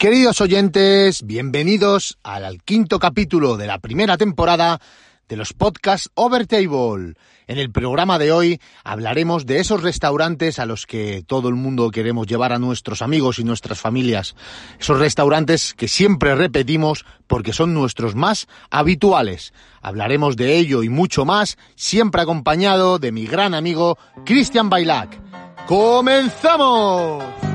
Queridos 0.00 0.40
oyentes, 0.40 1.26
bienvenidos 1.26 2.16
al 2.22 2.62
quinto 2.62 2.98
capítulo 2.98 3.58
de 3.58 3.66
la 3.66 3.80
primera 3.80 4.16
temporada 4.16 4.80
de 5.28 5.36
los 5.36 5.52
podcasts 5.52 6.08
Overtable. 6.14 7.16
En 7.46 7.58
el 7.58 7.70
programa 7.70 8.18
de 8.18 8.32
hoy 8.32 8.62
hablaremos 8.82 9.44
de 9.44 9.60
esos 9.60 9.82
restaurantes 9.82 10.58
a 10.58 10.64
los 10.64 10.86
que 10.86 11.22
todo 11.26 11.50
el 11.50 11.54
mundo 11.54 11.90
queremos 11.90 12.26
llevar 12.26 12.54
a 12.54 12.58
nuestros 12.58 13.02
amigos 13.02 13.38
y 13.40 13.44
nuestras 13.44 13.78
familias. 13.78 14.36
Esos 14.78 14.98
restaurantes 14.98 15.74
que 15.74 15.86
siempre 15.86 16.34
repetimos 16.34 17.04
porque 17.26 17.52
son 17.52 17.74
nuestros 17.74 18.14
más 18.14 18.48
habituales. 18.70 19.52
Hablaremos 19.82 20.34
de 20.34 20.56
ello 20.56 20.82
y 20.82 20.88
mucho 20.88 21.26
más, 21.26 21.58
siempre 21.76 22.22
acompañado 22.22 22.98
de 22.98 23.12
mi 23.12 23.26
gran 23.26 23.52
amigo 23.52 23.98
Cristian 24.24 24.70
Bailac. 24.70 25.20
¡Comenzamos! 25.66 27.49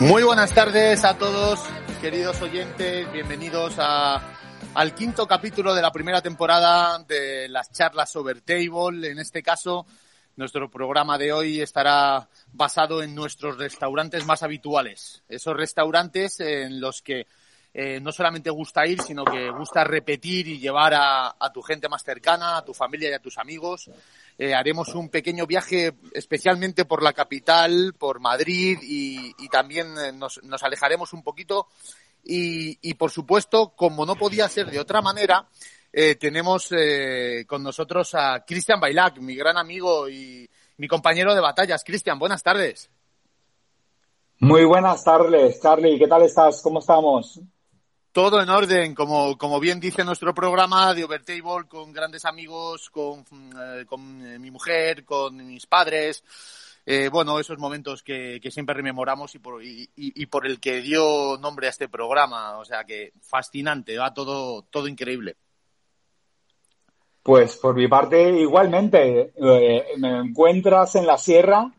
Muy 0.00 0.22
buenas 0.22 0.54
tardes 0.54 1.04
a 1.04 1.18
todos, 1.18 1.60
queridos 2.00 2.40
oyentes, 2.40 3.12
bienvenidos 3.12 3.74
a, 3.76 4.22
al 4.72 4.94
quinto 4.94 5.26
capítulo 5.26 5.74
de 5.74 5.82
la 5.82 5.92
primera 5.92 6.22
temporada 6.22 7.00
de 7.00 7.50
las 7.50 7.70
charlas 7.70 8.16
over 8.16 8.40
table. 8.40 9.10
En 9.10 9.18
este 9.18 9.42
caso, 9.42 9.84
nuestro 10.36 10.70
programa 10.70 11.18
de 11.18 11.34
hoy 11.34 11.60
estará 11.60 12.30
basado 12.50 13.02
en 13.02 13.14
nuestros 13.14 13.58
restaurantes 13.58 14.24
más 14.24 14.42
habituales, 14.42 15.22
esos 15.28 15.54
restaurantes 15.54 16.40
en 16.40 16.80
los 16.80 17.02
que 17.02 17.26
eh, 17.72 18.00
no 18.00 18.10
solamente 18.10 18.50
gusta 18.50 18.84
ir, 18.84 19.00
sino 19.00 19.24
que 19.24 19.48
gusta 19.50 19.84
repetir 19.84 20.48
y 20.48 20.58
llevar 20.58 20.92
a, 20.94 21.52
tu 21.54 21.62
gente 21.62 21.88
más 21.88 22.02
cercana, 22.02 22.58
a 22.58 22.64
tu 22.64 22.74
familia 22.74 23.10
y 23.10 23.12
a 23.12 23.20
tus 23.20 23.38
amigos 23.38 23.88
eh, 24.38 24.54
haremos 24.54 24.94
un 24.94 25.08
pequeño 25.08 25.46
viaje 25.46 25.94
especialmente 26.12 26.84
por 26.84 27.02
la 27.02 27.12
capital, 27.12 27.94
por 27.96 28.18
Madrid 28.18 28.78
y, 28.82 29.48
también 29.50 29.96
eh, 29.98 30.12
nos, 30.12 30.40
alejaremos 30.62 31.12
un 31.12 31.22
poquito. 31.22 31.68
Y, 32.22 32.94
por 32.94 33.10
supuesto, 33.10 33.70
como 33.74 34.04
no 34.04 34.14
podía 34.14 34.48
ser 34.48 34.70
de 34.70 34.78
otra 34.78 35.00
manera, 35.00 35.48
tenemos 35.90 36.68
con 37.46 37.62
nosotros 37.62 38.14
a 38.14 38.44
Cristian 38.44 38.78
Bailac, 38.78 39.18
mi 39.18 39.34
gran 39.34 39.56
amigo 39.56 40.06
y 40.06 40.48
mi 40.76 40.86
compañero 40.86 41.34
de 41.34 41.40
batallas. 41.40 41.82
Cristian, 41.82 42.18
buenas 42.18 42.42
tardes. 42.42 42.90
Muy 44.38 44.64
buenas 44.64 45.02
tardes, 45.02 45.60
Charlie. 45.60 45.98
¿Qué 45.98 46.06
tal 46.06 46.22
estás? 46.22 46.60
¿Cómo 46.62 46.80
estamos? 46.80 47.40
Todo 48.12 48.42
en 48.42 48.48
orden, 48.48 48.94
como, 48.94 49.38
como 49.38 49.60
bien 49.60 49.78
dice 49.78 50.02
nuestro 50.02 50.34
programa 50.34 50.92
de 50.94 51.04
Overtable, 51.04 51.68
con 51.68 51.92
grandes 51.92 52.24
amigos, 52.24 52.90
con, 52.90 53.24
eh, 53.56 53.84
con 53.86 54.26
eh, 54.26 54.38
mi 54.40 54.50
mujer, 54.50 55.04
con 55.04 55.36
mis 55.36 55.66
padres. 55.66 56.24
Eh, 56.84 57.08
bueno, 57.08 57.38
esos 57.38 57.58
momentos 57.58 58.02
que, 58.02 58.40
que 58.42 58.50
siempre 58.50 58.74
rememoramos 58.74 59.32
y 59.36 59.38
por, 59.38 59.62
y, 59.62 60.26
por 60.26 60.44
el 60.44 60.58
que 60.58 60.80
dio 60.80 61.38
nombre 61.38 61.68
a 61.68 61.70
este 61.70 61.88
programa. 61.88 62.58
O 62.58 62.64
sea 62.64 62.82
que 62.82 63.12
fascinante, 63.20 63.96
va 63.96 64.12
todo, 64.12 64.62
todo 64.62 64.88
increíble. 64.88 65.36
Pues 67.22 67.58
por 67.58 67.76
mi 67.76 67.86
parte, 67.86 68.28
igualmente, 68.40 69.32
me 69.98 70.18
encuentras 70.18 70.96
en 70.96 71.06
la 71.06 71.16
sierra 71.16 71.70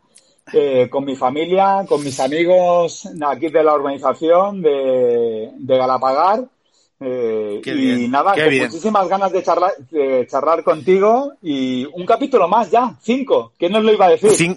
eh, 0.52 0.88
con 0.90 1.04
mi 1.04 1.16
familia, 1.16 1.84
con 1.88 2.02
mis 2.02 2.18
amigos 2.20 3.08
aquí 3.26 3.48
de 3.48 3.62
la 3.64 3.74
organización 3.74 4.62
de, 4.62 5.50
de 5.56 5.76
Galapagar. 5.76 6.44
Eh, 7.04 7.60
y 7.64 8.08
nada, 8.08 8.34
con 8.34 8.58
muchísimas 8.58 9.08
ganas 9.08 9.32
de 9.32 9.42
charlar, 9.42 9.72
de 9.90 10.24
charlar 10.30 10.62
contigo 10.62 11.32
y 11.42 11.84
un 11.84 12.06
capítulo 12.06 12.46
más 12.46 12.70
ya, 12.70 12.96
cinco. 13.02 13.52
¿Quién 13.58 13.72
nos 13.72 13.82
lo 13.82 13.92
iba 13.92 14.06
a 14.06 14.10
decir? 14.10 14.56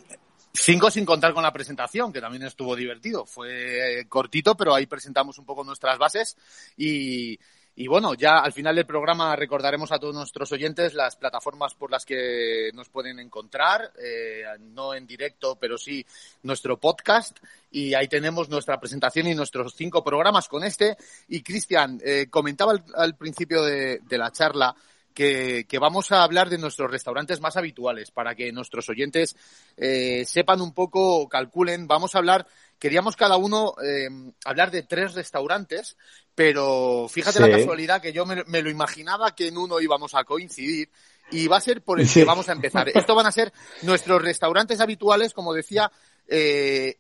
cinco 0.54 0.90
sin 0.90 1.06
contar 1.06 1.34
con 1.34 1.44
la 1.44 1.52
presentación, 1.52 2.14
que 2.14 2.22
también 2.22 2.44
estuvo 2.44 2.76
divertido. 2.76 3.26
Fue 3.26 4.06
cortito, 4.08 4.56
pero 4.56 4.74
ahí 4.74 4.86
presentamos 4.86 5.38
un 5.38 5.46
poco 5.46 5.64
nuestras 5.64 5.98
bases 5.98 6.38
y, 6.78 7.38
y 7.78 7.88
bueno, 7.88 8.14
ya 8.14 8.40
al 8.40 8.54
final 8.54 8.74
del 8.74 8.86
programa 8.86 9.36
recordaremos 9.36 9.92
a 9.92 10.00
todos 10.00 10.16
nuestros 10.16 10.50
oyentes 10.54 10.94
las 10.94 11.18
plataformas 11.18 11.76
por 11.76 11.92
las 11.92 12.06
que 12.06 12.70
nos 12.74 12.88
pueden 12.88 13.20
encontrar, 13.20 13.92
eh, 14.02 14.44
no 14.60 14.94
en 14.94 15.06
directo, 15.06 15.58
pero 15.60 15.78
sí 15.78 16.06
nuestro 16.44 16.78
podcast. 16.80 17.38
Y 17.72 17.94
ahí 17.94 18.08
tenemos 18.08 18.48
nuestra 18.48 18.80
presentación 18.80 19.28
y 19.28 19.36
nuestros 19.36 19.76
cinco 19.76 20.06
programas 20.06 20.48
con 20.48 20.64
este. 20.64 20.96
Y 21.28 21.42
Cristian, 21.42 22.00
eh, 22.06 22.28
comentaba 22.30 22.82
al, 22.96 23.16
principio 23.18 23.62
de, 23.62 24.00
la 24.12 24.32
charla 24.32 24.74
que, 25.14 25.66
vamos 25.78 26.14
a 26.14 26.24
hablar 26.24 26.50
de 26.50 26.58
nuestros 26.58 26.90
restaurantes 26.90 27.42
más 27.42 27.58
habituales 27.58 28.10
para 28.10 28.36
que 28.36 28.54
nuestros 28.54 28.88
oyentes 28.88 29.36
eh, 29.76 30.24
sepan 30.26 30.62
un 30.62 30.74
poco, 30.74 31.28
calculen. 31.28 31.88
Vamos 31.88 32.16
a 32.16 32.20
hablar 32.20 32.48
queríamos 32.80 33.16
cada 33.16 33.38
uno 33.38 33.76
eh, 33.84 34.08
hablar 34.44 34.72
de 34.72 34.84
tres 34.84 35.14
restaurantes, 35.14 35.98
pero 36.34 37.08
fíjate 37.10 37.40
la 37.40 37.50
casualidad 37.50 38.02
que 38.02 38.14
yo 38.14 38.26
me, 38.26 38.62
lo 38.62 38.70
imaginaba 38.70 39.36
que 39.36 39.48
en 39.48 39.58
uno 39.58 39.80
íbamos 39.80 40.14
a 40.16 40.24
coincidir 40.24 40.90
y 41.32 41.48
va 41.48 41.58
a 41.58 41.62
ser 41.62 41.82
por 41.82 42.00
el 42.00 42.12
que 42.12 42.24
vamos 42.24 42.50
a 42.50 42.52
empezar. 42.52 42.90
Esto 42.90 43.16
van 43.16 43.26
a 43.26 43.32
ser 43.32 43.52
nuestros 43.84 44.22
restaurantes 44.22 44.80
habituales, 44.80 45.34
como 45.34 45.54
decía, 45.54 45.92
eh, 46.28 47.00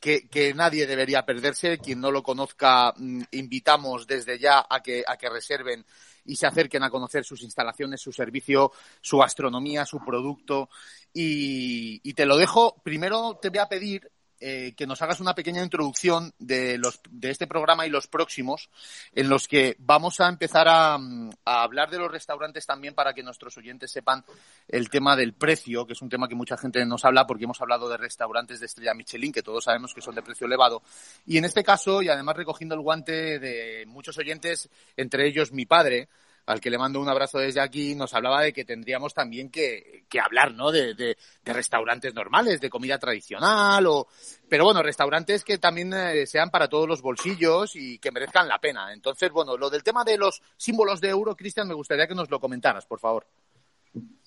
que, 0.00 0.28
que, 0.28 0.52
nadie 0.52 0.86
debería 0.86 1.24
perderse. 1.24 1.78
Quien 1.78 2.00
no 2.00 2.10
lo 2.10 2.22
conozca, 2.22 2.92
mm, 2.96 3.22
invitamos 3.32 4.06
desde 4.06 4.38
ya 4.38 4.66
a 4.68 4.82
que, 4.82 5.02
a 5.06 5.16
que 5.16 5.30
reserven 5.30 5.84
y 6.26 6.36
se 6.36 6.46
acerquen 6.46 6.82
a 6.82 6.90
conocer 6.90 7.24
sus 7.24 7.42
instalaciones, 7.42 8.00
su 8.00 8.12
servicio, 8.12 8.72
su 9.00 9.18
gastronomía, 9.18 9.86
su 9.86 9.98
producto. 10.04 10.68
Y, 11.12 12.00
y 12.02 12.12
te 12.12 12.26
lo 12.26 12.36
dejo. 12.36 12.76
Primero 12.82 13.38
te 13.40 13.48
voy 13.48 13.58
a 13.58 13.68
pedir 13.68 14.10
eh, 14.40 14.74
que 14.76 14.86
nos 14.86 15.00
hagas 15.02 15.20
una 15.20 15.34
pequeña 15.34 15.62
introducción 15.62 16.32
de, 16.38 16.76
los, 16.78 17.00
de 17.10 17.30
este 17.30 17.46
programa 17.46 17.86
y 17.86 17.90
los 17.90 18.08
próximos, 18.08 18.68
en 19.14 19.28
los 19.28 19.48
que 19.48 19.76
vamos 19.78 20.20
a 20.20 20.28
empezar 20.28 20.66
a, 20.68 20.98
hablar 21.44 21.90
de 21.90 21.98
los 21.98 22.10
restaurantes 22.10 22.66
también 22.66 22.94
para 22.94 23.14
que 23.14 23.22
nuestros 23.22 23.56
oyentes 23.56 23.90
sepan 23.90 24.24
el 24.68 24.90
tema 24.90 25.16
del 25.16 25.34
precio, 25.34 25.86
que 25.86 25.92
es 25.92 26.02
un 26.02 26.08
tema 26.08 26.28
que 26.28 26.34
mucha 26.34 26.56
gente 26.56 26.84
nos 26.84 27.04
habla 27.04 27.26
porque 27.26 27.44
hemos 27.44 27.60
hablado 27.60 27.88
de 27.88 27.96
restaurantes 27.96 28.60
de 28.60 28.66
estrella 28.66 28.94
Michelin, 28.94 29.32
que 29.32 29.42
todos 29.42 29.64
sabemos 29.64 29.94
que 29.94 30.02
son 30.02 30.14
de 30.14 30.22
precio 30.22 30.46
elevado. 30.46 30.82
Y 31.26 31.38
en 31.38 31.44
este 31.44 31.62
caso, 31.62 32.02
y 32.02 32.08
además 32.08 32.36
recogiendo 32.36 32.74
el 32.74 32.80
guante 32.80 33.38
de 33.38 33.84
muchos 33.86 34.18
oyentes, 34.18 34.68
entre 34.96 35.26
ellos 35.26 35.52
mi 35.52 35.66
padre, 35.66 36.08
al 36.46 36.60
que 36.60 36.70
le 36.70 36.78
mando 36.78 37.00
un 37.00 37.08
abrazo 37.08 37.38
desde 37.38 37.60
aquí, 37.60 37.94
nos 37.94 38.12
hablaba 38.14 38.42
de 38.42 38.52
que 38.52 38.64
tendríamos 38.64 39.14
también 39.14 39.50
que, 39.50 40.04
que 40.08 40.20
hablar, 40.20 40.52
¿no? 40.52 40.70
De, 40.70 40.94
de, 40.94 41.16
restaurantes 41.44 42.14
normales, 42.14 42.60
de 42.60 42.70
comida 42.70 42.98
tradicional, 42.98 43.86
o, 43.86 44.08
pero 44.48 44.64
bueno, 44.64 44.82
restaurantes 44.82 45.44
que 45.44 45.58
también 45.58 45.92
eh, 45.94 46.26
sean 46.26 46.50
para 46.50 46.68
todos 46.68 46.88
los 46.88 47.00
bolsillos 47.00 47.76
y 47.76 47.98
que 47.98 48.10
merezcan 48.10 48.48
la 48.48 48.58
pena. 48.58 48.92
Entonces, 48.92 49.30
bueno, 49.30 49.56
lo 49.56 49.70
del 49.70 49.82
tema 49.82 50.04
de 50.04 50.18
los 50.18 50.42
símbolos 50.56 51.00
de 51.00 51.08
euro, 51.10 51.36
Cristian, 51.36 51.68
me 51.68 51.74
gustaría 51.74 52.06
que 52.06 52.14
nos 52.14 52.30
lo 52.30 52.40
comentaras, 52.40 52.84
por 52.86 53.00
favor. 53.00 53.26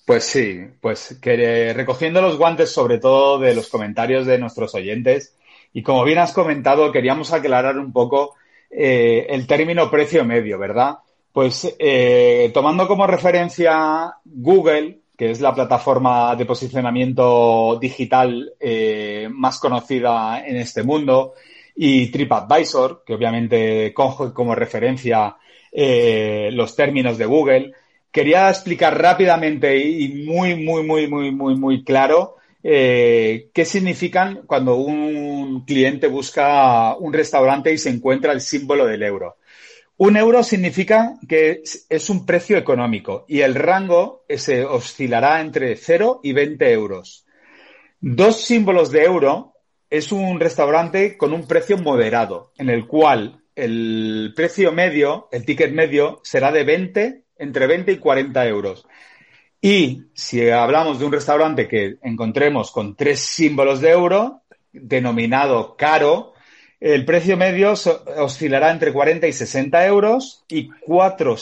Pues 0.04 0.24
sí, 0.24 0.60
pues 0.80 1.18
que 1.20 1.72
recogiendo 1.74 2.22
los 2.22 2.38
guantes 2.38 2.72
sobre 2.72 2.98
todo 2.98 3.38
de 3.38 3.54
los 3.54 3.68
comentarios 3.68 4.26
de 4.26 4.38
nuestros 4.38 4.74
oyentes, 4.74 5.36
y 5.72 5.82
como 5.82 6.02
bien 6.04 6.18
has 6.18 6.32
comentado, 6.32 6.90
queríamos 6.90 7.32
aclarar 7.32 7.78
un 7.78 7.92
poco 7.92 8.34
eh, 8.70 9.26
el 9.28 9.46
término 9.46 9.90
precio 9.90 10.24
medio, 10.24 10.58
¿verdad? 10.58 10.98
Pues 11.32 11.76
eh, 11.78 12.50
tomando 12.52 12.88
como 12.88 13.06
referencia 13.06 14.14
Google, 14.24 15.00
que 15.16 15.30
es 15.30 15.40
la 15.40 15.54
plataforma 15.54 16.34
de 16.36 16.46
posicionamiento 16.46 17.78
digital 17.80 18.54
eh, 18.58 19.28
más 19.30 19.58
conocida 19.58 20.44
en 20.46 20.56
este 20.56 20.82
mundo, 20.82 21.34
y 21.74 22.10
TripAdvisor, 22.10 23.04
que 23.06 23.14
obviamente 23.14 23.92
coge 23.94 24.32
como 24.32 24.54
referencia 24.54 25.36
eh, 25.70 26.50
los 26.52 26.74
términos 26.74 27.18
de 27.18 27.26
Google, 27.26 27.72
quería 28.10 28.48
explicar 28.48 29.00
rápidamente 29.00 29.78
y 29.78 30.24
muy, 30.24 30.56
muy, 30.56 30.82
muy, 30.82 31.06
muy, 31.06 31.30
muy, 31.30 31.54
muy 31.56 31.84
claro 31.84 32.36
qué 32.60 33.64
significan 33.64 34.42
cuando 34.44 34.76
un 34.76 35.64
cliente 35.64 36.08
busca 36.08 36.96
un 36.96 37.12
restaurante 37.12 37.72
y 37.72 37.78
se 37.78 37.88
encuentra 37.88 38.32
el 38.32 38.40
símbolo 38.40 38.84
del 38.84 39.02
euro. 39.04 39.37
Un 40.00 40.16
euro 40.16 40.44
significa 40.44 41.14
que 41.28 41.62
es 41.88 42.08
un 42.08 42.24
precio 42.24 42.56
económico 42.56 43.24
y 43.26 43.40
el 43.40 43.56
rango 43.56 44.24
se 44.28 44.64
oscilará 44.64 45.40
entre 45.40 45.74
0 45.74 46.20
y 46.22 46.32
20 46.32 46.72
euros. 46.72 47.26
Dos 48.00 48.44
símbolos 48.44 48.92
de 48.92 49.02
euro 49.02 49.54
es 49.90 50.12
un 50.12 50.38
restaurante 50.38 51.16
con 51.16 51.32
un 51.32 51.48
precio 51.48 51.78
moderado, 51.78 52.52
en 52.58 52.70
el 52.70 52.86
cual 52.86 53.42
el 53.56 54.32
precio 54.36 54.70
medio, 54.70 55.28
el 55.32 55.44
ticket 55.44 55.72
medio, 55.72 56.20
será 56.22 56.52
de 56.52 56.62
20 56.62 57.24
entre 57.36 57.66
20 57.66 57.90
y 57.90 57.98
40 57.98 58.46
euros. 58.46 58.86
Y 59.60 60.04
si 60.14 60.48
hablamos 60.48 61.00
de 61.00 61.06
un 61.06 61.12
restaurante 61.12 61.66
que 61.66 61.96
encontremos 62.02 62.70
con 62.70 62.94
tres 62.94 63.18
símbolos 63.18 63.80
de 63.80 63.90
euro, 63.90 64.42
denominado 64.70 65.74
caro, 65.76 66.34
el 66.80 67.04
precio 67.04 67.36
medio 67.36 67.74
oscilará 68.16 68.70
entre 68.70 68.92
40 68.92 69.26
y 69.26 69.32
60 69.32 69.86
euros 69.86 70.44
y 70.48 70.68
cuatro, 70.68 71.36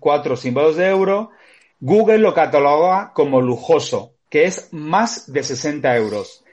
cuatro 0.00 0.36
símbolos 0.36 0.76
de 0.76 0.88
euro. 0.88 1.30
Google 1.78 2.18
lo 2.18 2.34
cataloga 2.34 3.12
como 3.12 3.40
lujoso, 3.40 4.14
que 4.28 4.44
es 4.44 4.68
más 4.72 5.32
de 5.32 5.42
60 5.42 5.96
euros. 5.96 6.44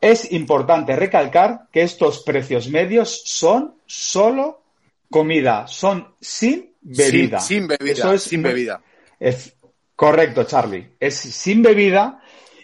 Es 0.00 0.32
importante 0.32 0.96
recalcar 0.96 1.68
que 1.72 1.82
estos 1.82 2.22
precios 2.22 2.68
medios 2.68 3.22
son 3.24 3.74
solo 3.86 4.62
comida, 5.10 5.66
son 5.66 6.14
sin 6.20 6.74
bebida. 6.80 7.40
Sin, 7.40 7.66
bebida. 7.66 7.92
Eso 7.92 8.12
es, 8.12 8.22
sin 8.22 8.42
bebida. 8.42 8.82
Es, 9.18 9.54
correcto, 9.96 10.44
Charlie. 10.44 10.92
Es 10.98 11.14
sin 11.14 11.62
bebida 11.62 12.19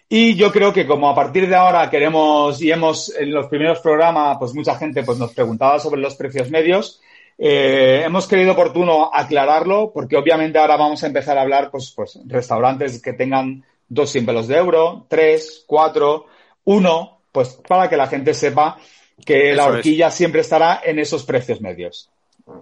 y 0.08 0.36
yo 0.36 0.52
creo 0.52 0.72
que 0.72 0.86
como 0.86 1.10
a 1.10 1.14
partir 1.14 1.48
de 1.48 1.56
ahora 1.56 1.90
queremos 1.90 2.62
y 2.62 2.70
hemos 2.70 3.14
en 3.14 3.32
los 3.32 3.46
primeros 3.48 3.80
programas, 3.80 4.36
pues 4.38 4.54
mucha 4.54 4.76
gente 4.76 5.02
pues 5.02 5.18
nos 5.18 5.32
preguntaba 5.32 5.78
sobre 5.78 6.00
los 6.00 6.14
precios 6.14 6.50
medios. 6.50 7.00
Eh, 7.38 8.02
hemos 8.04 8.26
querido 8.26 8.52
oportuno 8.52 9.10
aclararlo 9.12 9.92
porque 9.92 10.16
obviamente 10.16 10.58
ahora 10.58 10.76
vamos 10.76 11.02
a 11.02 11.08
empezar 11.08 11.36
a 11.36 11.42
hablar 11.42 11.70
pues, 11.70 11.92
pues 11.94 12.18
restaurantes 12.26 13.02
que 13.02 13.12
tengan 13.12 13.64
dos 13.88 14.10
símbolos 14.10 14.48
de 14.48 14.56
euro, 14.56 15.06
tres, 15.08 15.64
cuatro, 15.66 16.26
uno, 16.64 17.20
pues 17.32 17.60
para 17.68 17.88
que 17.88 17.96
la 17.96 18.06
gente 18.06 18.32
sepa 18.32 18.78
que 19.24 19.54
la 19.54 19.66
horquilla 19.66 20.10
siempre 20.10 20.42
estará 20.42 20.80
en 20.84 20.98
esos 20.98 21.24
precios 21.24 21.60
medios. 21.60 22.10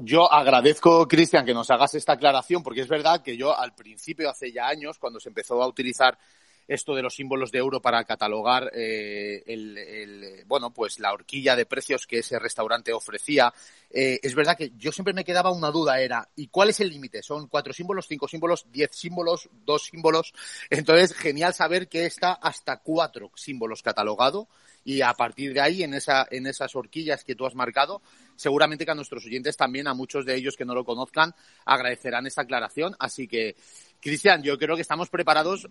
Yo 0.01 0.33
agradezco, 0.33 1.07
Cristian, 1.07 1.45
que 1.45 1.53
nos 1.53 1.71
hagas 1.71 1.95
esta 1.95 2.15
aclaración, 2.15 2.63
porque 2.63 2.81
es 2.81 2.89
verdad 2.89 3.23
que 3.23 3.37
yo 3.37 3.57
al 3.57 3.75
principio, 3.75 4.31
hace 4.31 4.51
ya 4.51 4.67
años, 4.67 4.99
cuando 4.99 5.21
se 5.21 5.29
empezó 5.29 5.63
a 5.63 5.69
utilizar 5.69 6.17
esto 6.67 6.95
de 6.95 7.03
los 7.03 7.15
símbolos 7.15 7.51
de 7.51 7.59
euro 7.59 7.81
para 7.81 8.05
catalogar 8.05 8.71
eh, 8.75 9.43
el, 9.47 10.45
bueno 10.47 10.73
pues 10.73 10.99
la 10.99 11.13
horquilla 11.13 11.57
de 11.57 11.67
precios 11.67 12.07
que 12.07 12.19
ese 12.19 12.39
restaurante 12.39 12.93
ofrecía. 12.93 13.53
Eh, 13.91 14.19
es 14.23 14.35
verdad 14.35 14.57
que 14.57 14.73
yo 14.77 14.91
siempre 14.93 15.15
me 15.15 15.25
quedaba 15.25 15.53
una 15.53 15.71
duda 15.71 16.01
era 16.01 16.29
y 16.37 16.49
cuál 16.49 16.71
es 16.71 16.81
el 16.81 16.89
límite 16.89 17.23
son 17.23 17.49
cuatro 17.49 17.73
símbolos 17.73 18.07
cinco 18.09 18.27
símbolos 18.29 18.67
diez 18.71 18.91
símbolos 18.93 19.49
dos 19.65 19.85
símbolos. 19.85 20.33
Entonces 20.71 21.15
genial 21.15 21.55
saber 21.55 21.89
que 21.89 22.07
está 22.07 22.33
hasta 22.33 22.79
cuatro 22.79 23.31
símbolos 23.35 23.83
catalogado 23.83 24.49
y 24.85 25.01
a 25.01 25.13
partir 25.15 25.55
de 25.55 25.61
ahí 25.61 25.83
en 25.83 25.95
esa 25.95 26.27
en 26.31 26.47
esas 26.47 26.75
horquillas 26.75 27.25
que 27.25 27.35
tú 27.35 27.47
has 27.47 27.55
marcado 27.55 28.03
seguramente 28.37 28.85
que 28.85 28.91
a 28.91 28.95
nuestros 28.95 29.25
oyentes 29.25 29.57
también 29.57 29.87
a 29.87 29.95
muchos 29.95 30.27
de 30.27 30.35
ellos 30.35 30.57
que 30.57 30.65
no 30.65 30.75
lo 30.75 30.85
conozcan 30.85 31.35
agradecerán 31.65 32.27
esta 32.27 32.43
aclaración. 32.43 32.97
Así 32.99 33.29
que 33.29 33.57
Cristian, 34.01 34.43
yo 34.43 34.59
creo 34.59 34.77
que 34.77 34.83
estamos 34.83 35.09
preparados 35.09 35.69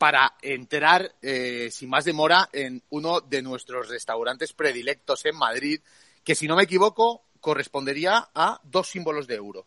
para 0.00 0.32
entrar 0.40 1.12
eh, 1.20 1.68
sin 1.70 1.90
más 1.90 2.06
demora 2.06 2.48
en 2.54 2.82
uno 2.88 3.20
de 3.20 3.42
nuestros 3.42 3.90
restaurantes 3.90 4.54
predilectos 4.54 5.26
en 5.26 5.36
Madrid, 5.36 5.78
que 6.24 6.34
si 6.34 6.48
no 6.48 6.56
me 6.56 6.62
equivoco 6.62 7.20
correspondería 7.38 8.30
a 8.34 8.58
dos 8.64 8.88
símbolos 8.88 9.26
de 9.26 9.34
euro. 9.34 9.66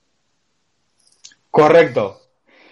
Correcto. 1.52 2.20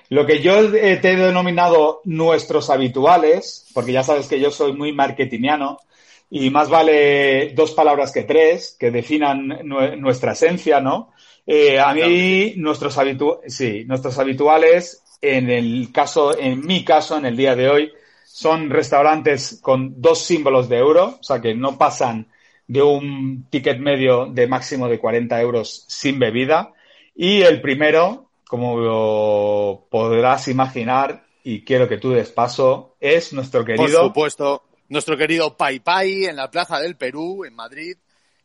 Lo 0.09 0.25
que 0.25 0.41
yo 0.41 0.73
eh, 0.73 0.97
te 0.97 1.11
he 1.11 1.15
denominado 1.15 2.01
nuestros 2.05 2.71
habituales, 2.71 3.67
porque 3.75 3.91
ya 3.91 4.01
sabes 4.01 4.25
que 4.25 4.39
yo 4.39 4.49
soy 4.49 4.73
muy 4.73 4.91
marketingiano, 4.91 5.77
y 6.31 6.49
más 6.49 6.67
vale 6.67 7.53
dos 7.53 7.73
palabras 7.73 8.11
que 8.11 8.23
tres, 8.23 8.75
que 8.79 8.89
definan 8.89 9.61
nuestra 9.99 10.31
esencia, 10.31 10.81
¿no? 10.81 11.13
Eh, 11.45 11.79
a 11.79 11.93
mí, 11.93 12.53
nuestros, 12.57 12.97
sí, 13.45 13.83
nuestros 13.85 14.17
habituales 14.17 15.03
en 15.21 15.49
el 15.49 15.91
caso, 15.91 16.37
en 16.37 16.65
mi 16.65 16.83
caso, 16.83 17.17
en 17.17 17.25
el 17.25 17.37
día 17.37 17.55
de 17.55 17.69
hoy, 17.69 17.91
son 18.25 18.69
restaurantes 18.69 19.59
con 19.61 20.01
dos 20.01 20.23
símbolos 20.23 20.67
de 20.69 20.77
euro, 20.77 21.17
o 21.19 21.23
sea 21.23 21.41
que 21.41 21.53
no 21.53 21.77
pasan 21.77 22.27
de 22.67 22.81
un 22.81 23.47
ticket 23.49 23.79
medio 23.79 24.27
de 24.27 24.47
máximo 24.47 24.87
de 24.87 24.99
40 24.99 25.41
euros 25.41 25.85
sin 25.87 26.19
bebida. 26.19 26.73
Y 27.13 27.41
el 27.41 27.61
primero, 27.61 28.29
como 28.47 29.87
podrás 29.89 30.47
imaginar, 30.47 31.25
y 31.43 31.63
quiero 31.63 31.89
que 31.89 31.97
tú 31.97 32.11
des 32.11 32.31
paso, 32.31 32.95
es 32.99 33.33
nuestro 33.33 33.65
querido. 33.65 33.83
Por 33.85 34.07
supuesto, 34.07 34.63
nuestro 34.87 35.17
querido 35.17 35.57
Pai 35.57 35.79
Pai 35.79 36.25
en 36.25 36.37
la 36.37 36.49
Plaza 36.49 36.79
del 36.79 36.95
Perú, 36.95 37.43
en 37.45 37.53
Madrid, 37.53 37.97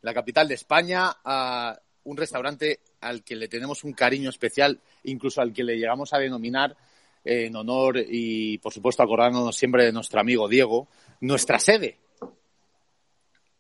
la 0.03 0.13
capital 0.13 0.49
de 0.49 0.55
España, 0.55 1.17
a 1.25 1.79
un 2.05 2.17
restaurante 2.17 2.81
al 3.01 3.23
que 3.23 3.37
le 3.37 3.49
tenemos 3.49 3.85
un 3.85 3.93
cariño 3.93 4.31
especial, 4.31 4.81
incluso 5.05 5.41
al 5.41 5.53
que 5.53 5.65
le 5.65 5.77
llegamos 5.77 6.13
a 6.13 6.19
denominar 6.19 6.77
en 7.25 7.57
honor 7.57 7.99
y, 7.99 8.59
por 8.59 8.73
supuesto, 8.73 9.03
acordándonos 9.03 9.57
siempre 9.57 9.85
de 9.85 9.93
nuestro 9.93 10.21
amigo 10.21 10.49
Diego, 10.49 10.89
nuestra 11.21 11.59
sede. 11.59 11.99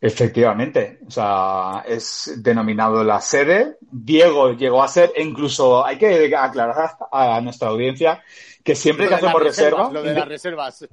Efectivamente, 0.00 1.00
o 1.06 1.10
sea, 1.10 1.84
es 1.86 2.34
denominado 2.36 3.02
la 3.02 3.20
sede. 3.20 3.78
Diego 3.80 4.52
llegó 4.52 4.82
a 4.82 4.88
ser, 4.88 5.12
e 5.16 5.22
incluso 5.22 5.84
hay 5.84 5.96
que 5.98 6.34
aclarar 6.36 6.96
a 7.10 7.40
nuestra 7.40 7.68
audiencia 7.68 8.22
que 8.62 8.74
siempre 8.74 9.08
que 9.08 9.14
hacemos 9.14 9.42
reservas. 9.42 9.92
Lo 9.92 10.02
de 10.02 10.12
las 10.12 10.28
reservas. 10.28 10.86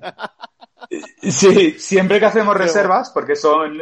Sí, 1.22 1.72
siempre 1.72 2.20
que 2.20 2.26
hacemos 2.26 2.56
reservas, 2.56 3.10
porque 3.12 3.36
son 3.36 3.82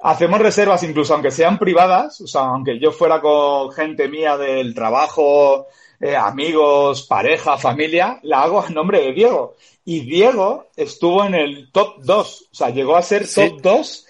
hacemos 0.00 0.40
reservas 0.40 0.82
incluso 0.82 1.14
aunque 1.14 1.30
sean 1.30 1.58
privadas, 1.58 2.20
o 2.20 2.26
sea, 2.26 2.42
aunque 2.42 2.78
yo 2.78 2.92
fuera 2.92 3.20
con 3.20 3.72
gente 3.72 4.08
mía 4.08 4.36
del 4.36 4.74
trabajo, 4.74 5.66
eh, 6.00 6.16
amigos, 6.16 7.06
pareja, 7.06 7.56
familia, 7.56 8.18
la 8.22 8.42
hago 8.42 8.60
a 8.60 8.70
nombre 8.70 9.00
de 9.00 9.12
Diego. 9.12 9.56
Y 9.84 10.00
Diego 10.00 10.66
estuvo 10.76 11.24
en 11.24 11.34
el 11.34 11.70
top 11.72 12.02
2, 12.02 12.48
o 12.52 12.54
sea, 12.54 12.70
llegó 12.70 12.96
a 12.96 13.02
ser 13.02 13.26
top 13.32 13.60
2 13.62 14.06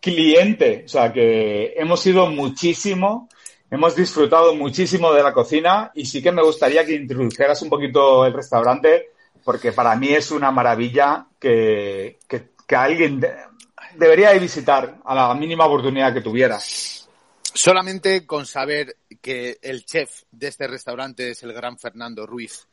cliente, 0.00 0.82
o 0.84 0.88
sea, 0.88 1.12
que 1.12 1.74
hemos 1.76 2.04
ido 2.06 2.26
muchísimo, 2.28 3.28
hemos 3.70 3.94
disfrutado 3.94 4.54
muchísimo 4.54 5.12
de 5.12 5.22
la 5.22 5.32
cocina 5.32 5.90
y 5.94 6.04
sí 6.06 6.22
que 6.22 6.32
me 6.32 6.42
gustaría 6.42 6.84
que 6.84 6.94
introdujeras 6.94 7.62
un 7.62 7.68
poquito 7.68 8.24
el 8.24 8.32
restaurante 8.32 9.10
porque 9.44 9.72
para 9.72 9.96
mí 9.96 10.08
es 10.08 10.30
una 10.30 10.50
maravilla 10.50 11.26
que, 11.38 12.18
que, 12.28 12.50
que 12.66 12.76
alguien 12.76 13.20
debería 13.96 14.32
visitar 14.32 15.00
a 15.04 15.14
la 15.14 15.34
mínima 15.34 15.66
oportunidad 15.66 16.12
que 16.12 16.20
tuviera. 16.20 16.58
Solamente 17.52 18.26
con 18.26 18.46
saber 18.46 18.96
que 19.20 19.58
el 19.60 19.84
chef 19.84 20.22
de 20.30 20.48
este 20.48 20.68
restaurante 20.68 21.30
es 21.30 21.42
el 21.42 21.52
gran 21.52 21.78
Fernando 21.78 22.24
Ruiz, 22.24 22.68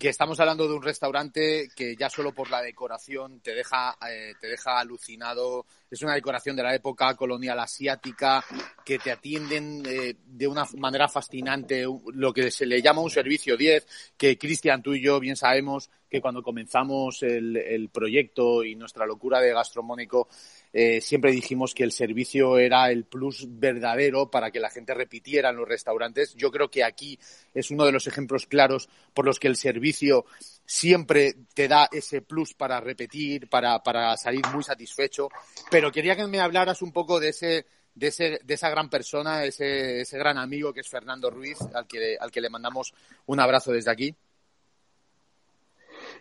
que 0.00 0.08
estamos 0.08 0.40
hablando 0.40 0.66
de 0.66 0.74
un 0.74 0.82
restaurante 0.82 1.68
que 1.76 1.94
ya 1.94 2.10
solo 2.10 2.32
por 2.32 2.50
la 2.50 2.60
decoración 2.60 3.40
te 3.40 3.54
deja, 3.54 3.96
eh, 4.10 4.34
te 4.40 4.48
deja 4.48 4.80
alucinado. 4.80 5.64
Es 5.88 6.02
una 6.02 6.14
decoración 6.14 6.56
de 6.56 6.64
la 6.64 6.74
época 6.74 7.14
colonial 7.14 7.60
asiática 7.60 8.44
que 8.84 8.98
te 8.98 9.12
atienden 9.12 9.84
eh, 9.86 10.16
de 10.24 10.48
una 10.48 10.64
manera 10.76 11.08
fascinante, 11.08 11.86
lo 12.12 12.32
que 12.32 12.50
se 12.50 12.66
le 12.66 12.82
llama 12.82 13.02
un 13.02 13.10
servicio 13.10 13.56
10, 13.56 13.86
que 14.16 14.36
Cristian, 14.36 14.82
tú 14.82 14.92
y 14.92 15.02
yo 15.02 15.20
bien 15.20 15.36
sabemos 15.36 15.88
que 16.10 16.20
cuando 16.20 16.42
comenzamos 16.42 17.22
el, 17.22 17.56
el 17.56 17.88
proyecto 17.90 18.64
y 18.64 18.74
nuestra 18.74 19.06
locura 19.06 19.40
de 19.40 19.52
gastronómico 19.52 20.28
eh, 20.78 21.00
siempre 21.00 21.32
dijimos 21.32 21.72
que 21.74 21.84
el 21.84 21.90
servicio 21.90 22.58
era 22.58 22.90
el 22.90 23.06
plus 23.06 23.46
verdadero 23.48 24.30
para 24.30 24.50
que 24.50 24.60
la 24.60 24.68
gente 24.68 24.92
repitiera 24.92 25.48
en 25.48 25.56
los 25.56 25.66
restaurantes. 25.66 26.34
Yo 26.34 26.50
creo 26.50 26.70
que 26.70 26.84
aquí 26.84 27.18
es 27.54 27.70
uno 27.70 27.86
de 27.86 27.92
los 27.92 28.06
ejemplos 28.06 28.44
claros 28.44 28.90
por 29.14 29.24
los 29.24 29.40
que 29.40 29.48
el 29.48 29.56
servicio 29.56 30.26
siempre 30.66 31.34
te 31.54 31.66
da 31.66 31.88
ese 31.90 32.20
plus 32.20 32.52
para 32.52 32.78
repetir, 32.78 33.48
para, 33.48 33.82
para 33.82 34.18
salir 34.18 34.42
muy 34.52 34.62
satisfecho. 34.62 35.30
Pero 35.70 35.90
quería 35.90 36.14
que 36.14 36.26
me 36.26 36.40
hablaras 36.40 36.82
un 36.82 36.92
poco 36.92 37.20
de 37.20 37.30
ese 37.30 37.64
de, 37.94 38.08
ese, 38.08 38.40
de 38.44 38.54
esa 38.54 38.68
gran 38.68 38.90
persona, 38.90 39.46
ese, 39.46 40.02
ese 40.02 40.18
gran 40.18 40.36
amigo 40.36 40.74
que 40.74 40.80
es 40.80 40.88
Fernando 40.90 41.30
Ruiz, 41.30 41.56
al 41.72 41.86
que, 41.86 42.18
al 42.20 42.30
que 42.30 42.42
le 42.42 42.50
mandamos 42.50 42.92
un 43.24 43.40
abrazo 43.40 43.72
desde 43.72 43.90
aquí. 43.90 44.14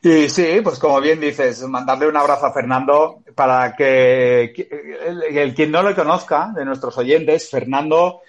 Y 0.07 0.29
sí, 0.29 0.59
pues 0.63 0.77
como 0.77 1.01
bien 1.01 1.19
dices, 1.19 1.63
mandarle 1.63 2.07
un 2.07 2.15
abrazo 2.15 2.45
a 2.45 2.53
Fernando 2.53 3.23
para 3.33 3.75
que 3.75 4.53
el, 5.31 5.55
quien 5.55 5.71
no 5.71 5.81
lo 5.81 5.95
conozca 5.95 6.51
de 6.55 6.63
nuestros 6.63 6.95
oyentes, 6.99 7.49
Fernando 7.49 8.21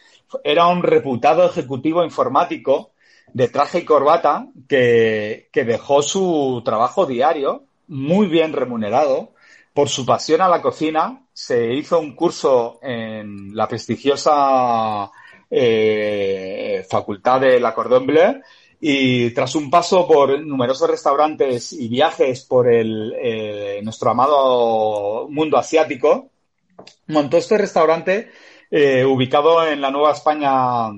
era 0.42 0.68
un 0.68 0.82
reputado 0.82 1.44
ejecutivo 1.44 2.02
informático 2.02 2.92
de 3.34 3.48
traje 3.48 3.80
y 3.80 3.84
corbata 3.84 4.46
que, 4.66 5.50
que 5.52 5.64
dejó 5.64 6.00
su 6.00 6.62
trabajo 6.64 7.04
diario 7.04 7.64
muy 7.88 8.26
bien 8.26 8.54
remunerado 8.54 9.34
por 9.74 9.90
su 9.90 10.06
pasión 10.06 10.40
a 10.40 10.48
la 10.48 10.62
cocina. 10.62 11.26
Se 11.34 11.74
hizo 11.74 12.00
un 12.00 12.16
curso 12.16 12.78
en 12.80 13.54
la 13.54 13.68
prestigiosa 13.68 15.10
eh, 15.50 16.86
facultad 16.88 17.42
de 17.42 17.60
la 17.60 17.74
Cordon 17.74 18.06
Bleu 18.06 18.40
y 18.80 19.30
tras 19.30 19.54
un 19.54 19.70
paso 19.70 20.06
por 20.06 20.38
numerosos 20.44 20.90
restaurantes 20.90 21.72
y 21.72 21.88
viajes 21.88 22.44
por 22.44 22.68
el, 22.68 23.14
eh, 23.20 23.80
nuestro 23.82 24.10
amado 24.10 25.28
mundo 25.28 25.56
asiático, 25.56 26.30
montó 27.08 27.38
este 27.38 27.58
restaurante 27.58 28.30
eh, 28.70 29.04
ubicado 29.04 29.66
en 29.66 29.80
la 29.80 29.90
Nueva 29.90 30.12
España 30.12 30.90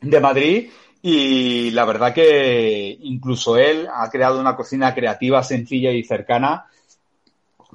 de 0.00 0.20
Madrid 0.20 0.70
y 1.02 1.70
la 1.72 1.84
verdad 1.84 2.14
que 2.14 2.96
incluso 3.02 3.58
él 3.58 3.88
ha 3.92 4.08
creado 4.10 4.40
una 4.40 4.56
cocina 4.56 4.94
creativa, 4.94 5.42
sencilla 5.42 5.90
y 5.90 6.02
cercana. 6.02 6.66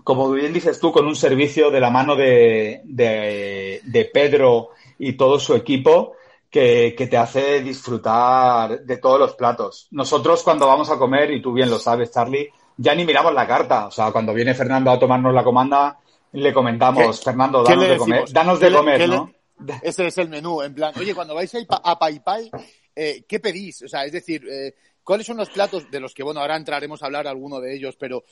Como 0.03 0.31
bien 0.31 0.51
dices 0.51 0.79
tú, 0.79 0.91
con 0.91 1.05
un 1.05 1.15
servicio 1.15 1.69
de 1.69 1.79
la 1.79 1.91
mano 1.91 2.15
de, 2.15 2.81
de, 2.85 4.09
Pedro 4.11 4.69
y 4.97 5.13
todo 5.13 5.39
su 5.39 5.53
equipo 5.53 6.13
que, 6.49 6.95
que, 6.97 7.07
te 7.07 7.17
hace 7.17 7.61
disfrutar 7.61 8.81
de 8.81 8.97
todos 8.97 9.19
los 9.19 9.35
platos. 9.35 9.87
Nosotros 9.91 10.43
cuando 10.43 10.67
vamos 10.67 10.89
a 10.89 10.97
comer, 10.97 11.31
y 11.31 11.41
tú 11.41 11.53
bien 11.53 11.69
lo 11.69 11.77
sabes, 11.79 12.11
Charlie, 12.11 12.49
ya 12.77 12.95
ni 12.95 13.05
miramos 13.05 13.33
la 13.33 13.45
carta. 13.45 13.87
O 13.87 13.91
sea, 13.91 14.11
cuando 14.11 14.33
viene 14.33 14.55
Fernando 14.55 14.89
a 14.91 14.99
tomarnos 14.99 15.33
la 15.33 15.43
comanda, 15.43 15.99
le 16.31 16.53
comentamos, 16.53 17.23
Fernando, 17.23 17.63
danos 17.63 17.89
de 17.89 17.97
comer, 17.97 18.31
danos 18.31 18.59
de 18.59 18.71
comer, 18.71 19.09
¿no? 19.09 19.31
Ese 19.81 20.07
es 20.07 20.17
el 20.17 20.29
menú, 20.29 20.61
en 20.61 20.73
plan, 20.73 20.93
oye, 20.97 21.13
cuando 21.13 21.35
vais 21.35 21.51
a 21.69 21.99
Pai 21.99 22.21
Pai, 22.21 22.49
eh, 22.95 23.25
¿qué 23.27 23.39
pedís? 23.39 23.81
O 23.81 23.87
sea, 23.89 24.05
es 24.05 24.13
decir, 24.13 24.47
eh, 24.49 24.73
¿cuáles 25.03 25.27
son 25.27 25.35
los 25.35 25.49
platos 25.49 25.91
de 25.91 25.99
los 25.99 26.13
que, 26.13 26.23
bueno, 26.23 26.39
ahora 26.39 26.55
entraremos 26.55 27.03
a 27.03 27.07
hablar 27.07 27.27
alguno 27.27 27.59
de 27.59 27.75
ellos, 27.75 27.97
pero 27.99 28.23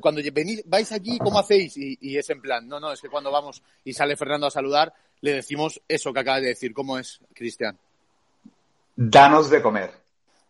cuando 0.00 0.22
venís, 0.32 0.62
vais 0.64 0.90
allí, 0.92 1.18
¿cómo 1.18 1.38
hacéis? 1.38 1.76
Y, 1.76 2.16
es 2.16 2.30
en 2.30 2.40
plan, 2.40 2.66
no, 2.66 2.80
no, 2.80 2.92
es 2.92 3.00
que 3.02 3.10
cuando 3.10 3.30
vamos 3.30 3.62
y 3.84 3.92
sale 3.92 4.16
Fernando 4.16 4.46
a 4.46 4.50
saludar, 4.50 4.94
le 5.20 5.34
decimos 5.34 5.80
eso 5.88 6.12
que 6.12 6.20
acaba 6.20 6.40
de 6.40 6.48
decir. 6.48 6.72
¿Cómo 6.72 6.98
es, 6.98 7.20
Cristian? 7.34 7.78
Danos 8.96 9.50
de 9.50 9.62
comer. 9.62 9.92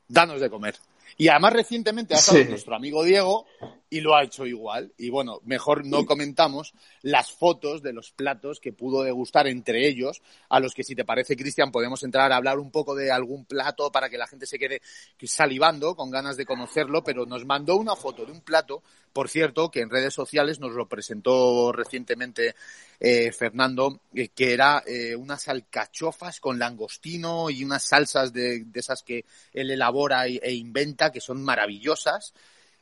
Danos 0.08 0.40
de 0.40 0.50
comer. 0.50 0.76
Y 1.16 1.28
además 1.28 1.52
recientemente 1.52 2.14
ha 2.14 2.18
estado 2.18 2.44
nuestro 2.44 2.74
amigo 2.74 3.04
Diego 3.04 3.46
y 3.90 4.00
lo 4.00 4.14
ha 4.14 4.22
hecho 4.22 4.46
igual. 4.46 4.92
Y 4.96 5.10
bueno, 5.10 5.40
mejor 5.44 5.84
no 5.84 6.06
comentamos 6.06 6.72
las 7.02 7.32
fotos 7.32 7.82
de 7.82 7.92
los 7.92 8.12
platos 8.12 8.60
que 8.60 8.72
pudo 8.72 9.02
degustar 9.02 9.48
entre 9.48 9.86
ellos, 9.86 10.22
a 10.48 10.60
los 10.60 10.72
que 10.72 10.84
si 10.84 10.94
te 10.94 11.04
parece, 11.04 11.36
Cristian, 11.36 11.72
podemos 11.72 12.02
entrar 12.04 12.32
a 12.32 12.36
hablar 12.36 12.58
un 12.58 12.70
poco 12.70 12.94
de 12.94 13.10
algún 13.10 13.44
plato 13.44 13.90
para 13.90 14.08
que 14.08 14.16
la 14.16 14.28
gente 14.28 14.46
se 14.46 14.58
quede 14.58 14.80
salivando 15.24 15.94
con 15.96 16.10
ganas 16.10 16.36
de 16.36 16.46
conocerlo, 16.46 17.02
pero 17.02 17.26
nos 17.26 17.44
mandó 17.44 17.76
una 17.76 17.96
foto 17.96 18.24
de 18.24 18.32
un 18.32 18.40
plato, 18.40 18.82
por 19.12 19.28
cierto, 19.28 19.70
que 19.70 19.80
en 19.80 19.90
redes 19.90 20.14
sociales 20.14 20.60
nos 20.60 20.72
lo 20.72 20.86
presentó 20.86 21.72
recientemente 21.72 22.54
eh, 23.00 23.32
Fernando, 23.32 24.00
eh, 24.14 24.28
que 24.28 24.52
era 24.52 24.82
eh, 24.86 25.16
unas 25.16 25.48
alcachofas 25.48 26.38
con 26.38 26.58
langostino 26.58 27.50
y 27.50 27.64
unas 27.64 27.82
salsas 27.82 28.32
de, 28.32 28.66
esas 28.74 29.02
que 29.02 29.24
él 29.52 29.70
elabora 29.70 30.26
e, 30.26 30.52
inventa, 30.52 31.10
que 31.10 31.20
son 31.20 31.42
maravillosas. 31.42 32.34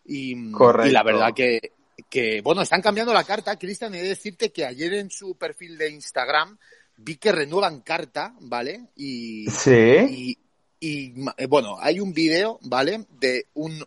Y, 0.08 0.32
y 0.32 0.90
la 0.90 1.02
verdad 1.02 1.34
que, 1.34 1.72
que, 2.08 2.40
bueno, 2.40 2.62
están 2.62 2.82
cambiando 2.82 3.12
la 3.12 3.24
carta. 3.24 3.58
Cristian, 3.58 3.94
he 3.94 4.02
de 4.02 4.08
decirte 4.08 4.50
que 4.50 4.64
ayer 4.64 4.94
en 4.94 5.10
su 5.10 5.36
perfil 5.36 5.76
de 5.76 5.90
Instagram 5.90 6.58
vi 6.96 7.16
que 7.16 7.30
renuevan 7.30 7.82
carta, 7.82 8.34
¿vale? 8.40 8.88
Y, 8.96 9.46
sí. 9.50 10.36
Y, 10.80 11.14
bueno, 11.46 11.76
hay 11.78 12.00
un 12.00 12.12
video, 12.12 12.58
¿vale? 12.62 13.06
De 13.20 13.46
un, 13.54 13.84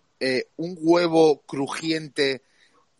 un 0.57 0.77
huevo 0.79 1.41
crujiente 1.41 2.43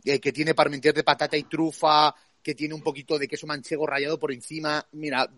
que 0.03 0.31
tiene 0.31 0.55
parmentier 0.55 0.93
de 0.93 1.03
patata 1.03 1.37
y 1.37 1.43
trufa, 1.43 2.15
que 2.41 2.55
tiene 2.55 2.73
un 2.73 2.81
poquito 2.81 3.19
de 3.19 3.27
queso 3.27 3.45
manchego 3.45 3.85
rallado 3.85 4.19
por 4.19 4.31
encima. 4.31 4.85
Mira, 4.93 5.29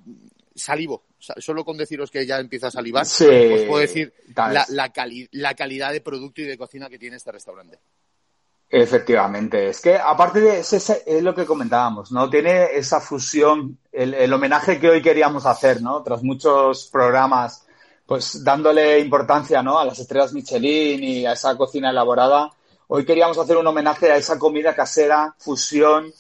salivo. 0.56 1.04
Solo 1.20 1.64
con 1.64 1.78
deciros 1.78 2.12
que 2.12 2.26
ya 2.26 2.40
empieza 2.40 2.68
a 2.68 2.72
salivar, 2.72 3.04
os 3.04 3.18
puedo 3.18 3.78
decir 3.78 4.14
la, 4.36 4.66
la, 5.32 5.54
calidad 5.56 5.92
de 5.92 6.02
producto 6.02 6.42
y 6.42 6.46
de 6.46 6.58
cocina 6.58 6.90
que 6.90 7.00
tiene 7.00 7.16
este 7.16 7.32
restaurante. 7.32 7.80
Efectivamente, 8.70 9.70
es 9.70 9.80
que 9.80 9.96
aparte 9.96 10.42
de 10.42 10.60
eso 10.60 10.76
es 10.76 11.24
lo 11.24 11.36
que 11.36 11.46
comentábamos, 11.46 12.12
¿no? 12.12 12.30
Tiene 12.30 12.74
esa 12.74 13.00
fusión, 13.00 13.78
el, 13.92 14.16
el, 14.16 14.34
homenaje 14.34 14.80
que 14.80 14.90
hoy 14.90 15.02
queríamos 15.02 15.46
hacer, 15.46 15.82
¿no? 15.82 16.02
Tras 16.02 16.24
muchos 16.24 16.90
programas, 16.92 17.66
pues 18.06 18.44
dándole 18.44 19.00
importancia, 19.00 19.62
¿no? 19.62 19.78
A 19.78 19.86
las 19.86 20.00
estrellas 20.00 20.34
Michelin 20.34 21.04
y 21.04 21.26
a 21.26 21.34
esa 21.34 21.56
cocina 21.56 21.92
elaborada, 21.92 22.50
hoy 22.88 23.06
queríamos 23.06 23.38
hacer 23.38 23.58
un 23.58 23.68
homenaje 23.68 24.12
a 24.12 24.18
esa 24.18 24.40
comida 24.40 24.76
casera, 24.76 25.36
fusión, 25.38 26.12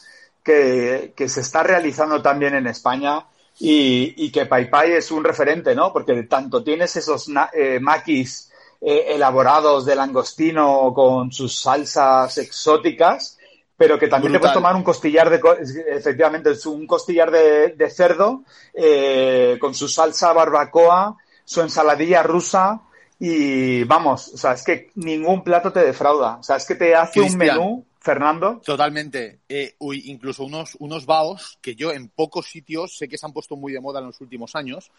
que, 0.44 1.14
se 1.28 1.42
está 1.42 1.64
realizando 1.64 2.22
también 2.22 2.54
en 2.56 2.68
España 2.68 3.26
y, 3.60 4.14
y, 4.26 4.32
que 4.32 4.46
Pai 4.46 4.70
es 4.92 5.12
un 5.12 5.24
referente, 5.24 5.76
¿no? 5.76 5.94
Porque 5.94 6.24
tanto 6.24 6.64
tienes 6.64 6.96
esos 6.96 7.30
eh, 7.54 7.80
maquis 7.80 8.52
eh, 8.82 9.14
elaborados 9.16 9.86
de 9.86 9.96
langostino 9.96 10.92
con 10.94 11.32
sus 11.32 11.62
salsas 11.62 12.38
exóticas, 12.38 13.38
pero 13.78 13.98
que 13.98 14.08
también 14.08 14.34
te 14.34 14.40
puedes 14.40 14.54
tomar 14.54 14.76
un 14.76 14.84
costillar 14.84 15.30
de, 15.30 15.40
efectivamente, 15.88 16.52
un 16.66 16.86
costillar 16.86 17.32
de, 17.32 17.90
cerdo 17.90 18.44
eh, 18.74 19.58
con 19.60 19.74
su 19.74 19.88
salsa 19.88 20.34
barbacoa, 20.34 21.16
su 21.46 21.62
ensaladilla 21.62 22.24
rusa 22.24 22.82
y 23.20 23.84
vamos, 23.86 24.34
o 24.34 24.38
sea, 24.38 24.54
es 24.54 24.64
que 24.64 24.90
ningún 24.96 25.44
plato 25.44 25.72
te 25.72 25.80
defrauda, 25.80 26.38
o 26.38 26.44
sea, 26.44 26.58
es 26.58 26.66
que 26.66 26.76
te 26.76 26.94
hace 26.94 27.22
un 27.22 27.38
menú 27.38 27.86
Fernando. 28.04 28.62
Totalmente. 28.66 29.40
Eh, 29.48 29.76
incluso 29.80 30.44
unos, 30.44 30.76
unos 30.80 31.06
baos 31.06 31.58
que 31.62 31.74
yo 31.74 31.94
en 31.94 32.10
pocos 32.10 32.48
sitios 32.48 32.98
sé 32.98 33.08
que 33.08 33.18
se 33.18 33.26
han 33.26 33.32
puesto 33.32 33.56
muy 33.56 33.72
de 33.72 33.80
moda 33.80 34.02
en 34.02 34.08
los 34.08 34.20
últimos 34.20 34.56
años, 34.56 34.92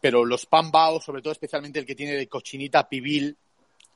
pero 0.00 0.24
los 0.24 0.46
pan 0.46 0.70
baos, 0.70 1.04
sobre 1.04 1.20
todo 1.20 1.32
especialmente 1.32 1.80
el 1.80 1.84
que 1.84 1.96
tiene 1.96 2.12
de 2.12 2.28
cochinita 2.28 2.88
pibil, 2.88 3.36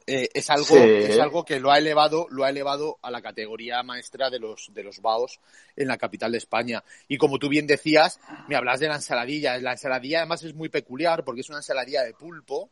eh, 0.09 0.29
es 0.35 0.51
algo 0.51 0.75
es 0.75 1.19
algo 1.21 1.45
que 1.45 1.61
lo 1.61 1.71
ha 1.71 1.77
elevado 1.77 2.29
lo 2.31 2.45
ha 2.45 2.49
elevado 2.49 2.99
a 3.03 3.11
la 3.11 3.21
categoría 3.21 3.83
maestra 3.83 4.31
de 4.31 4.39
los 4.39 4.71
de 4.73 4.83
los 4.83 5.03
baos 5.03 5.39
en 5.77 5.87
la 5.87 5.99
capital 5.99 6.33
de 6.33 6.39
España. 6.39 6.83
Y 7.09 7.19
como 7.19 7.39
tú 7.39 7.49
bien 7.49 7.67
decías 7.67 8.19
me 8.49 8.57
hablas 8.57 8.81
de 8.81 8.89
la 8.89 8.97
ensaladilla. 8.97 9.59
La 9.59 9.73
ensaladilla 9.73 10.21
además 10.21 10.43
es 10.43 10.55
muy 10.55 10.71
peculiar 10.71 11.25
porque 11.25 11.43
es 11.43 11.49
una 11.51 11.59
ensaladilla 11.59 12.03
de 12.03 12.15
pulpo. 12.15 12.71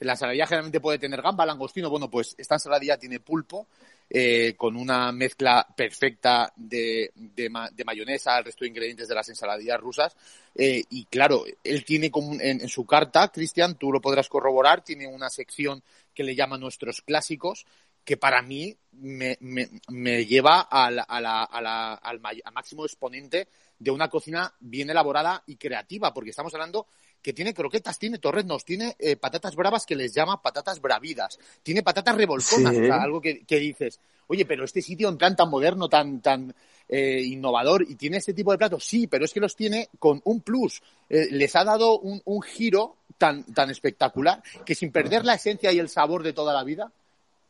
La 0.00 0.12
ensaladilla 0.14 0.46
generalmente 0.46 0.80
puede 0.80 0.98
tener 0.98 1.20
gamba 1.20 1.44
langostino. 1.44 1.90
Bueno 1.90 2.10
pues 2.10 2.34
esta 2.38 2.56
ensaladilla 2.56 2.96
tiene 2.96 3.20
pulpo 3.20 3.68
eh, 4.10 4.54
con 4.56 4.76
una 4.76 5.12
mezcla 5.12 5.66
perfecta 5.76 6.52
de, 6.56 7.10
de, 7.14 7.50
de, 7.72 7.84
mayonesa, 7.84 8.38
el 8.38 8.44
resto 8.46 8.64
de 8.64 8.70
ingredientes 8.70 9.08
de 9.08 9.14
las 9.14 9.28
ensaladillas 9.28 9.80
rusas. 9.80 10.16
Eh, 10.54 10.82
y 10.90 11.04
claro, 11.04 11.44
él 11.62 11.84
tiene 11.84 12.10
como 12.10 12.40
en, 12.40 12.66
su 12.68 12.86
carta, 12.86 13.28
Cristian, 13.28 13.76
tú 13.76 13.92
lo 13.92 14.00
podrás 14.00 14.28
corroborar, 14.28 14.82
tiene 14.82 15.06
una 15.06 15.28
sección 15.28 15.82
que 16.14 16.24
le 16.24 16.34
llama 16.34 16.56
Nuestros 16.56 17.02
Clásicos, 17.02 17.66
que 18.04 18.16
para 18.16 18.40
mí 18.40 18.74
me, 18.92 19.36
me, 19.40 19.68
me 19.88 20.24
lleva 20.24 20.62
al, 20.62 21.00
a 21.06 21.20
la, 21.20 21.44
a 21.44 21.60
la, 21.60 21.94
al, 21.94 22.20
al 22.24 22.52
máximo 22.54 22.86
exponente 22.86 23.48
de 23.78 23.90
una 23.90 24.08
cocina 24.08 24.52
bien 24.60 24.90
elaborada 24.90 25.42
y 25.46 25.56
creativa, 25.56 26.12
porque 26.14 26.30
estamos 26.30 26.52
hablando 26.54 26.86
que 27.22 27.32
tiene 27.32 27.54
croquetas, 27.54 27.98
tiene 27.98 28.18
torreznos, 28.18 28.64
tiene 28.64 28.96
eh, 28.98 29.16
patatas 29.16 29.56
bravas 29.56 29.84
que 29.86 29.96
les 29.96 30.14
llama 30.14 30.40
patatas 30.40 30.80
bravidas, 30.80 31.38
tiene 31.62 31.82
patatas 31.82 32.16
revolconas, 32.16 32.76
o 32.76 32.80
sea, 32.80 33.02
algo 33.02 33.20
que, 33.20 33.44
dices, 33.48 34.00
oye, 34.28 34.44
pero 34.44 34.64
este 34.64 34.82
sitio 34.82 35.08
en 35.08 35.18
plan 35.18 35.36
tan 35.36 35.50
moderno, 35.50 35.88
tan, 35.88 36.20
tan 36.20 36.54
eh, 36.88 37.20
innovador 37.20 37.84
y 37.88 37.96
tiene 37.96 38.18
este 38.18 38.34
tipo 38.34 38.52
de 38.52 38.58
platos, 38.58 38.84
sí, 38.84 39.06
pero 39.06 39.24
es 39.24 39.32
que 39.32 39.40
los 39.40 39.56
tiene 39.56 39.88
con 39.98 40.20
un 40.24 40.40
plus, 40.40 40.82
eh, 41.08 41.28
les 41.30 41.54
ha 41.56 41.64
dado 41.64 41.98
un, 41.98 42.22
un 42.24 42.42
giro 42.42 42.96
tan, 43.18 43.44
tan 43.52 43.70
espectacular 43.70 44.42
que 44.64 44.74
sin 44.74 44.92
perder 44.92 45.24
la 45.24 45.34
esencia 45.34 45.72
y 45.72 45.78
el 45.78 45.88
sabor 45.88 46.22
de 46.22 46.32
toda 46.32 46.54
la 46.54 46.64
vida, 46.64 46.92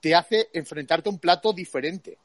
te 0.01 0.15
hace 0.15 0.49
enfrentarte 0.53 1.09
a 1.09 1.13
un 1.13 1.19
plato 1.19 1.53
diferente. 1.53 2.19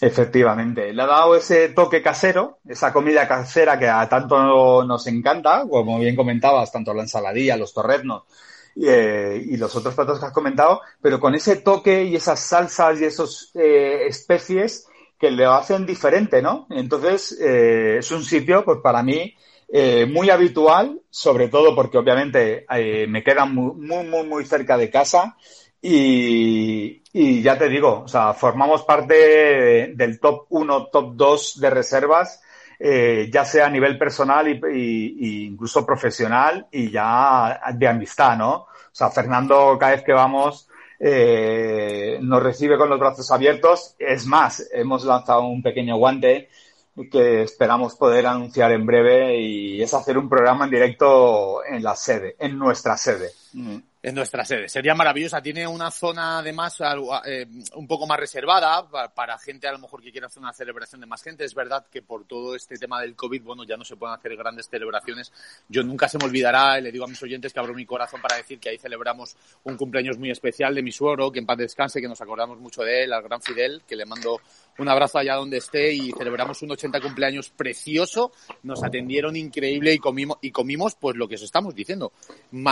Efectivamente, 0.00 0.92
le 0.92 1.02
ha 1.02 1.06
dado 1.06 1.34
ese 1.34 1.70
toque 1.70 2.00
casero, 2.00 2.58
esa 2.68 2.92
comida 2.92 3.26
casera 3.26 3.78
que 3.78 3.88
a 3.88 4.08
tanto 4.08 4.84
nos 4.84 5.06
encanta, 5.08 5.64
como 5.68 5.98
bien 5.98 6.14
comentabas, 6.14 6.70
tanto 6.70 6.94
la 6.94 7.02
ensaladilla, 7.02 7.56
los 7.56 7.74
torreznos 7.74 8.22
eh, 8.76 9.42
y 9.44 9.56
los 9.56 9.74
otros 9.74 9.94
platos 9.96 10.20
que 10.20 10.26
has 10.26 10.32
comentado, 10.32 10.82
pero 11.02 11.18
con 11.18 11.34
ese 11.34 11.56
toque 11.56 12.04
y 12.04 12.14
esas 12.14 12.38
salsas 12.38 13.00
y 13.00 13.06
esas 13.06 13.50
eh, 13.54 14.06
especies 14.06 14.86
que 15.18 15.32
le 15.32 15.46
hacen 15.46 15.84
diferente, 15.84 16.40
¿no? 16.40 16.68
Entonces, 16.70 17.36
eh, 17.40 17.96
es 17.98 18.10
un 18.12 18.22
sitio, 18.22 18.64
pues 18.64 18.78
para 18.80 19.02
mí, 19.02 19.34
muy 20.08 20.30
habitual, 20.30 21.02
sobre 21.10 21.48
todo 21.48 21.74
porque 21.74 21.98
obviamente 21.98 22.64
me 23.06 23.22
queda 23.22 23.44
muy, 23.44 23.74
muy, 23.74 24.24
muy 24.24 24.44
cerca 24.46 24.78
de 24.78 24.88
casa 24.88 25.36
y, 25.80 27.02
y, 27.12 27.42
ya 27.42 27.56
te 27.56 27.68
digo, 27.68 28.02
o 28.04 28.08
sea, 28.08 28.34
formamos 28.34 28.84
parte 28.84 29.92
del 29.94 30.20
top 30.20 30.46
1, 30.50 30.86
top 30.86 31.14
2 31.14 31.60
de 31.60 31.70
reservas, 31.70 32.42
eh, 32.78 33.28
ya 33.32 33.44
sea 33.44 33.66
a 33.66 33.70
nivel 33.70 33.98
personal 33.98 34.48
y, 34.48 34.60
y, 34.72 35.46
incluso 35.46 35.84
profesional 35.84 36.66
y 36.70 36.90
ya 36.90 37.60
de 37.74 37.88
amistad, 37.88 38.36
¿no? 38.36 38.52
O 38.54 38.68
sea, 38.92 39.10
Fernando, 39.10 39.76
cada 39.78 39.92
vez 39.92 40.02
que 40.02 40.12
vamos, 40.12 40.68
eh, 41.00 42.18
nos 42.20 42.42
recibe 42.42 42.76
con 42.76 42.88
los 42.88 42.98
brazos 42.98 43.30
abiertos. 43.30 43.94
Es 43.98 44.26
más, 44.26 44.68
hemos 44.72 45.04
lanzado 45.04 45.42
un 45.42 45.62
pequeño 45.62 45.96
guante 45.96 46.48
que 47.12 47.42
esperamos 47.42 47.94
poder 47.94 48.26
anunciar 48.26 48.72
en 48.72 48.84
breve 48.84 49.40
y 49.40 49.80
es 49.80 49.94
hacer 49.94 50.18
un 50.18 50.28
programa 50.28 50.64
en 50.64 50.70
directo 50.72 51.64
en 51.64 51.82
la 51.82 51.94
sede, 51.94 52.34
en 52.40 52.58
nuestra 52.58 52.96
sede. 52.96 53.30
En 54.00 54.14
nuestra 54.14 54.44
sede. 54.44 54.68
Sería 54.68 54.94
maravillosa. 54.94 55.42
Tiene 55.42 55.66
una 55.66 55.90
zona 55.90 56.38
además 56.38 56.78
eh, 57.26 57.46
un 57.74 57.88
poco 57.88 58.06
más 58.06 58.20
reservada 58.20 58.88
para, 58.88 59.36
gente 59.38 59.66
a 59.66 59.72
lo 59.72 59.80
mejor 59.80 60.00
que 60.00 60.12
quiera 60.12 60.28
hacer 60.28 60.40
una 60.40 60.52
celebración 60.52 61.00
de 61.00 61.08
más 61.08 61.20
gente. 61.20 61.44
Es 61.44 61.52
verdad 61.52 61.84
que 61.90 62.00
por 62.02 62.24
todo 62.24 62.54
este 62.54 62.76
tema 62.76 63.00
del 63.00 63.16
COVID, 63.16 63.42
bueno, 63.42 63.64
ya 63.64 63.76
no 63.76 63.84
se 63.84 63.96
pueden 63.96 64.14
hacer 64.16 64.36
grandes 64.36 64.68
celebraciones. 64.68 65.32
Yo 65.68 65.82
nunca 65.82 66.08
se 66.08 66.16
me 66.16 66.26
olvidará, 66.26 66.78
y 66.78 66.82
le 66.82 66.92
digo 66.92 67.06
a 67.06 67.08
mis 67.08 67.20
oyentes 67.24 67.52
que 67.52 67.58
abro 67.58 67.74
mi 67.74 67.84
corazón 67.84 68.22
para 68.22 68.36
decir 68.36 68.60
que 68.60 68.68
ahí 68.68 68.78
celebramos 68.78 69.36
un 69.64 69.76
cumpleaños 69.76 70.16
muy 70.16 70.30
especial 70.30 70.76
de 70.76 70.82
mi 70.82 70.92
suegro, 70.92 71.32
que 71.32 71.40
en 71.40 71.46
paz 71.46 71.58
descanse, 71.58 72.00
que 72.00 72.08
nos 72.08 72.20
acordamos 72.20 72.60
mucho 72.60 72.82
de 72.82 73.02
él, 73.02 73.12
al 73.12 73.24
gran 73.24 73.42
Fidel, 73.42 73.82
que 73.84 73.96
le 73.96 74.06
mando 74.06 74.40
un 74.78 74.88
abrazo 74.88 75.18
allá 75.18 75.34
donde 75.34 75.58
esté 75.58 75.92
y 75.92 76.12
celebramos 76.12 76.62
un 76.62 76.70
80 76.70 77.00
cumpleaños 77.00 77.50
precioso. 77.50 78.32
Nos 78.62 78.82
atendieron 78.82 79.36
increíble 79.36 79.92
y 79.92 79.98
comimos, 79.98 80.38
y 80.40 80.50
comimos 80.50 80.94
pues 80.94 81.16
lo 81.16 81.28
que 81.28 81.34
os 81.34 81.42
estamos 81.42 81.74
diciendo. 81.74 82.12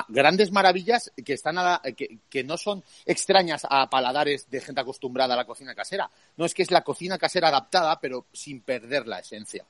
grandes 0.08 0.52
maravillas 0.52 1.12
que 1.24 1.34
están 1.34 1.56
que, 1.94 2.44
no 2.44 2.56
son 2.56 2.82
extrañas 3.04 3.66
a 3.68 3.90
paladares 3.90 4.48
de 4.48 4.60
gente 4.60 4.80
acostumbrada 4.80 5.34
a 5.34 5.36
la 5.36 5.44
cocina 5.44 5.74
casera. 5.74 6.08
No 6.36 6.44
es 6.44 6.54
que 6.54 6.62
es 6.62 6.70
la 6.70 6.82
cocina 6.82 7.18
casera 7.18 7.48
adaptada, 7.48 7.98
pero 8.00 8.26
sin 8.32 8.60
perder 8.60 9.06
la 9.06 9.18
esencia. 9.18 9.64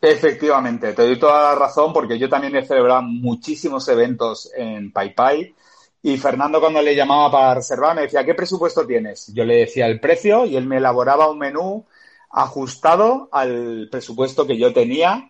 efectivamente, 0.00 0.94
te 0.94 1.02
doy 1.02 1.18
toda 1.18 1.50
la 1.50 1.54
razón 1.54 1.92
porque 1.92 2.18
yo 2.18 2.28
también 2.28 2.56
he 2.56 2.64
celebrado 2.64 3.02
muchísimos 3.02 3.86
eventos 3.88 4.50
en 4.56 4.90
Pai 4.92 5.14
Pai 5.14 5.54
y 6.02 6.16
Fernando 6.16 6.60
cuando 6.60 6.82
le 6.82 6.96
llamaba 6.96 7.30
para 7.30 7.54
reservar 7.54 7.94
me 7.94 8.02
decía, 8.02 8.24
¿qué 8.24 8.34
presupuesto 8.34 8.86
tienes? 8.86 9.32
Yo 9.34 9.44
le 9.44 9.56
decía 9.56 9.86
el 9.86 10.00
precio 10.00 10.44
y 10.44 10.56
él 10.56 10.66
me 10.66 10.78
elaboraba 10.78 11.30
un 11.30 11.38
menú 11.38 11.86
ajustado 12.30 13.28
al 13.30 13.88
presupuesto 13.90 14.46
que 14.46 14.58
yo 14.58 14.72
tenía 14.72 15.28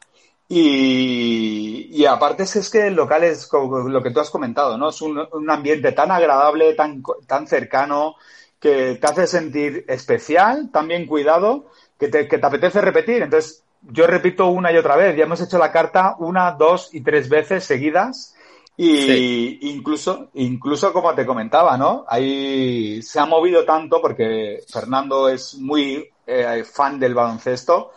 y, 0.54 2.04
aparte 2.04 2.42
es 2.42 2.68
que 2.68 2.88
el 2.88 2.94
local 2.94 3.24
es 3.24 3.48
lo 3.52 4.02
que 4.02 4.10
tú 4.10 4.20
has 4.20 4.28
comentado, 4.28 4.76
¿no? 4.76 4.90
Es 4.90 5.00
un, 5.00 5.18
ambiente 5.48 5.92
tan 5.92 6.10
agradable, 6.10 6.74
tan, 6.74 7.02
tan 7.26 7.46
cercano, 7.46 8.16
que 8.60 8.96
te 9.00 9.06
hace 9.06 9.26
sentir 9.26 9.86
especial, 9.88 10.70
tan 10.70 10.88
bien 10.88 11.06
cuidado, 11.06 11.70
que 11.98 12.08
te, 12.08 12.28
que 12.28 12.36
te 12.36 12.46
apetece 12.46 12.82
repetir. 12.82 13.22
Entonces, 13.22 13.64
yo 13.80 14.06
repito 14.06 14.48
una 14.48 14.70
y 14.70 14.76
otra 14.76 14.96
vez. 14.96 15.16
Ya 15.16 15.24
hemos 15.24 15.40
hecho 15.40 15.56
la 15.56 15.72
carta 15.72 16.16
una, 16.18 16.52
dos 16.52 16.90
y 16.92 17.00
tres 17.00 17.30
veces 17.30 17.64
seguidas. 17.64 18.34
Y 18.76 19.68
incluso, 19.70 20.30
incluso 20.34 20.92
como 20.92 21.14
te 21.14 21.26
comentaba, 21.26 21.76
¿no? 21.76 22.04
Ahí 22.08 23.02
se 23.02 23.20
ha 23.20 23.26
movido 23.26 23.64
tanto 23.64 24.00
porque 24.00 24.60
Fernando 24.68 25.28
es 25.28 25.54
muy 25.56 26.08
eh, 26.26 26.64
fan 26.64 26.98
del 26.98 27.14
baloncesto 27.14 27.92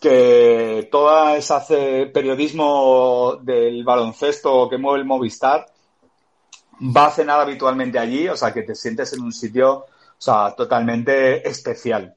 que 0.00 0.88
toda 0.90 1.36
esa 1.36 1.64
periodismo 2.12 3.38
del 3.40 3.84
baloncesto 3.84 4.68
que 4.68 4.76
mueve 4.76 5.00
el 5.00 5.06
Movistar 5.06 5.66
va 6.80 7.06
a 7.06 7.10
cenar 7.10 7.40
habitualmente 7.40 7.98
allí, 7.98 8.28
o 8.28 8.36
sea, 8.36 8.52
que 8.52 8.62
te 8.62 8.74
sientes 8.74 9.12
en 9.12 9.22
un 9.22 9.32
sitio, 9.32 9.72
o 9.72 9.86
sea, 10.18 10.54
totalmente 10.56 11.48
especial. 11.48 12.16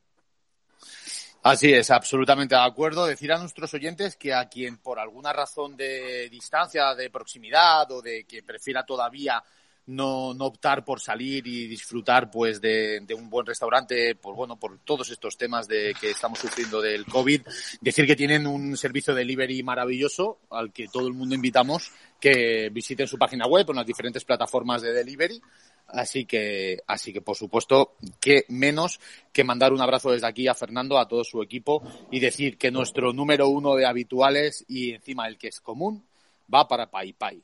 Así 1.48 1.72
es, 1.72 1.92
absolutamente 1.92 2.56
de 2.56 2.62
acuerdo. 2.62 3.06
Decir 3.06 3.32
a 3.32 3.38
nuestros 3.38 3.72
oyentes 3.75 4.16
que 4.18 4.34
a 4.34 4.50
quien 4.50 4.78
por 4.80 4.98
alguna 4.98 5.32
razón 5.32 5.78
de 5.78 6.28
distancia, 6.28 6.96
de 6.96 7.12
proximidad 7.12 7.92
o 7.92 8.02
de 8.02 8.24
que 8.24 8.42
prefiera 8.42 8.84
todavía 8.84 9.44
no, 9.88 10.34
no 10.34 10.46
optar 10.46 10.84
por 10.84 11.00
salir 11.00 11.46
y 11.48 11.68
disfrutar 11.68 12.32
pues 12.32 12.60
de, 12.60 13.01
de, 13.01 13.13
un 13.13 13.30
buen 13.30 13.46
restaurante, 13.46 14.15
por 14.15 14.36
bueno, 14.36 14.58
por 14.58 14.80
todos 14.80 15.10
estos 15.12 15.38
temas 15.38 15.68
de 15.68 15.96
que 16.00 16.12
estamos 16.12 16.39
sufriendo 16.39 16.82
del 16.82 17.06
COVID. 17.06 17.42
Decir 17.82 18.08
que 18.08 18.15
tienen 18.15 18.48
un 18.48 18.75
servicio 18.77 19.13
de 19.13 19.22
delivery 19.22 19.63
maravilloso 19.63 20.39
al 20.50 20.72
que 20.74 20.88
todo 20.88 21.08
el 21.08 21.13
mundo 21.13 21.36
invitamos 21.36 21.92
que 22.20 22.70
visiten 22.72 23.08
su 23.08 23.18
página 23.18 23.46
web 23.46 23.70
en 23.70 23.75
las 23.75 23.86
diferentes 23.86 24.24
plataformas 24.24 24.82
de 24.82 24.94
delivery. 24.94 25.42
Así 25.88 26.25
que, 26.25 26.80
así 26.88 27.13
que 27.13 27.22
por 27.22 27.36
supuesto, 27.36 27.96
que 28.20 28.46
menos 28.50 29.00
que 29.32 29.44
mandar 29.44 29.72
un 29.72 29.82
abrazo 29.82 30.12
desde 30.12 30.25
aquí 30.25 30.48
a 30.48 30.56
Fernando, 30.56 30.98
a 30.98 31.08
todo 31.08 31.24
su 31.24 31.44
equipo 31.44 31.84
y 32.12 32.20
decir 32.20 32.58
que 32.58 32.72
nuestro 32.72 33.13
número 33.13 33.50
uno 33.50 33.75
de 33.75 33.86
habituales 33.86 34.65
y 34.68 34.94
encima 34.94 35.27
el 35.27 35.38
que 35.38 35.50
es 35.50 35.62
común 35.62 36.04
va 36.51 36.68
para 36.68 36.89
Pai 36.89 37.13
Pai. 37.13 37.44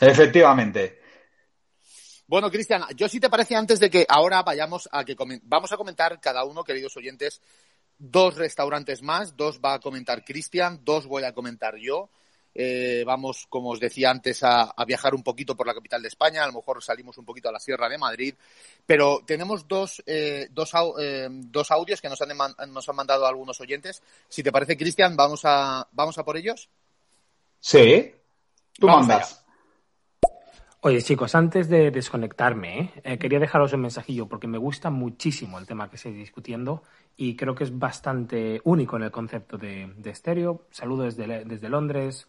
Efectivamente. 0.00 1.00
Bueno, 2.26 2.50
Cristian, 2.50 2.84
yo 2.96 3.08
sí 3.08 3.20
te 3.20 3.28
parece 3.28 3.54
antes 3.54 3.78
de 3.78 3.90
que 3.90 4.06
ahora 4.08 4.42
vayamos 4.42 4.88
a 4.90 5.04
que 5.04 5.14
vamos 5.42 5.72
a 5.72 5.76
comentar 5.76 6.20
cada 6.20 6.44
uno, 6.44 6.64
queridos 6.64 6.96
oyentes, 6.96 7.40
dos 7.98 8.36
restaurantes 8.36 9.02
más, 9.02 9.36
dos 9.36 9.60
va 9.62 9.74
a 9.74 9.80
comentar 9.80 10.24
Cristian, 10.24 10.80
dos 10.84 11.06
voy 11.06 11.24
a 11.24 11.34
comentar 11.34 11.76
yo. 11.76 12.10
Eh, 12.56 13.02
vamos, 13.04 13.46
como 13.48 13.70
os 13.70 13.80
decía 13.80 14.10
antes, 14.10 14.42
a, 14.42 14.72
viajar 14.86 15.14
un 15.14 15.24
poquito 15.24 15.56
por 15.56 15.66
la 15.66 15.74
capital 15.74 16.00
de 16.00 16.08
España, 16.08 16.44
a 16.44 16.46
lo 16.46 16.52
mejor 16.52 16.82
salimos 16.82 17.18
un 17.18 17.24
poquito 17.24 17.48
a 17.48 17.52
la 17.52 17.58
Sierra 17.58 17.88
de 17.88 17.98
Madrid, 17.98 18.34
pero 18.86 19.22
tenemos 19.26 19.66
dos, 19.66 20.02
eh, 20.06 20.46
dos, 20.50 20.72
eh, 21.00 21.28
dos 21.30 21.70
audios 21.72 22.00
que 22.00 22.08
nos 22.08 22.22
han, 22.22 22.28
nos 22.72 22.88
han 22.88 22.96
mandado 22.96 23.26
algunos 23.26 23.60
oyentes. 23.60 24.02
Si 24.28 24.42
te 24.42 24.52
parece, 24.52 24.76
Cristian, 24.76 25.16
vamos 25.16 25.40
a, 25.44 25.86
vamos 25.92 26.16
a 26.16 26.24
por 26.24 26.36
ellos. 26.36 26.68
Sí, 27.58 28.14
tú 28.78 28.86
mandas. 28.86 29.43
Oye, 30.86 31.00
chicos, 31.00 31.34
antes 31.34 31.70
de 31.70 31.90
desconectarme, 31.90 32.78
¿eh? 32.78 32.90
Eh, 33.04 33.18
quería 33.18 33.38
dejaros 33.38 33.72
un 33.72 33.80
mensajillo 33.80 34.28
porque 34.28 34.46
me 34.46 34.58
gusta 34.58 34.90
muchísimo 34.90 35.58
el 35.58 35.64
tema 35.64 35.88
que 35.88 35.96
estoy 35.96 36.12
discutiendo 36.12 36.82
y 37.16 37.36
creo 37.36 37.54
que 37.54 37.64
es 37.64 37.78
bastante 37.78 38.60
único 38.64 38.96
en 38.98 39.04
el 39.04 39.10
concepto 39.10 39.56
de, 39.56 39.94
estéreo. 40.04 40.66
Saludo 40.70 41.04
desde, 41.04 41.46
desde 41.46 41.70
Londres, 41.70 42.28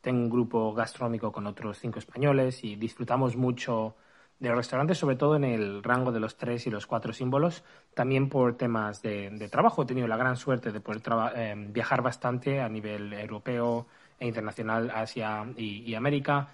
tengo 0.00 0.20
un 0.20 0.30
grupo 0.30 0.72
gastronómico 0.74 1.32
con 1.32 1.48
otros 1.48 1.80
cinco 1.80 1.98
españoles 1.98 2.62
y 2.62 2.76
disfrutamos 2.76 3.34
mucho 3.34 3.96
de 4.38 4.48
los 4.48 4.58
restaurantes, 4.58 4.96
sobre 4.96 5.16
todo 5.16 5.34
en 5.34 5.42
el 5.42 5.82
rango 5.82 6.12
de 6.12 6.20
los 6.20 6.36
tres 6.36 6.68
y 6.68 6.70
los 6.70 6.86
cuatro 6.86 7.12
símbolos, 7.12 7.64
también 7.94 8.28
por 8.28 8.56
temas 8.56 9.02
de, 9.02 9.48
trabajo. 9.50 9.82
He 9.82 9.86
tenido 9.86 10.06
la 10.06 10.16
gran 10.16 10.36
suerte 10.36 10.70
de 10.70 10.78
poder 10.78 11.02
eh, 11.34 11.54
viajar 11.70 12.00
bastante 12.02 12.60
a 12.60 12.68
nivel 12.68 13.12
europeo 13.12 13.88
e 14.20 14.28
internacional, 14.28 14.88
Asia 14.94 15.44
y 15.56 15.92
América 15.96 16.48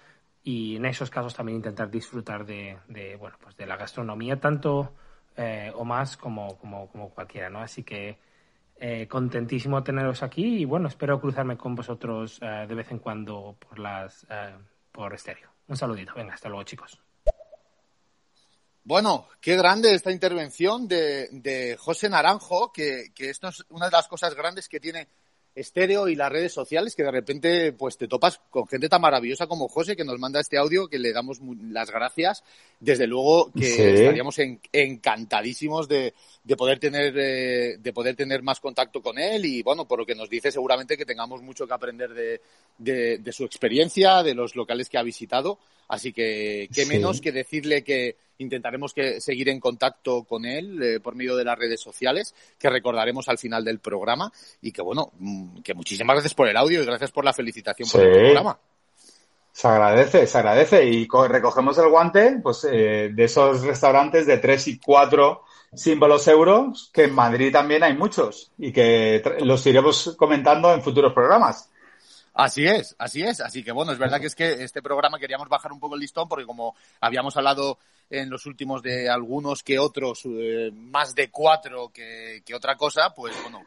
y 0.44 0.76
en 0.76 0.84
esos 0.84 1.10
casos 1.10 1.34
también 1.34 1.56
intentar 1.56 1.90
disfrutar 1.90 2.46
de, 2.46 2.78
bueno 3.18 3.36
pues 3.40 3.56
de 3.56 3.66
la 3.66 3.76
gastronomía 3.76 4.38
tanto 4.38 4.92
eh, 5.36 5.72
o 5.74 5.84
más 5.84 6.16
como, 6.16 6.56
como, 6.58 7.10
cualquiera 7.10 7.50
no 7.50 7.60
así 7.60 7.82
que 7.82 8.18
eh, 8.78 9.08
contentísimo 9.08 9.82
teneros 9.82 10.22
aquí 10.22 10.58
y 10.58 10.64
bueno 10.64 10.88
espero 10.88 11.20
cruzarme 11.20 11.56
con 11.56 11.74
vosotros 11.74 12.38
eh, 12.42 12.66
de 12.68 12.74
vez 12.74 12.90
en 12.90 12.98
cuando 12.98 13.56
por 13.58 13.78
las 13.78 14.26
por 14.94 15.12
estéreo. 15.12 15.50
Un 15.66 15.76
saludito. 15.76 16.14
Venga 16.14 16.34
hasta 16.34 16.48
luego 16.48 16.62
chicos. 16.62 17.00
Bueno, 18.84 19.28
qué 19.40 19.56
grande 19.56 19.92
esta 19.92 20.12
intervención 20.12 20.86
de, 20.86 21.28
de 21.32 21.76
José 21.76 22.08
Naranjo, 22.08 22.70
que, 22.70 23.12
que 23.14 23.30
esto 23.30 23.48
es 23.48 23.64
una 23.70 23.86
de 23.86 23.92
las 23.92 24.06
cosas 24.06 24.34
grandes 24.34 24.68
que 24.68 24.78
tiene 24.78 25.08
estéreo 25.54 26.08
y 26.08 26.16
las 26.16 26.32
redes 26.32 26.52
sociales 26.52 26.96
que 26.96 27.04
de 27.04 27.10
repente 27.10 27.72
pues 27.72 27.96
te 27.96 28.08
topas 28.08 28.40
con 28.50 28.66
gente 28.66 28.88
tan 28.88 29.00
maravillosa 29.00 29.46
como 29.46 29.68
José 29.68 29.94
que 29.94 30.04
nos 30.04 30.18
manda 30.18 30.40
este 30.40 30.58
audio 30.58 30.88
que 30.88 30.98
le 30.98 31.12
damos 31.12 31.38
las 31.70 31.90
gracias. 31.90 32.42
Desde 32.80 33.06
luego 33.06 33.52
que 33.52 33.94
estaríamos 33.94 34.38
encantadísimos 34.72 35.88
de, 35.88 36.12
de 36.42 36.56
poder 36.56 36.80
tener 36.80 37.14
eh, 37.16 37.76
de 37.78 37.92
poder 37.92 38.16
tener 38.16 38.42
más 38.42 38.60
contacto 38.60 39.00
con 39.00 39.18
él. 39.18 39.44
Y 39.44 39.62
bueno 39.62 39.86
por 39.86 40.00
lo 40.00 40.06
que 40.06 40.14
nos 40.14 40.28
dice 40.28 40.50
seguramente 40.50 40.96
que 40.96 41.06
tengamos 41.06 41.42
mucho 41.42 41.66
que 41.66 41.74
aprender 41.74 42.12
de, 42.12 42.40
de, 42.78 43.32
su 43.32 43.44
experiencia 43.44 44.22
de 44.22 44.34
los 44.34 44.56
locales 44.56 44.88
que 44.88 44.98
ha 44.98 45.02
visitado. 45.02 45.58
Así 45.86 46.12
que 46.12 46.68
qué 46.74 46.86
menos 46.86 47.20
que 47.20 47.30
decirle 47.30 47.84
que 47.84 48.16
intentaremos 48.38 48.92
que 48.92 49.20
seguir 49.20 49.48
en 49.48 49.60
contacto 49.60 50.24
con 50.24 50.44
él 50.44 50.82
eh, 50.82 51.00
por 51.00 51.14
medio 51.14 51.36
de 51.36 51.44
las 51.44 51.58
redes 51.58 51.80
sociales, 51.80 52.34
que 52.58 52.70
recordaremos 52.70 53.28
al 53.28 53.38
final 53.38 53.64
del 53.64 53.78
programa 53.78 54.32
y 54.62 54.72
que 54.72 54.82
bueno, 54.82 55.12
mm, 55.18 55.60
que 55.62 55.74
muchísimas 55.74 56.14
gracias 56.14 56.34
por 56.34 56.48
el 56.48 56.56
audio 56.56 56.82
y 56.82 56.86
gracias 56.86 57.10
por 57.10 57.24
la 57.24 57.32
felicitación 57.32 57.88
por 57.88 58.02
el 58.02 58.12
programa. 58.12 58.58
Se 59.52 59.68
agradece, 59.68 60.26
se 60.26 60.38
agradece 60.38 60.84
y 60.84 61.06
recogemos 61.28 61.78
el 61.78 61.88
guante 61.88 62.40
pues 62.42 62.66
eh, 62.70 63.10
de 63.14 63.24
esos 63.24 63.62
restaurantes 63.62 64.26
de 64.26 64.38
tres 64.38 64.66
y 64.66 64.80
cuatro 64.80 65.44
símbolos 65.72 66.26
euros, 66.28 66.90
que 66.92 67.04
en 67.04 67.14
Madrid 67.14 67.52
también 67.52 67.82
hay 67.82 67.94
muchos 67.94 68.52
y 68.58 68.72
que 68.72 69.22
los 69.40 69.64
iremos 69.66 70.14
comentando 70.16 70.72
en 70.72 70.82
futuros 70.82 71.12
programas. 71.12 71.70
Así 72.34 72.66
es, 72.66 72.96
así 72.98 73.22
es. 73.22 73.40
Así 73.40 73.62
que 73.62 73.70
bueno, 73.70 73.92
es 73.92 73.98
verdad 73.98 74.20
que 74.20 74.26
es 74.26 74.34
que 74.34 74.64
este 74.64 74.82
programa 74.82 75.20
queríamos 75.20 75.48
bajar 75.48 75.70
un 75.72 75.78
poco 75.78 75.94
el 75.94 76.00
listón 76.00 76.28
porque 76.28 76.44
como 76.44 76.74
habíamos 77.00 77.36
hablado 77.36 77.78
en 78.10 78.30
los 78.30 78.46
últimos 78.46 78.82
de 78.82 79.08
algunos 79.08 79.62
que 79.62 79.78
otros, 79.78 80.22
eh, 80.26 80.70
más 80.72 81.14
de 81.14 81.30
cuatro 81.30 81.88
que, 81.88 82.42
que, 82.44 82.54
otra 82.54 82.76
cosa, 82.76 83.14
pues 83.14 83.34
bueno, 83.42 83.62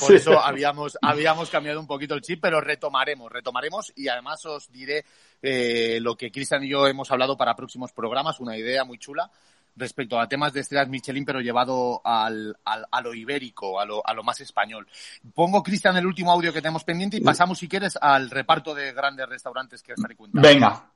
por 0.00 0.14
eso 0.14 0.40
habíamos, 0.40 0.98
habíamos 1.00 1.50
cambiado 1.50 1.80
un 1.80 1.86
poquito 1.86 2.14
el 2.14 2.22
chip, 2.22 2.40
pero 2.40 2.60
retomaremos, 2.60 3.30
retomaremos 3.30 3.92
y 3.96 4.08
además 4.08 4.44
os 4.46 4.70
diré 4.72 5.04
eh, 5.42 5.98
lo 6.00 6.16
que 6.16 6.30
Cristian 6.30 6.64
y 6.64 6.70
yo 6.70 6.86
hemos 6.86 7.10
hablado 7.10 7.36
para 7.36 7.54
próximos 7.54 7.92
programas, 7.92 8.40
una 8.40 8.56
idea 8.56 8.84
muy 8.84 8.98
chula 8.98 9.30
respecto 9.76 10.20
a 10.20 10.28
temas 10.28 10.52
de 10.52 10.60
estrellas 10.60 10.88
Michelin, 10.88 11.24
pero 11.24 11.40
llevado 11.40 12.00
al, 12.04 12.56
al, 12.64 12.86
a 12.90 13.00
lo 13.00 13.14
ibérico, 13.14 13.80
a 13.80 13.86
lo, 13.86 14.06
a 14.06 14.12
lo 14.12 14.22
más 14.22 14.40
español. 14.40 14.86
Pongo, 15.34 15.62
Cristian, 15.62 15.96
el 15.96 16.06
último 16.06 16.30
audio 16.30 16.52
que 16.52 16.60
tenemos 16.60 16.84
pendiente 16.84 17.16
y 17.16 17.20
pasamos, 17.20 17.58
si 17.58 17.68
quieres, 17.68 17.96
al 18.00 18.30
reparto 18.30 18.74
de 18.74 18.92
grandes 18.92 19.28
restaurantes 19.28 19.82
que 19.82 19.92
estaré 19.92 20.14
contando. 20.14 20.46
Venga, 20.46 20.90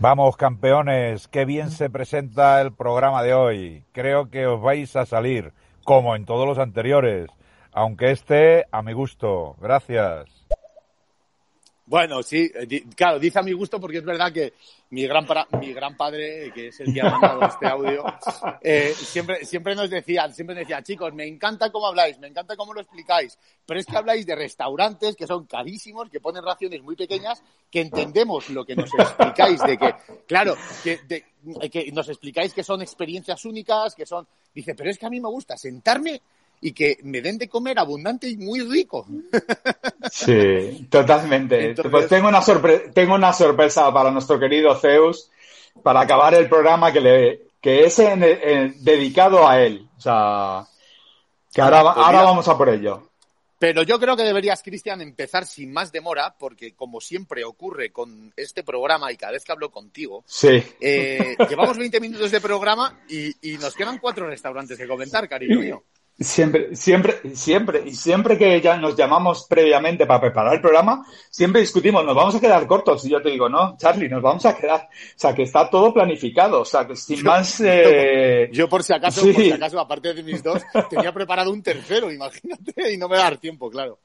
Vamos, 0.00 0.36
campeones, 0.36 1.26
qué 1.26 1.44
bien 1.44 1.72
se 1.72 1.90
presenta 1.90 2.60
el 2.60 2.72
programa 2.72 3.20
de 3.24 3.34
hoy. 3.34 3.84
Creo 3.90 4.30
que 4.30 4.46
os 4.46 4.62
vais 4.62 4.94
a 4.94 5.06
salir, 5.06 5.52
como 5.82 6.14
en 6.14 6.24
todos 6.24 6.46
los 6.46 6.58
anteriores, 6.58 7.26
aunque 7.72 8.12
este 8.12 8.66
a 8.70 8.82
mi 8.82 8.92
gusto. 8.92 9.56
Gracias. 9.60 10.37
Bueno, 11.88 12.22
sí, 12.22 12.50
eh, 12.54 12.84
claro, 12.94 13.18
dice 13.18 13.38
a 13.38 13.42
mi 13.42 13.52
gusto 13.52 13.80
porque 13.80 13.98
es 13.98 14.04
verdad 14.04 14.30
que 14.30 14.52
mi 14.90 15.06
gran, 15.06 15.26
mi 15.58 15.72
gran 15.72 15.96
padre, 15.96 16.52
que 16.54 16.68
es 16.68 16.80
el 16.80 16.92
que 16.92 17.00
ha 17.00 17.08
mandado 17.08 17.46
este 17.46 17.66
audio, 17.66 18.04
eh, 18.60 18.92
siempre, 18.94 19.42
siempre 19.46 19.74
nos 19.74 19.88
decía, 19.88 20.30
siempre 20.30 20.54
nos 20.54 20.64
decía, 20.64 20.82
chicos, 20.82 21.14
me 21.14 21.26
encanta 21.26 21.72
cómo 21.72 21.86
habláis, 21.86 22.18
me 22.18 22.26
encanta 22.26 22.56
cómo 22.56 22.74
lo 22.74 22.82
explicáis, 22.82 23.38
pero 23.64 23.80
es 23.80 23.86
que 23.86 23.96
habláis 23.96 24.26
de 24.26 24.36
restaurantes 24.36 25.16
que 25.16 25.26
son 25.26 25.46
carísimos, 25.46 26.10
que 26.10 26.20
ponen 26.20 26.44
raciones 26.44 26.82
muy 26.82 26.94
pequeñas, 26.94 27.42
que 27.70 27.80
entendemos 27.80 28.50
lo 28.50 28.66
que 28.66 28.76
nos 28.76 28.92
explicáis, 28.92 29.58
de 29.62 29.78
que, 29.78 29.94
claro, 30.26 30.56
que, 30.84 31.00
que 31.70 31.90
nos 31.90 32.10
explicáis 32.10 32.52
que 32.52 32.62
son 32.62 32.82
experiencias 32.82 33.46
únicas, 33.46 33.94
que 33.94 34.04
son, 34.04 34.28
dice, 34.54 34.74
pero 34.74 34.90
es 34.90 34.98
que 34.98 35.06
a 35.06 35.10
mí 35.10 35.20
me 35.20 35.30
gusta 35.30 35.56
sentarme 35.56 36.20
y 36.60 36.72
que 36.72 36.98
me 37.02 37.20
den 37.20 37.38
de 37.38 37.48
comer 37.48 37.78
abundante 37.78 38.28
y 38.28 38.36
muy 38.36 38.60
rico. 38.60 39.06
Sí, 40.10 40.86
totalmente. 40.90 41.74
Pues 41.90 42.08
tengo 42.08 42.28
una, 42.28 42.40
tengo 42.92 43.14
una 43.14 43.32
sorpresa 43.32 43.92
para 43.92 44.10
nuestro 44.10 44.38
querido 44.38 44.74
Zeus 44.76 45.30
para 45.82 46.00
acabar 46.00 46.34
el 46.34 46.48
programa 46.48 46.92
que, 46.92 47.00
le, 47.00 47.42
que 47.60 47.84
es 47.84 47.96
dedicado 47.96 49.46
a 49.46 49.60
él. 49.60 49.88
O 49.96 50.00
sea, 50.00 50.66
que 51.52 51.60
ahora, 51.60 51.82
pues 51.82 51.96
ahora 51.96 52.22
vamos 52.22 52.48
a 52.48 52.56
por 52.56 52.68
ello. 52.68 53.08
Pero 53.58 53.82
yo 53.82 53.98
creo 53.98 54.16
que 54.16 54.22
deberías, 54.22 54.62
Cristian, 54.62 55.00
empezar 55.00 55.44
sin 55.44 55.72
más 55.72 55.90
demora, 55.90 56.36
porque 56.38 56.74
como 56.74 57.00
siempre 57.00 57.44
ocurre 57.44 57.90
con 57.90 58.32
este 58.36 58.62
programa 58.62 59.10
y 59.10 59.16
cada 59.16 59.32
vez 59.32 59.44
que 59.44 59.50
hablo 59.50 59.70
contigo, 59.72 60.22
sí. 60.26 60.62
Eh, 60.80 61.36
llevamos 61.48 61.76
20 61.76 62.00
minutos 62.00 62.30
de 62.30 62.40
programa 62.40 63.00
y, 63.08 63.34
y, 63.52 63.58
nos 63.58 63.74
quedan 63.74 63.98
cuatro 63.98 64.28
restaurantes 64.28 64.78
que 64.78 64.86
comentar, 64.86 65.28
cariño 65.28 65.58
mío. 65.60 65.82
Siempre, 66.20 66.74
siempre, 66.74 67.20
siempre, 67.36 67.82
y 67.86 67.94
siempre 67.94 68.36
que 68.36 68.60
ya 68.60 68.76
nos 68.76 68.96
llamamos 68.96 69.46
previamente 69.48 70.04
para 70.04 70.20
preparar 70.20 70.54
el 70.54 70.60
programa, 70.60 71.06
siempre 71.30 71.60
discutimos, 71.60 72.04
nos 72.04 72.16
vamos 72.16 72.34
a 72.34 72.40
quedar 72.40 72.66
cortos. 72.66 73.04
Y 73.04 73.10
yo 73.10 73.22
te 73.22 73.30
digo, 73.30 73.48
no, 73.48 73.76
Charlie, 73.76 74.08
nos 74.08 74.20
vamos 74.20 74.44
a 74.44 74.56
quedar. 74.56 74.88
O 74.90 75.12
sea, 75.14 75.32
que 75.32 75.44
está 75.44 75.70
todo 75.70 75.94
planificado. 75.94 76.62
O 76.62 76.64
sea, 76.64 76.88
que 76.88 76.96
sin 76.96 77.22
más. 77.22 77.60
Eh... 77.64 78.48
Yo, 78.52 78.68
por 78.68 78.82
si 78.82 78.92
acaso, 78.92 79.20
por 79.20 79.32
si 79.32 79.52
acaso, 79.52 79.78
aparte 79.78 80.12
de 80.12 80.24
mis 80.24 80.42
dos, 80.42 80.60
tenía 80.90 81.12
preparado 81.12 81.52
un 81.52 81.62
tercero, 81.62 82.10
imagínate, 82.10 82.92
y 82.92 82.96
no 82.96 83.08
me 83.08 83.14
va 83.14 83.22
a 83.22 83.30
dar 83.30 83.38
tiempo, 83.38 83.70
claro. 83.70 84.00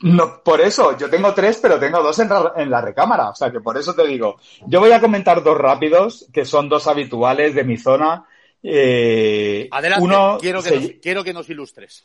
No, 0.00 0.42
por 0.42 0.62
eso, 0.62 0.96
yo 0.96 1.10
tengo 1.10 1.34
tres, 1.34 1.58
pero 1.60 1.78
tengo 1.78 2.02
dos 2.02 2.18
en 2.18 2.30
la, 2.30 2.52
en 2.56 2.70
la, 2.70 2.80
recámara. 2.80 3.28
O 3.28 3.34
sea, 3.34 3.50
que 3.50 3.60
por 3.60 3.76
eso 3.76 3.94
te 3.94 4.06
digo. 4.06 4.38
Yo 4.66 4.80
voy 4.80 4.92
a 4.92 5.00
comentar 5.00 5.42
dos 5.42 5.58
rápidos, 5.58 6.28
que 6.32 6.46
son 6.46 6.70
dos 6.70 6.86
habituales 6.86 7.54
de 7.54 7.64
mi 7.64 7.76
zona 7.76 8.26
eh, 8.62 9.68
Adelante, 9.70 10.04
uno 10.04 10.38
quiero, 10.40 10.62
que 10.62 10.70
nos, 10.70 10.90
quiero 11.02 11.24
que 11.24 11.32
nos 11.32 11.48
ilustres. 11.48 12.02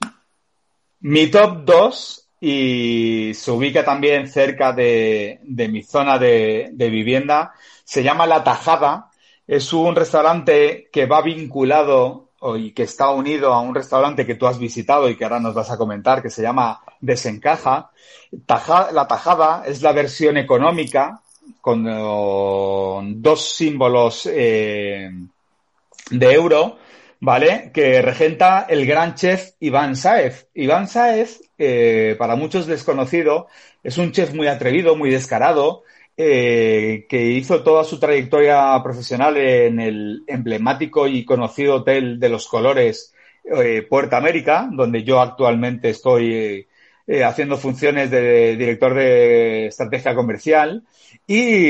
Mi 1.00 1.28
top 1.28 1.66
2, 1.66 2.30
y 2.40 3.32
se 3.34 3.52
ubica 3.52 3.86
también 3.86 4.28
cerca 4.28 4.74
de, 4.74 5.40
mi 5.44 5.84
zona 5.84 6.20
de, 6.20 6.72
vivienda, 6.78 7.54
se 7.84 8.04
llama 8.04 8.28
La 8.28 8.44
Tajada. 8.44 9.10
Es 9.48 9.74
un 9.74 9.96
restaurante 9.96 10.90
que 10.92 11.06
va 11.06 11.22
vinculado 11.22 12.32
y 12.58 12.72
que 12.72 12.84
está 12.84 13.10
unido 13.12 13.54
a 13.54 13.62
un 13.62 13.74
restaurante 13.74 14.26
que 14.26 14.36
tú 14.36 14.46
has 14.46 14.60
visitado 14.60 15.10
y 15.10 15.16
que 15.16 15.24
ahora 15.24 15.40
nos 15.40 15.54
vas 15.54 15.72
a 15.72 15.78
comentar, 15.78 16.22
que 16.22 16.30
se 16.30 16.42
llama 16.42 16.82
Desencaja. 17.00 17.92
la 18.32 19.08
Tajada 19.08 19.64
es 19.66 19.82
la 19.82 19.94
versión 19.94 20.38
económica 20.38 21.22
con 21.62 23.22
dos 23.22 23.56
símbolos 23.56 24.26
eh, 24.26 25.10
de 26.10 26.34
euro, 26.34 26.78
¿vale? 27.20 27.72
Que 27.74 28.02
regenta 28.02 28.66
el 28.70 28.86
gran 28.86 29.16
chef 29.16 29.52
Iván 29.60 29.96
Saez. 29.96 30.48
Iván 30.54 30.88
Saez, 30.88 31.42
eh, 31.58 32.16
para 32.18 32.36
muchos 32.36 32.68
desconocido, 32.68 33.48
es 33.82 33.98
un 33.98 34.12
chef 34.12 34.34
muy 34.34 34.48
atrevido, 34.48 34.96
muy 34.96 35.10
descarado, 35.10 35.84
eh, 36.18 37.06
que 37.10 37.32
hizo 37.32 37.64
toda 37.64 37.84
su 37.86 38.00
trayectoria 38.00 38.80
profesional 38.84 39.38
en 39.38 39.80
el 39.80 40.24
emblemático 40.28 41.08
y 41.08 41.26
conocido 41.26 41.76
Hotel 41.76 42.20
de 42.20 42.30
los 42.30 42.48
Colores 42.48 43.14
eh, 43.46 43.86
Puerta 43.90 44.18
América, 44.18 44.70
donde 44.72 45.04
yo 45.04 45.22
actualmente 45.22 45.90
estoy 45.90 46.68
haciendo 47.26 47.58
funciones 47.58 48.10
de 48.12 48.56
director 48.56 48.94
de 48.94 49.66
estrategia 49.68 50.16
comercial 50.16 50.84
y, 51.28 51.68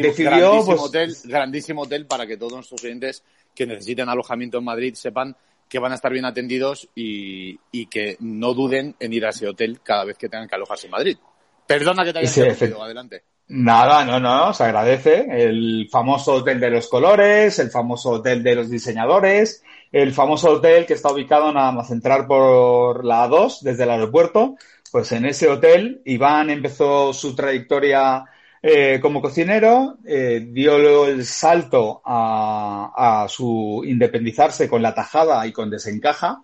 decidió 0.00 0.62
pues, 0.64 0.80
hotel, 0.80 1.16
grandísimo 1.24 1.82
hotel 1.82 2.06
para 2.06 2.24
que 2.24 2.36
todos 2.36 2.52
nuestros 2.52 2.80
clientes 2.80 3.24
que 3.56 3.66
necesiten 3.66 4.08
alojamiento 4.08 4.58
en 4.58 4.64
Madrid 4.64 4.94
sepan 4.94 5.34
que 5.68 5.78
van 5.80 5.90
a 5.90 5.96
estar 5.96 6.12
bien 6.12 6.24
atendidos 6.24 6.88
y, 6.94 7.58
que 7.86 8.16
no 8.20 8.54
duden 8.54 8.94
en 9.00 9.12
ir 9.12 9.26
a 9.26 9.30
ese 9.30 9.48
hotel 9.48 9.80
cada 9.82 10.04
vez 10.04 10.16
que 10.16 10.28
tengan 10.28 10.48
que 10.48 10.54
alojarse 10.54 10.86
en 10.86 10.92
Madrid. 10.92 11.18
Perdona 11.66 12.04
que 12.04 12.12
te 12.12 12.20
haya 12.20 12.28
interrumpido, 12.28 12.82
adelante. 12.82 13.24
Nada, 13.48 14.04
no, 14.04 14.20
no, 14.20 14.52
se 14.52 14.64
agradece. 14.64 15.26
El 15.28 15.88
famoso 15.90 16.34
hotel 16.34 16.60
de 16.60 16.70
los 16.70 16.88
colores, 16.88 17.58
el 17.58 17.70
famoso 17.70 18.10
hotel 18.10 18.42
de 18.42 18.54
los 18.54 18.70
diseñadores, 18.70 19.62
el 19.90 20.12
famoso 20.12 20.50
hotel 20.50 20.86
que 20.86 20.94
está 20.94 21.12
ubicado 21.12 21.52
nada 21.52 21.72
más 21.72 21.90
entrar 21.90 22.26
por 22.26 23.04
la 23.04 23.26
A2 23.26 23.60
desde 23.62 23.84
el 23.84 23.90
aeropuerto. 23.90 24.56
Pues 24.92 25.10
en 25.12 25.26
ese 25.26 25.48
hotel 25.48 26.00
Iván 26.04 26.50
empezó 26.50 27.12
su 27.12 27.34
trayectoria 27.34 28.24
eh, 28.68 28.98
como 29.00 29.22
cocinero, 29.22 29.98
eh, 30.04 30.44
dio 30.50 31.06
el 31.06 31.24
salto 31.24 32.02
a, 32.04 33.24
su 33.28 33.84
independizarse 33.86 34.68
con 34.68 34.82
la 34.82 34.92
tajada 34.92 35.46
y 35.46 35.52
con 35.52 35.70
desencaja. 35.70 36.42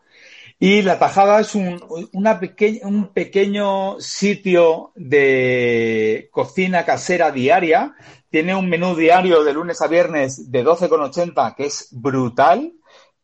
Y 0.56 0.82
la 0.82 1.00
tajada 1.00 1.40
es 1.40 1.56
un, 1.56 1.82
una 2.12 2.40
un 2.84 3.08
pequeño 3.08 3.96
sitio 3.98 4.92
de 4.94 6.28
cocina 6.30 6.84
casera 6.84 7.32
diaria. 7.32 7.96
Tiene 8.30 8.54
un 8.54 8.68
menú 8.68 8.94
diario 8.94 9.42
de 9.42 9.54
lunes 9.54 9.82
a 9.82 9.88
viernes 9.88 10.52
de 10.52 10.64
12,80 10.64 11.56
que 11.56 11.66
es 11.66 11.88
brutal, 11.90 12.72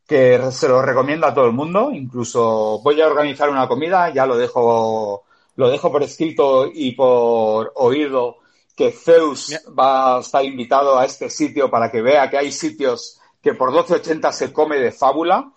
que 0.09 0.41
se 0.51 0.67
lo 0.67 0.83
recomiendo 0.83 1.29
a 1.29 1.35
todo 1.35 1.47
el 1.47 1.53
mundo. 1.53 1.93
Incluso 1.93 2.81
voy 2.83 3.01
a 3.01 3.07
organizar 3.07 3.49
una 3.49 3.69
comida, 3.69 4.13
ya 4.13 4.27
lo 4.27 4.37
dejo, 4.37 5.23
lo 5.55 5.71
dejo 5.71 5.93
por 5.93 6.03
escrito 6.03 6.69
y 6.75 6.97
por 6.97 7.71
oído 7.77 8.39
que 8.79 8.93
Zeus 8.93 9.53
va 9.77 10.19
a 10.19 10.21
estar 10.21 10.45
invitado 10.45 10.97
a 10.97 11.05
este 11.05 11.29
sitio 11.29 11.69
para 11.69 11.91
que 11.91 12.01
vea 12.01 12.31
que 12.31 12.39
hay 12.39 12.53
sitios 12.53 13.19
que 13.43 13.55
por 13.55 13.73
12.80 13.73 14.31
se 14.31 14.53
come 14.53 14.77
de 14.79 14.93
fábula. 14.93 15.51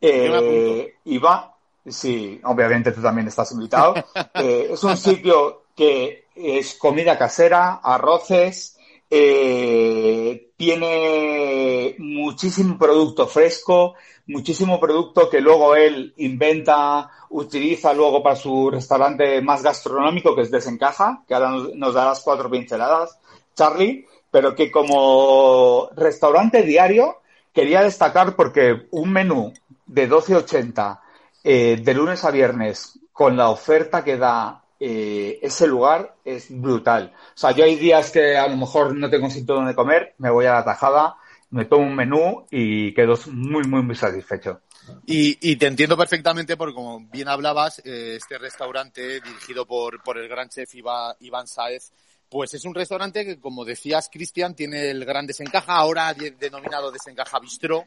Eh, 0.00 0.94
y 1.04 1.18
va, 1.18 1.56
sí, 1.84 2.40
obviamente 2.44 2.92
tú 2.92 3.02
también 3.02 3.26
estás 3.26 3.50
invitado. 3.50 3.94
Eh, 4.34 4.68
es 4.70 4.84
un 4.84 4.96
sitio 4.96 5.64
que 5.74 6.26
es 6.36 6.74
comida 6.74 7.18
casera, 7.18 7.80
arroces, 7.82 8.78
eh, 9.10 10.47
tiene 10.58 11.94
muchísimo 11.98 12.76
producto 12.76 13.28
fresco, 13.28 13.94
muchísimo 14.26 14.80
producto 14.80 15.30
que 15.30 15.40
luego 15.40 15.76
él 15.76 16.12
inventa, 16.16 17.08
utiliza 17.30 17.92
luego 17.92 18.24
para 18.24 18.34
su 18.34 18.68
restaurante 18.68 19.40
más 19.40 19.62
gastronómico, 19.62 20.34
que 20.34 20.42
es 20.42 20.50
Desencaja, 20.50 21.22
que 21.28 21.34
ahora 21.34 21.52
nos, 21.76 21.94
darás 21.94 22.22
cuatro 22.24 22.50
pinceladas, 22.50 23.20
Charlie, 23.54 24.04
pero 24.32 24.56
que 24.56 24.68
como 24.68 25.90
restaurante 25.94 26.64
diario 26.64 27.18
quería 27.54 27.82
destacar 27.82 28.34
porque 28.34 28.88
un 28.90 29.12
menú 29.12 29.52
de 29.86 30.10
12.80 30.10 31.00
eh, 31.44 31.80
de 31.80 31.94
lunes 31.94 32.24
a 32.24 32.32
viernes 32.32 32.98
con 33.12 33.36
la 33.36 33.50
oferta 33.50 34.02
que 34.02 34.16
da 34.16 34.64
eh, 34.80 35.38
ese 35.42 35.66
lugar 35.66 36.16
es 36.24 36.46
brutal. 36.50 37.12
O 37.14 37.38
sea, 37.38 37.52
yo 37.52 37.64
hay 37.64 37.76
días 37.76 38.10
que 38.10 38.36
a 38.36 38.48
lo 38.48 38.56
mejor 38.56 38.96
no 38.96 39.10
tengo 39.10 39.30
sitio 39.30 39.54
donde 39.54 39.74
comer, 39.74 40.14
me 40.18 40.30
voy 40.30 40.46
a 40.46 40.54
la 40.54 40.64
tajada 40.64 41.16
me 41.50 41.64
tomo 41.64 41.86
un 41.86 41.94
menú 41.94 42.46
y 42.50 42.92
quedo 42.92 43.18
muy, 43.32 43.64
muy, 43.64 43.82
muy 43.82 43.94
satisfecho. 43.94 44.60
Y, 45.06 45.56
te 45.56 45.66
entiendo 45.66 45.96
perfectamente 45.96 46.56
porque, 46.56 46.74
como 46.74 47.00
bien 47.10 47.28
hablabas, 47.28 47.80
eh, 47.84 48.16
este 48.16 48.38
restaurante 48.38 49.20
dirigido 49.20 49.66
por, 49.66 50.02
por 50.02 50.18
el 50.18 50.28
gran 50.28 50.48
chef 50.48 50.74
Iván 50.74 51.46
Saez, 51.46 51.92
pues 52.30 52.54
es 52.54 52.64
un 52.64 52.74
restaurante 52.74 53.24
que, 53.24 53.40
como 53.40 53.64
decías, 53.64 54.08
Cristian, 54.10 54.54
tiene 54.54 54.90
el 54.90 55.04
gran 55.04 55.26
desencaja, 55.26 55.74
ahora 55.74 56.14
denominado 56.14 56.90
desencaja 56.90 57.38
bistró, 57.38 57.86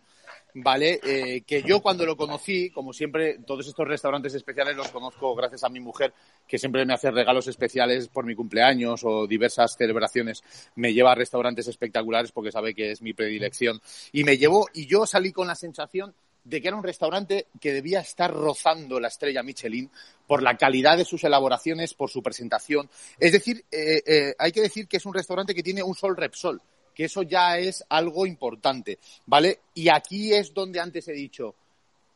¿vale? 0.55 0.99
Eh, 1.03 1.41
que 1.41 1.63
yo 1.63 1.81
cuando 1.81 2.05
lo 2.05 2.15
conocí, 2.15 2.69
como 2.69 2.93
siempre, 2.93 3.39
todos 3.45 3.67
estos 3.67 3.87
restaurantes 3.87 4.33
especiales 4.33 4.75
los 4.75 4.89
conozco 4.89 5.35
gracias 5.35 5.63
a 5.63 5.69
mi 5.69 5.79
mujer, 5.79 6.13
que 6.47 6.57
siempre 6.57 6.85
me 6.85 6.93
hace 6.93 7.11
regalos 7.11 7.47
especiales 7.47 8.07
por 8.07 8.25
mi 8.25 8.35
cumpleaños 8.35 9.01
o 9.03 9.27
diversas 9.27 9.75
celebraciones. 9.77 10.43
Me 10.75 10.93
lleva 10.93 11.11
a 11.11 11.15
restaurantes 11.15 11.67
espectaculares 11.67 12.31
porque 12.31 12.51
sabe 12.51 12.73
que 12.73 12.91
es 12.91 13.01
mi 13.01 13.13
predilección. 13.13 13.81
Y 14.11 14.23
me 14.23 14.37
llevó, 14.37 14.67
y 14.73 14.85
yo 14.85 15.05
salí 15.05 15.31
con 15.31 15.47
la 15.47 15.55
sensación 15.55 16.13
de 16.43 16.61
que 16.61 16.67
era 16.67 16.77
un 16.77 16.83
restaurante 16.83 17.47
que 17.59 17.73
debía 17.73 17.99
estar 17.99 18.33
rozando 18.33 18.99
la 18.99 19.09
estrella 19.09 19.43
Michelin 19.43 19.89
por 20.25 20.41
la 20.41 20.57
calidad 20.57 20.97
de 20.97 21.05
sus 21.05 21.23
elaboraciones, 21.23 21.93
por 21.93 22.09
su 22.09 22.23
presentación. 22.23 22.89
Es 23.19 23.31
decir, 23.31 23.63
eh, 23.71 24.01
eh, 24.05 24.35
hay 24.37 24.51
que 24.51 24.61
decir 24.61 24.87
que 24.87 24.97
es 24.97 25.05
un 25.05 25.13
restaurante 25.13 25.53
que 25.53 25.63
tiene 25.63 25.83
un 25.83 25.93
sol 25.93 26.17
Repsol, 26.17 26.61
eso 27.03 27.23
ya 27.23 27.57
es 27.57 27.83
algo 27.89 28.25
importante, 28.25 28.99
¿vale? 29.25 29.59
Y 29.73 29.89
aquí 29.89 30.33
es 30.33 30.53
donde 30.53 30.79
antes 30.79 31.07
he 31.07 31.13
dicho, 31.13 31.55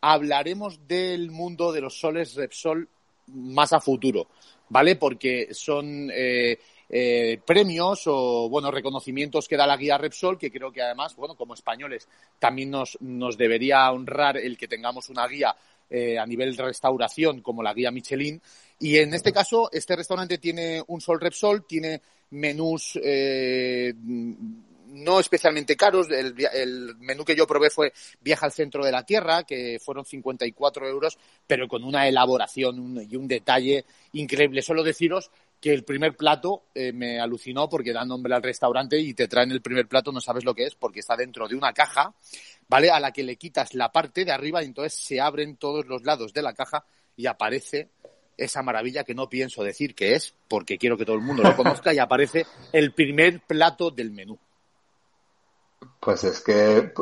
hablaremos 0.01 0.87
del 0.87 1.31
mundo 1.31 1.71
de 1.71 1.81
los 1.81 1.99
soles 1.99 2.35
Repsol 2.35 2.87
más 3.27 3.73
a 3.73 3.79
futuro, 3.79 4.27
¿vale? 4.69 4.95
Porque 4.95 5.49
son 5.51 6.11
eh, 6.13 6.59
eh, 6.89 7.39
premios 7.43 8.03
o 8.05 8.47
bueno 8.47 8.69
reconocimientos 8.69 9.47
que 9.47 9.57
da 9.57 9.65
la 9.65 9.77
guía 9.77 9.97
Repsol 9.97 10.37
que 10.37 10.51
creo 10.51 10.71
que 10.71 10.83
además 10.83 11.15
bueno 11.15 11.35
como 11.35 11.55
españoles 11.55 12.07
también 12.37 12.69
nos, 12.69 12.99
nos 13.01 13.37
debería 13.39 13.91
honrar 13.91 14.37
el 14.37 14.55
que 14.55 14.67
tengamos 14.67 15.09
una 15.09 15.27
guía 15.27 15.55
eh, 15.89 16.19
a 16.19 16.27
nivel 16.27 16.55
restauración 16.55 17.41
como 17.41 17.63
la 17.63 17.73
guía 17.73 17.89
Michelin 17.89 18.39
y 18.77 18.97
en 18.97 19.15
este 19.15 19.33
caso 19.33 19.67
este 19.71 19.95
restaurante 19.95 20.37
tiene 20.37 20.83
un 20.85 21.01
Sol 21.01 21.19
Repsol 21.19 21.65
tiene 21.65 22.01
menús 22.29 22.99
no 24.95 25.19
especialmente 25.19 25.75
caros. 25.75 26.07
El, 26.09 26.95
menú 26.97 27.23
que 27.23 27.35
yo 27.35 27.45
probé 27.45 27.69
fue 27.69 27.93
Viaja 28.21 28.45
al 28.45 28.51
centro 28.51 28.83
de 28.83 28.91
la 28.91 29.05
Tierra, 29.05 29.43
que 29.43 29.79
fueron 29.83 30.05
54 30.05 30.87
euros, 30.87 31.17
pero 31.45 31.67
con 31.67 31.83
una 31.83 32.07
elaboración 32.07 33.05
y 33.09 33.15
un 33.15 33.27
detalle 33.27 33.85
increíble. 34.13 34.61
Solo 34.61 34.83
deciros 34.83 35.29
que 35.59 35.73
el 35.73 35.83
primer 35.83 36.15
plato 36.15 36.65
eh, 36.75 36.91
me 36.91 37.19
alucinó 37.19 37.67
porque 37.69 37.93
da 37.93 38.05
nombre 38.05 38.35
al 38.35 38.43
restaurante 38.43 38.99
y 38.99 39.13
te 39.13 39.27
traen 39.27 39.51
el 39.51 39.61
primer 39.61 39.87
plato, 39.87 40.11
no 40.11 40.21
sabes 40.21 40.45
lo 40.45 40.53
que 40.53 40.65
es, 40.65 40.75
porque 40.75 40.99
está 40.99 41.15
dentro 41.15 41.47
de 41.47 41.55
una 41.55 41.73
caja, 41.73 42.13
¿vale? 42.67 42.89
A 42.89 42.99
la 42.99 43.11
que 43.11 43.23
le 43.23 43.35
quitas 43.37 43.73
la 43.73 43.91
parte 43.91 44.25
de 44.25 44.31
arriba 44.31 44.61
y 44.61 44.67
entonces 44.67 44.93
se 44.93 45.19
abren 45.19 45.57
todos 45.57 45.85
los 45.87 46.03
lados 46.03 46.33
de 46.33 46.41
la 46.41 46.53
caja 46.53 46.85
y 47.15 47.25
aparece 47.25 47.89
esa 48.37 48.61
maravilla 48.61 49.03
que 49.03 49.15
no 49.15 49.29
pienso 49.29 49.63
decir 49.63 49.95
que 49.95 50.13
es, 50.13 50.35
porque 50.47 50.77
quiero 50.77 50.97
que 50.97 51.05
todo 51.05 51.15
el 51.15 51.21
mundo 51.21 51.43
lo 51.43 51.55
conozca, 51.55 51.93
y 51.93 51.99
aparece 51.99 52.45
el 52.71 52.91
primer 52.93 53.41
plato 53.41 53.91
del 53.91 54.11
menú. 54.11 54.37
Pues 55.99 56.23
es 56.23 56.41
que, 56.41 56.93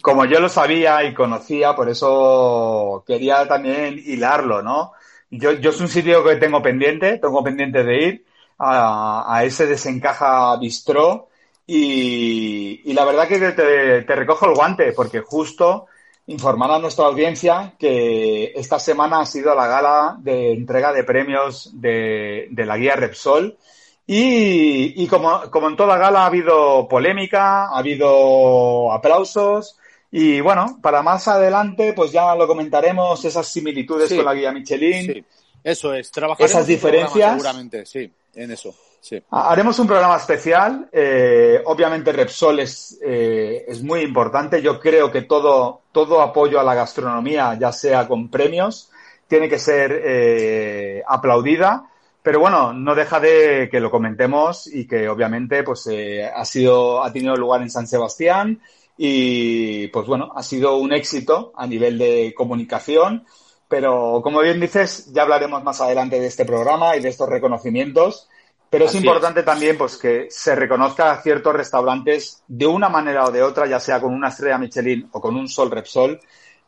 como 0.00 0.24
yo 0.24 0.40
lo 0.40 0.48
sabía 0.48 1.04
y 1.04 1.12
conocía, 1.12 1.74
por 1.76 1.90
eso 1.90 3.04
quería 3.06 3.46
también 3.46 3.98
hilarlo, 3.98 4.62
¿no? 4.62 4.92
Yo, 5.30 5.52
yo 5.52 5.70
es 5.70 5.80
un 5.80 5.88
sitio 5.88 6.24
que 6.24 6.36
tengo 6.36 6.62
pendiente, 6.62 7.18
tengo 7.18 7.44
pendiente 7.44 7.84
de 7.84 8.02
ir 8.02 8.26
a, 8.58 9.42
ese 9.44 9.66
desencaja 9.66 10.56
bistró 10.56 11.28
y, 11.66 12.92
la 12.94 13.04
verdad 13.04 13.28
que 13.28 13.38
te, 13.38 14.14
recojo 14.16 14.46
el 14.46 14.54
guante 14.54 14.92
porque 14.92 15.20
justo 15.20 15.86
informar 16.26 16.70
a 16.70 16.78
nuestra 16.78 17.06
audiencia 17.06 17.74
que 17.78 18.52
esta 18.56 18.78
semana 18.78 19.20
ha 19.20 19.26
sido 19.26 19.54
la 19.54 19.66
gala 19.66 20.16
de 20.20 20.52
entrega 20.52 20.92
de 20.92 21.04
premios 21.04 21.70
de 21.74 22.48
la 22.54 22.78
guía 22.78 22.96
Repsol 22.96 23.58
y, 24.06 25.02
y 25.02 25.06
como, 25.06 25.50
como 25.50 25.68
en 25.68 25.76
toda 25.76 25.98
gala 25.98 26.22
ha 26.22 26.26
habido 26.26 26.86
polémica, 26.88 27.66
ha 27.66 27.78
habido 27.78 28.92
aplausos 28.92 29.76
y 30.10 30.40
bueno, 30.40 30.78
para 30.80 31.02
más 31.02 31.28
adelante, 31.28 31.92
pues 31.92 32.12
ya 32.12 32.34
lo 32.34 32.46
comentaremos, 32.46 33.24
esas 33.24 33.46
similitudes 33.48 34.12
con 34.14 34.24
la 34.24 34.34
guía 34.34 34.52
Michelin. 34.52 35.12
Sí, 35.12 35.24
eso 35.62 35.92
es, 35.92 36.10
trabajar 36.10 36.46
esas 36.46 36.66
diferencias. 36.66 37.32
Seguramente, 37.32 37.84
sí, 37.84 38.10
en 38.34 38.50
eso. 38.50 38.74
Sí. 39.00 39.22
Haremos 39.30 39.78
un 39.78 39.86
programa 39.86 40.16
especial. 40.16 40.88
Eh, 40.90 41.60
obviamente 41.66 42.12
Repsol 42.12 42.60
es, 42.60 42.98
eh, 43.04 43.64
es 43.68 43.82
muy 43.82 44.00
importante. 44.00 44.62
Yo 44.62 44.80
creo 44.80 45.12
que 45.12 45.22
todo, 45.22 45.82
todo 45.92 46.20
apoyo 46.20 46.58
a 46.58 46.64
la 46.64 46.74
gastronomía, 46.74 47.56
ya 47.60 47.70
sea 47.70 48.08
con 48.08 48.30
premios, 48.30 48.90
tiene 49.28 49.48
que 49.48 49.58
ser 49.58 50.02
eh, 50.04 51.02
aplaudida. 51.06 51.90
Pero 52.26 52.40
bueno, 52.40 52.72
no 52.72 52.96
deja 52.96 53.20
de 53.20 53.68
que 53.70 53.78
lo 53.78 53.88
comentemos 53.88 54.66
y 54.66 54.84
que 54.84 55.08
obviamente 55.08 55.62
pues 55.62 55.86
eh, 55.86 56.24
ha 56.24 56.44
sido, 56.44 57.04
ha 57.04 57.12
tenido 57.12 57.36
lugar 57.36 57.62
en 57.62 57.70
San 57.70 57.86
Sebastián 57.86 58.60
y 58.98 59.86
pues 59.86 60.08
bueno, 60.08 60.32
ha 60.34 60.42
sido 60.42 60.76
un 60.76 60.92
éxito 60.92 61.52
a 61.54 61.68
nivel 61.68 61.96
de 61.98 62.34
comunicación, 62.36 63.24
pero 63.68 64.22
como 64.24 64.40
bien 64.40 64.58
dices, 64.58 65.12
ya 65.12 65.22
hablaremos 65.22 65.62
más 65.62 65.80
adelante 65.80 66.18
de 66.18 66.26
este 66.26 66.44
programa 66.44 66.96
y 66.96 67.00
de 67.00 67.10
estos 67.10 67.28
reconocimientos. 67.28 68.28
Pero 68.70 68.86
es 68.86 68.94
importante 68.96 69.44
también 69.44 69.78
pues 69.78 69.96
que 69.96 70.26
se 70.28 70.56
reconozca 70.56 71.12
a 71.12 71.22
ciertos 71.22 71.54
restaurantes 71.54 72.42
de 72.48 72.66
una 72.66 72.88
manera 72.88 73.26
o 73.26 73.30
de 73.30 73.44
otra, 73.44 73.68
ya 73.68 73.78
sea 73.78 74.00
con 74.00 74.12
una 74.12 74.30
estrella 74.30 74.58
Michelin 74.58 75.08
o 75.12 75.20
con 75.20 75.36
un 75.36 75.46
Sol 75.46 75.70
Repsol, 75.70 76.18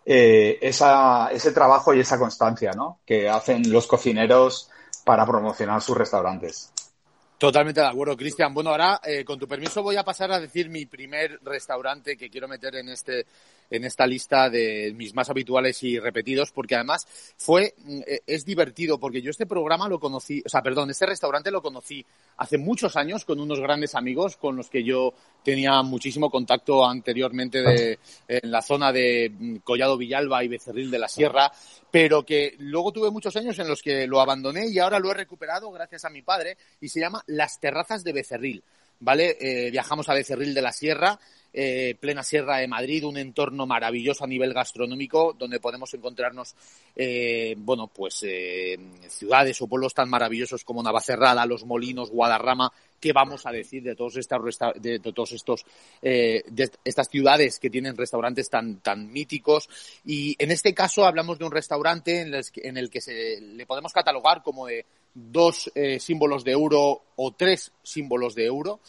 eh, 0.06 0.56
esa, 0.62 1.32
ese 1.32 1.50
trabajo 1.50 1.92
y 1.94 1.98
esa 1.98 2.16
constancia 2.16 2.70
¿no? 2.76 3.00
que 3.04 3.28
hacen 3.28 3.72
los 3.72 3.88
cocineros 3.88 4.70
para 5.08 5.24
promocionar 5.24 5.80
sus 5.80 5.96
restaurantes. 5.96 6.70
Totalmente 7.38 7.80
de 7.80 7.86
acuerdo, 7.86 8.14
Cristian. 8.14 8.52
Bueno, 8.52 8.68
ahora, 8.68 9.00
eh, 9.02 9.24
con 9.24 9.38
tu 9.38 9.48
permiso, 9.48 9.82
voy 9.82 9.96
a 9.96 10.04
pasar 10.04 10.30
a 10.32 10.38
decir 10.38 10.68
mi 10.68 10.84
primer 10.84 11.38
restaurante 11.44 12.14
que 12.14 12.28
quiero 12.28 12.46
meter 12.46 12.74
en 12.74 12.90
este 12.90 13.24
en 13.70 13.84
esta 13.84 14.06
lista 14.06 14.50
de 14.50 14.92
mis 14.96 15.14
más 15.14 15.30
habituales 15.30 15.82
y 15.82 15.98
repetidos, 15.98 16.52
porque 16.52 16.74
además 16.74 17.06
fue, 17.36 17.74
mm, 17.78 18.00
eh, 18.06 18.20
es 18.26 18.44
divertido, 18.44 18.98
porque 18.98 19.22
yo 19.22 19.30
este 19.30 19.46
programa 19.46 19.88
lo 19.88 19.98
conocí, 19.98 20.42
o 20.44 20.48
sea, 20.48 20.62
perdón, 20.62 20.90
este 20.90 21.06
restaurante 21.06 21.50
lo 21.50 21.62
conocí 21.62 22.04
hace 22.36 22.58
muchos 22.58 22.96
años 22.96 23.24
con 23.24 23.40
unos 23.40 23.60
grandes 23.60 23.94
amigos 23.94 24.36
con 24.36 24.56
los 24.56 24.70
que 24.70 24.84
yo 24.84 25.12
tenía 25.42 25.82
muchísimo 25.82 26.30
contacto 26.30 26.86
anteriormente 26.86 27.62
de, 27.62 27.98
en 28.28 28.50
la 28.50 28.62
zona 28.62 28.92
de 28.92 29.30
mm, 29.30 29.56
Collado 29.58 29.96
Villalba 29.96 30.44
y 30.44 30.48
Becerril 30.48 30.90
de 30.90 30.98
la 30.98 31.08
Sierra, 31.08 31.50
pero 31.90 32.24
que 32.24 32.54
luego 32.58 32.92
tuve 32.92 33.10
muchos 33.10 33.36
años 33.36 33.58
en 33.58 33.68
los 33.68 33.82
que 33.82 34.06
lo 34.06 34.20
abandoné 34.20 34.68
y 34.68 34.78
ahora 34.78 34.98
lo 34.98 35.10
he 35.10 35.14
recuperado 35.14 35.70
gracias 35.70 36.04
a 36.04 36.10
mi 36.10 36.22
padre 36.22 36.56
y 36.80 36.88
se 36.88 37.00
llama 37.00 37.22
Las 37.26 37.60
Terrazas 37.60 38.04
de 38.04 38.12
Becerril. 38.12 38.62
¿Vale? 39.00 39.36
Eh, 39.40 39.70
viajamos 39.70 40.08
a 40.08 40.14
Becerril 40.14 40.54
de 40.54 40.62
la 40.62 40.72
Sierra 40.72 41.18
eh, 41.52 41.96
plena 41.98 42.22
Sierra 42.22 42.58
de 42.58 42.68
Madrid, 42.68 43.04
un 43.04 43.16
entorno 43.16 43.66
maravilloso 43.66 44.24
a 44.24 44.26
nivel 44.26 44.52
gastronómico, 44.52 45.34
donde 45.36 45.60
podemos 45.60 45.92
encontrarnos, 45.94 46.54
eh, 46.94 47.54
bueno, 47.56 47.88
pues 47.88 48.22
eh, 48.22 48.78
ciudades 49.08 49.60
o 49.62 49.66
pueblos 49.66 49.94
tan 49.94 50.10
maravillosos 50.10 50.62
como 50.62 50.82
Navacerrada, 50.82 51.46
Los 51.46 51.64
Molinos, 51.64 52.10
Guadarrama, 52.10 52.70
¿qué 53.00 53.14
vamos 53.14 53.46
a 53.46 53.50
decir 53.50 53.82
de 53.82 53.96
todos 53.96 54.18
estos, 54.18 54.58
de, 54.76 54.98
todos 55.00 55.32
estos, 55.32 55.64
de 56.02 56.70
estas 56.84 57.08
ciudades 57.08 57.58
que 57.58 57.70
tienen 57.70 57.96
restaurantes 57.96 58.50
tan, 58.50 58.80
tan 58.80 59.10
míticos? 59.10 59.70
Y 60.04 60.36
en 60.38 60.50
este 60.50 60.74
caso 60.74 61.06
hablamos 61.06 61.38
de 61.38 61.46
un 61.46 61.52
restaurante 61.52 62.20
en 62.20 62.34
el 62.34 62.50
que, 62.50 62.68
en 62.68 62.76
el 62.76 62.90
que 62.90 63.00
se 63.00 63.40
le 63.40 63.66
podemos 63.66 63.92
catalogar 63.92 64.42
como 64.42 64.66
de 64.66 64.84
dos 65.30 65.70
símbolos 65.98 66.44
de 66.44 66.52
euro 66.52 67.02
o 67.16 67.32
tres 67.32 67.72
símbolos 67.82 68.34
de 68.34 68.46
euro. 68.46 68.80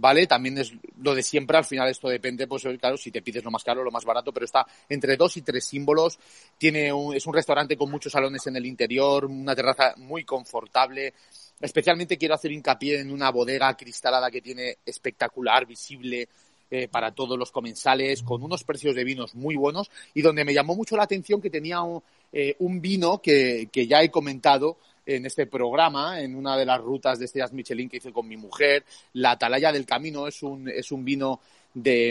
¿vale? 0.00 0.26
También 0.26 0.56
es 0.58 0.72
lo 1.02 1.14
de 1.14 1.22
siempre, 1.22 1.58
al 1.58 1.64
final 1.64 1.88
esto 1.88 2.08
depende, 2.08 2.46
pues 2.46 2.64
claro, 2.78 2.96
si 2.96 3.10
te 3.10 3.22
pides 3.22 3.44
lo 3.44 3.50
más 3.50 3.64
caro, 3.64 3.82
lo 3.82 3.90
más 3.90 4.04
barato, 4.04 4.32
pero 4.32 4.46
está 4.46 4.66
entre 4.88 5.16
dos 5.16 5.36
y 5.36 5.42
tres 5.42 5.64
símbolos. 5.64 6.18
Tiene 6.56 6.92
un, 6.92 7.14
es 7.14 7.26
un 7.26 7.34
restaurante 7.34 7.76
con 7.76 7.90
muchos 7.90 8.12
salones 8.12 8.46
en 8.46 8.56
el 8.56 8.66
interior, 8.66 9.24
una 9.24 9.54
terraza 9.54 9.94
muy 9.96 10.24
confortable. 10.24 11.14
Especialmente 11.60 12.16
quiero 12.16 12.34
hacer 12.34 12.52
hincapié 12.52 13.00
en 13.00 13.10
una 13.10 13.30
bodega 13.30 13.76
cristalada 13.76 14.30
que 14.30 14.40
tiene 14.40 14.78
espectacular, 14.86 15.66
visible, 15.66 16.28
eh, 16.70 16.86
para 16.86 17.12
todos 17.12 17.38
los 17.38 17.50
comensales, 17.50 18.22
con 18.22 18.42
unos 18.42 18.62
precios 18.62 18.94
de 18.94 19.02
vinos 19.02 19.34
muy 19.34 19.56
buenos 19.56 19.90
y 20.12 20.20
donde 20.20 20.44
me 20.44 20.52
llamó 20.52 20.76
mucho 20.76 20.98
la 20.98 21.04
atención 21.04 21.40
que 21.40 21.48
tenía 21.48 21.80
un, 21.80 22.02
eh, 22.30 22.56
un 22.58 22.82
vino 22.82 23.22
que, 23.22 23.70
que, 23.72 23.86
ya 23.86 24.02
he 24.02 24.10
comentado, 24.10 24.76
en 25.08 25.24
este 25.24 25.46
programa, 25.46 26.20
en 26.20 26.34
una 26.34 26.56
de 26.56 26.66
las 26.66 26.80
rutas 26.80 27.18
de 27.18 27.24
estrellas 27.24 27.52
Michelin 27.52 27.88
que 27.88 27.96
hice 27.96 28.12
con 28.12 28.28
mi 28.28 28.36
mujer. 28.36 28.84
La 29.14 29.32
Atalaya 29.32 29.72
del 29.72 29.86
Camino 29.86 30.26
es 30.26 30.42
un, 30.42 30.68
es 30.68 30.92
un 30.92 31.02
vino 31.02 31.40
de, 31.72 32.10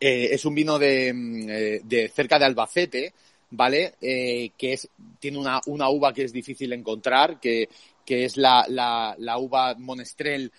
eh, 0.00 0.28
es 0.30 0.44
un 0.44 0.54
vino 0.54 0.78
de, 0.78 1.08
eh, 1.08 1.80
de, 1.82 2.08
cerca 2.08 2.38
de 2.38 2.44
Albacete, 2.44 3.12
¿vale? 3.50 3.94
Eh, 4.00 4.50
que 4.56 4.74
es, 4.74 4.88
tiene 5.18 5.38
una, 5.38 5.60
una 5.66 5.88
uva 5.88 6.12
que 6.12 6.22
es 6.22 6.32
difícil 6.32 6.72
encontrar, 6.72 7.40
que, 7.40 7.68
que 8.04 8.24
es 8.24 8.36
la, 8.36 8.64
la, 8.68 9.16
la 9.18 9.38
uva 9.38 9.74
Monestrel 9.76 10.52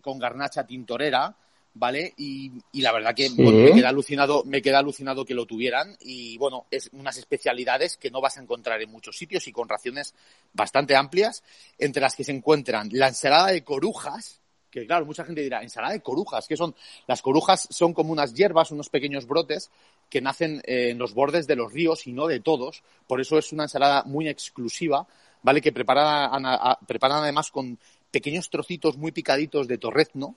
con 0.00 0.20
garnacha 0.20 0.64
tintorera, 0.64 1.34
¿vale? 1.78 2.14
Y, 2.16 2.50
y 2.72 2.80
la 2.80 2.92
verdad 2.92 3.14
que 3.14 3.28
me 3.30 3.72
queda 3.74 3.90
alucinado, 3.90 4.44
me 4.44 4.62
queda 4.62 4.78
alucinado 4.78 5.24
que 5.24 5.34
lo 5.34 5.44
tuvieran 5.44 5.96
y 6.00 6.38
bueno, 6.38 6.66
es 6.70 6.88
unas 6.92 7.18
especialidades 7.18 7.96
que 7.96 8.10
no 8.10 8.20
vas 8.20 8.38
a 8.38 8.42
encontrar 8.42 8.80
en 8.80 8.90
muchos 8.90 9.16
sitios 9.16 9.46
y 9.46 9.52
con 9.52 9.68
raciones 9.68 10.14
bastante 10.52 10.96
amplias, 10.96 11.42
entre 11.78 12.00
las 12.00 12.16
que 12.16 12.24
se 12.24 12.32
encuentran 12.32 12.88
la 12.92 13.08
ensalada 13.08 13.48
de 13.48 13.62
corujas, 13.62 14.40
que 14.70 14.86
claro, 14.86 15.04
mucha 15.04 15.24
gente 15.24 15.42
dirá, 15.42 15.62
ensalada 15.62 15.92
de 15.92 16.00
corujas, 16.00 16.46
¿qué 16.48 16.56
son? 16.56 16.74
Las 17.06 17.20
corujas 17.20 17.68
son 17.70 17.92
como 17.92 18.12
unas 18.12 18.32
hierbas, 18.32 18.70
unos 18.70 18.88
pequeños 18.88 19.26
brotes 19.26 19.70
que 20.08 20.20
nacen 20.20 20.62
eh, 20.64 20.90
en 20.90 20.98
los 20.98 21.12
bordes 21.12 21.46
de 21.46 21.56
los 21.56 21.72
ríos 21.72 22.06
y 22.06 22.12
no 22.12 22.26
de 22.26 22.40
todos, 22.40 22.82
por 23.06 23.20
eso 23.20 23.38
es 23.38 23.52
una 23.52 23.64
ensalada 23.64 24.02
muy 24.04 24.28
exclusiva, 24.28 25.06
¿vale? 25.42 25.60
Que 25.60 25.72
preparan, 25.72 26.42
preparan 26.86 27.22
además 27.22 27.50
con 27.50 27.78
pequeños 28.10 28.50
trocitos 28.50 28.96
muy 28.96 29.12
picaditos 29.12 29.68
de 29.68 29.78
torrezno, 29.78 30.36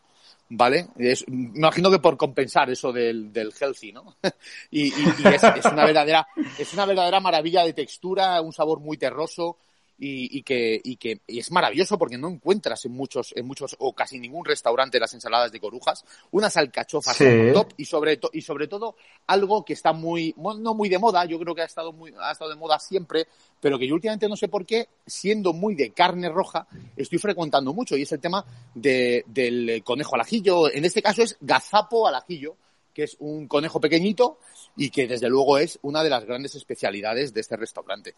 ¿vale? 0.49 0.87
Es, 0.97 1.25
imagino 1.27 1.91
que 1.91 1.99
por 1.99 2.17
compensar 2.17 2.69
eso 2.69 2.91
del, 2.91 3.31
del 3.31 3.53
healthy, 3.59 3.91
¿no? 3.91 4.15
y, 4.71 4.87
es, 4.87 5.65
una 5.71 5.85
verdadera, 5.85 6.27
es 6.57 6.73
una 6.73 6.85
verdadera 6.85 7.19
maravilla 7.19 7.63
de 7.63 7.73
textura, 7.73 8.41
un 8.41 8.53
sabor 8.53 8.79
muy 8.79 8.97
terroso, 8.97 9.57
y, 9.99 10.37
y, 10.37 10.43
que, 10.43 10.79
y 10.83 10.95
que 10.95 11.19
y 11.27 11.39
es 11.39 11.51
maravilloso 11.51 11.97
porque 11.97 12.17
no 12.17 12.29
encuentras 12.29 12.85
en 12.85 12.93
muchos, 12.93 13.33
en 13.35 13.45
muchos 13.45 13.75
o 13.79 13.93
casi 13.93 14.17
ningún 14.17 14.45
restaurante 14.45 14.99
las 14.99 15.13
ensaladas 15.13 15.51
de 15.51 15.59
corujas, 15.59 16.05
unas 16.31 16.55
alcachofas 16.57 17.17
Sí. 17.17 17.25
top 17.53 17.73
y 17.77 17.85
sobre, 17.85 18.15
to- 18.17 18.29
y 18.31 18.41
sobre 18.41 18.67
todo 18.67 18.95
algo 19.27 19.65
que 19.65 19.73
está 19.73 19.91
muy, 19.91 20.33
no 20.37 20.73
muy 20.73 20.87
de 20.89 20.97
moda, 20.99 21.25
yo 21.25 21.37
creo 21.39 21.53
que 21.53 21.61
ha 21.63 21.65
estado 21.65 21.91
muy, 21.91 22.13
ha 22.19 22.31
estado 22.31 22.49
de 22.51 22.55
moda 22.55 22.79
siempre, 22.79 23.27
pero 23.59 23.77
que 23.77 23.87
yo 23.87 23.95
últimamente 23.95 24.29
no 24.29 24.37
sé 24.37 24.47
por 24.47 24.65
qué, 24.65 24.87
siendo 25.05 25.51
muy 25.51 25.75
de 25.75 25.91
carne 25.91 26.29
roja, 26.29 26.65
estoy 26.95 27.19
frecuentando 27.19 27.73
mucho 27.73 27.97
y 27.97 28.03
es 28.03 28.11
el 28.13 28.21
tema 28.21 28.45
de, 28.73 29.23
del 29.27 29.83
conejo 29.83 30.15
al 30.15 30.21
ajillo, 30.21 30.71
en 30.71 30.85
este 30.85 31.01
caso 31.01 31.21
es 31.23 31.35
gazapo 31.41 32.07
al 32.07 32.15
ajillo, 32.15 32.55
que 32.93 33.03
es 33.03 33.15
un 33.19 33.47
conejo 33.47 33.79
pequeñito 33.79 34.39
y 34.75 34.89
que 34.89 35.07
desde 35.07 35.29
luego 35.29 35.57
es 35.57 35.79
una 35.81 36.03
de 36.03 36.09
las 36.09 36.25
grandes 36.25 36.55
especialidades 36.55 37.33
de 37.33 37.41
este 37.41 37.57
restaurante. 37.57 38.15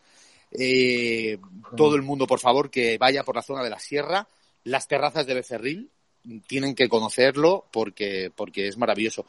Eh, 0.52 1.38
todo 1.78 1.96
el 1.96 2.02
mundo, 2.02 2.28
por 2.28 2.40
favor, 2.40 2.70
que 2.70 2.98
vaya 2.98 3.24
por 3.24 3.36
la 3.36 3.42
zona 3.42 3.64
de 3.64 3.70
la 3.70 3.80
sierra, 3.80 4.28
las 4.64 4.88
terrazas 4.88 5.26
de 5.26 5.34
Becerril, 5.34 5.90
tienen 6.48 6.76
que 6.76 6.88
conocerlo 6.90 7.66
porque, 7.72 8.32
porque 8.36 8.68
es 8.68 8.78
maravilloso. 8.78 9.26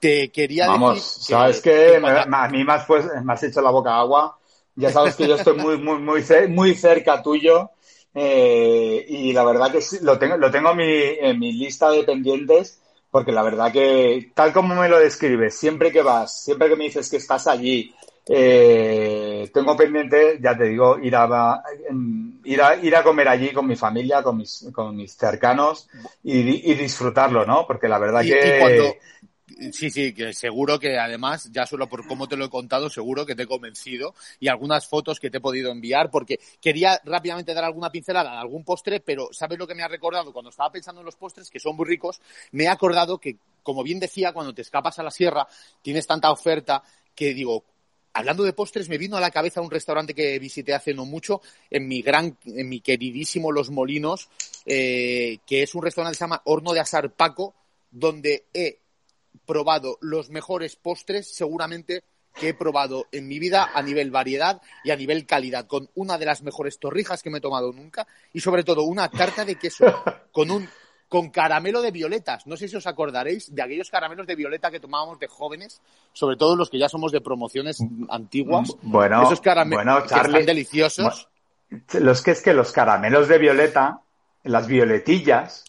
Te 0.00 0.30
quería 0.30 0.68
Vamos, 0.68 0.96
decir 0.98 1.24
sabes 1.26 1.60
que, 1.60 1.98
me- 2.00 2.08
a 2.08 2.48
mí 2.48 2.64
me 2.64 2.72
has, 2.72 2.86
pues- 2.86 3.06
me 3.24 3.32
has 3.32 3.42
hecho 3.42 3.60
la 3.60 3.70
boca 3.70 3.98
agua. 3.98 4.38
Ya 4.76 4.90
sabes 4.90 5.16
que 5.16 5.26
yo 5.26 5.34
estoy 5.34 5.56
muy, 5.58 5.76
muy, 5.78 5.98
muy, 5.98 6.22
muy 6.48 6.74
cerca 6.74 7.20
tuyo. 7.22 7.70
eh, 8.14 9.04
y 9.08 9.32
la 9.32 9.44
verdad 9.44 9.70
que 9.70 9.80
sí, 9.82 9.98
lo 10.02 10.18
tengo, 10.18 10.36
lo 10.36 10.50
tengo 10.50 10.70
en 10.70 10.76
mi, 10.76 10.84
en 11.20 11.38
mi 11.38 11.52
lista 11.52 11.90
de 11.90 12.02
pendientes, 12.04 12.80
porque 13.10 13.32
la 13.32 13.42
verdad 13.42 13.72
que, 13.72 14.32
tal 14.34 14.52
como 14.52 14.74
me 14.74 14.88
lo 14.88 14.98
describes, 14.98 15.56
siempre 15.56 15.90
que 15.92 16.02
vas, 16.02 16.42
siempre 16.44 16.68
que 16.68 16.76
me 16.76 16.84
dices 16.84 17.10
que 17.10 17.16
estás 17.18 17.46
allí, 17.46 17.94
eh, 18.28 19.50
tengo 19.54 19.76
pendiente, 19.76 20.38
ya 20.40 20.56
te 20.56 20.64
digo, 20.64 20.98
ir 20.98 21.16
a, 21.16 21.62
ir 22.44 22.62
a, 22.62 22.76
ir 22.76 22.96
a 22.96 23.02
comer 23.02 23.28
allí 23.28 23.52
con 23.52 23.66
mi 23.66 23.76
familia, 23.76 24.22
con 24.22 24.36
mis, 24.36 24.68
con 24.72 24.96
mis 24.96 25.16
cercanos 25.16 25.88
y, 26.22 26.42
di- 26.42 26.62
y 26.64 26.74
disfrutarlo, 26.74 27.44
¿no? 27.46 27.66
Porque 27.66 27.88
la 27.88 27.98
verdad 27.98 28.22
y- 28.22 28.28
que... 28.28 28.48
y 28.48 28.52
cuando- 28.54 28.98
Sí, 29.72 29.90
sí, 29.90 30.12
que 30.12 30.32
seguro 30.34 30.78
que 30.78 30.98
además, 30.98 31.50
ya 31.50 31.66
solo 31.66 31.88
por 31.88 32.06
cómo 32.06 32.28
te 32.28 32.36
lo 32.36 32.44
he 32.44 32.50
contado, 32.50 32.88
seguro 32.88 33.26
que 33.26 33.34
te 33.34 33.42
he 33.42 33.46
convencido 33.46 34.14
y 34.38 34.46
algunas 34.46 34.86
fotos 34.86 35.18
que 35.18 35.30
te 35.30 35.38
he 35.38 35.40
podido 35.40 35.72
enviar, 35.72 36.12
porque 36.12 36.38
quería 36.60 37.00
rápidamente 37.04 37.54
dar 37.54 37.64
alguna 37.64 37.90
pincelada 37.90 38.30
de 38.30 38.38
algún 38.38 38.62
postre, 38.62 39.00
pero 39.00 39.30
¿sabes 39.32 39.58
lo 39.58 39.66
que 39.66 39.74
me 39.74 39.82
ha 39.82 39.88
recordado? 39.88 40.32
Cuando 40.32 40.50
estaba 40.50 40.70
pensando 40.70 41.00
en 41.00 41.06
los 41.06 41.16
postres, 41.16 41.50
que 41.50 41.58
son 41.58 41.74
muy 41.74 41.86
ricos, 41.86 42.20
me 42.52 42.64
he 42.64 42.68
acordado 42.68 43.18
que, 43.18 43.36
como 43.64 43.82
bien 43.82 43.98
decía, 43.98 44.32
cuando 44.32 44.54
te 44.54 44.62
escapas 44.62 45.00
a 45.00 45.02
la 45.02 45.10
sierra, 45.10 45.48
tienes 45.82 46.06
tanta 46.06 46.30
oferta 46.30 46.84
que 47.12 47.34
digo, 47.34 47.64
Hablando 48.14 48.42
de 48.42 48.52
postres, 48.52 48.88
me 48.88 48.98
vino 48.98 49.16
a 49.16 49.20
la 49.20 49.30
cabeza 49.30 49.60
un 49.60 49.70
restaurante 49.70 50.12
que 50.12 50.38
visité 50.40 50.74
hace 50.74 50.92
no 50.92 51.04
mucho 51.04 51.40
en 51.70 51.86
mi 51.86 52.02
gran, 52.02 52.36
en 52.46 52.68
mi 52.68 52.80
queridísimo 52.80 53.52
Los 53.52 53.70
Molinos, 53.70 54.28
eh, 54.66 55.38
que 55.46 55.62
es 55.62 55.74
un 55.76 55.82
restaurante 55.82 56.14
que 56.14 56.18
se 56.18 56.24
llama 56.24 56.42
Horno 56.46 56.72
de 56.72 56.80
Asar 56.80 57.12
Paco, 57.12 57.54
donde 57.92 58.46
he 58.52 58.78
probado 59.38 59.98
los 60.00 60.30
mejores 60.30 60.76
postres 60.76 61.34
seguramente 61.34 62.02
que 62.34 62.50
he 62.50 62.54
probado 62.54 63.06
en 63.10 63.26
mi 63.26 63.38
vida 63.38 63.70
a 63.74 63.82
nivel 63.82 64.10
variedad 64.10 64.62
y 64.84 64.90
a 64.90 64.96
nivel 64.96 65.26
calidad, 65.26 65.66
con 65.66 65.90
una 65.94 66.18
de 66.18 66.26
las 66.26 66.42
mejores 66.42 66.78
torrijas 66.78 67.22
que 67.22 67.30
me 67.30 67.38
he 67.38 67.42
tomado 67.42 67.72
nunca 67.72 68.06
y 68.32 68.40
sobre 68.40 68.64
todo 68.64 68.84
una 68.84 69.08
tarta 69.08 69.44
de 69.44 69.56
queso 69.56 69.84
con 70.32 70.50
un 70.50 70.68
con 71.08 71.30
caramelo 71.30 71.80
de 71.80 71.90
violetas. 71.90 72.46
No 72.46 72.56
sé 72.56 72.68
si 72.68 72.76
os 72.76 72.86
acordaréis 72.86 73.54
de 73.54 73.62
aquellos 73.62 73.90
caramelos 73.90 74.26
de 74.26 74.36
violeta 74.36 74.70
que 74.70 74.78
tomábamos 74.78 75.18
de 75.18 75.26
jóvenes, 75.26 75.80
sobre 76.12 76.36
todo 76.36 76.54
los 76.54 76.68
que 76.68 76.78
ya 76.78 76.88
somos 76.88 77.12
de 77.12 77.20
promociones 77.20 77.78
antiguas. 78.10 78.76
Bueno, 78.82 79.22
Esos 79.22 79.40
caramelos 79.40 79.84
bueno, 79.84 80.02
que 80.02 80.08
Charlie, 80.10 80.40
están 80.40 80.46
deliciosos. 80.46 81.28
Los 81.94 82.22
que 82.22 82.32
es 82.32 82.42
que 82.42 82.52
los 82.52 82.72
caramelos 82.72 83.28
de 83.28 83.38
violeta, 83.38 84.00
las 84.44 84.66
violetillas, 84.66 85.64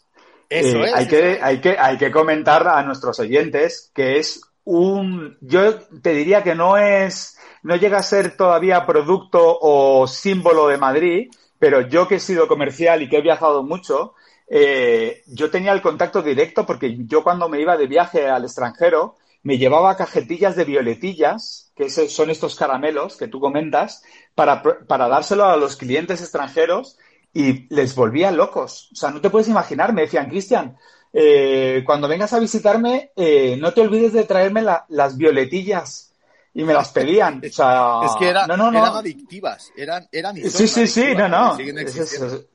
Eso 0.50 0.78
eh, 0.78 0.88
es. 0.88 0.94
hay, 0.96 1.08
que, 1.08 1.40
hay, 1.42 1.62
que, 1.62 1.78
hay 1.78 1.98
que 1.98 2.12
comentar 2.12 2.68
a 2.68 2.82
nuestros 2.84 3.20
oyentes 3.20 3.92
que 3.94 4.18
es 4.18 4.42
un, 4.64 5.38
yo 5.42 5.80
te 5.80 6.14
diría 6.14 6.44
que 6.44 6.56
no 6.56 6.78
es, 6.78 7.38
no 7.64 7.76
llega 7.76 8.00
a 8.00 8.04
ser 8.04 8.36
todavía 8.36 8.86
producto 8.86 9.58
o 9.62 10.08
símbolo 10.08 10.68
de 10.68 10.78
Madrid, 10.78 11.32
pero 11.58 11.82
yo 11.82 12.08
que 12.08 12.16
he 12.16 12.20
sido 12.20 12.48
comercial 12.48 13.02
y 13.02 13.10
que 13.10 13.18
he 13.18 13.22
viajado 13.22 13.64
mucho, 13.64 14.14
eh, 14.48 15.24
yo 15.28 15.52
tenía 15.52 15.72
el 15.74 15.82
contacto 15.82 16.22
directo 16.22 16.66
porque 16.66 16.98
yo 17.06 17.24
cuando 17.24 17.50
me 17.50 17.62
iba 17.62 17.78
de 17.78 17.88
viaje 17.88 18.28
al 18.28 18.44
extranjero 18.44 19.16
me 19.42 19.58
llevaba 19.58 19.96
cajetillas 19.96 20.56
de 20.56 20.66
violetillas, 20.66 21.72
que 21.76 21.90
son 21.90 22.30
estos 22.30 22.56
caramelos 22.56 23.16
que 23.16 23.28
tú 23.28 23.40
comentas, 23.40 24.04
para, 24.36 24.62
para 24.62 25.08
dárselo 25.08 25.46
a 25.46 25.58
los 25.58 25.78
clientes 25.78 26.22
extranjeros 26.22 26.98
y 27.34 27.74
les 27.74 27.96
volvía 27.96 28.32
locos. 28.32 28.90
O 28.92 28.96
sea, 28.96 29.12
no 29.12 29.22
te 29.22 29.30
puedes 29.30 29.48
imaginar, 29.48 29.94
me 29.94 30.02
decían, 30.04 30.30
Cristian, 30.30 30.78
eh, 31.14 31.84
cuando 31.86 32.08
vengas 32.08 32.34
a 32.34 32.40
visitarme, 32.40 33.12
eh, 33.16 33.58
no 33.60 33.74
te 33.74 33.82
olvides 33.82 34.14
de 34.14 34.24
traerme 34.26 34.62
la- 34.62 34.86
las 34.90 35.18
violetillas. 35.18 36.06
Y 36.52 36.64
me 36.64 36.74
las 36.74 36.90
pedían. 36.92 37.42
O 37.48 37.52
sea, 37.54 38.00
Es 38.04 38.12
que 38.18 38.28
era- 38.30 38.48
no, 38.48 38.58
no, 38.58 38.72
no. 38.72 38.80
eran 38.80 38.96
adictivas, 38.98 39.72
eran, 39.78 40.08
eran 40.12 40.36
Sí, 40.36 40.68
sí, 40.68 40.88
sí, 40.88 41.14
no, 41.16 41.30
no. 41.30 41.56
Siguen 41.56 41.78
es- 41.78 41.96
existiendo. 41.96 42.36
es- 42.36 42.46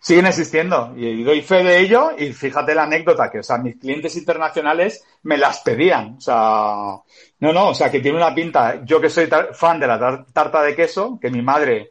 siguen 0.00 0.26
existiendo. 0.26 0.92
Y 0.96 1.24
doy 1.24 1.42
fe 1.42 1.64
de 1.64 1.80
ello. 1.80 2.12
Y 2.16 2.32
fíjate 2.32 2.74
la 2.76 2.84
anécdota, 2.84 3.30
que, 3.30 3.40
o 3.40 3.42
sea, 3.42 3.58
mis 3.58 3.76
clientes 3.76 4.16
internacionales 4.16 5.02
me 5.24 5.36
las 5.36 5.60
pedían. 5.60 6.14
O 6.16 6.20
sea, 6.20 6.34
no, 7.40 7.52
no, 7.52 7.70
o 7.70 7.74
sea, 7.74 7.90
que 7.90 7.98
tiene 8.00 8.18
una 8.18 8.32
pinta. 8.34 8.84
Yo 8.84 9.00
que 9.00 9.10
soy 9.10 9.28
fan 9.52 9.80
de 9.80 9.86
la 9.88 9.98
tar- 9.98 10.26
tarta 10.32 10.62
de 10.62 10.76
queso, 10.76 11.18
que 11.20 11.28
mi 11.30 11.42
madre 11.42 11.90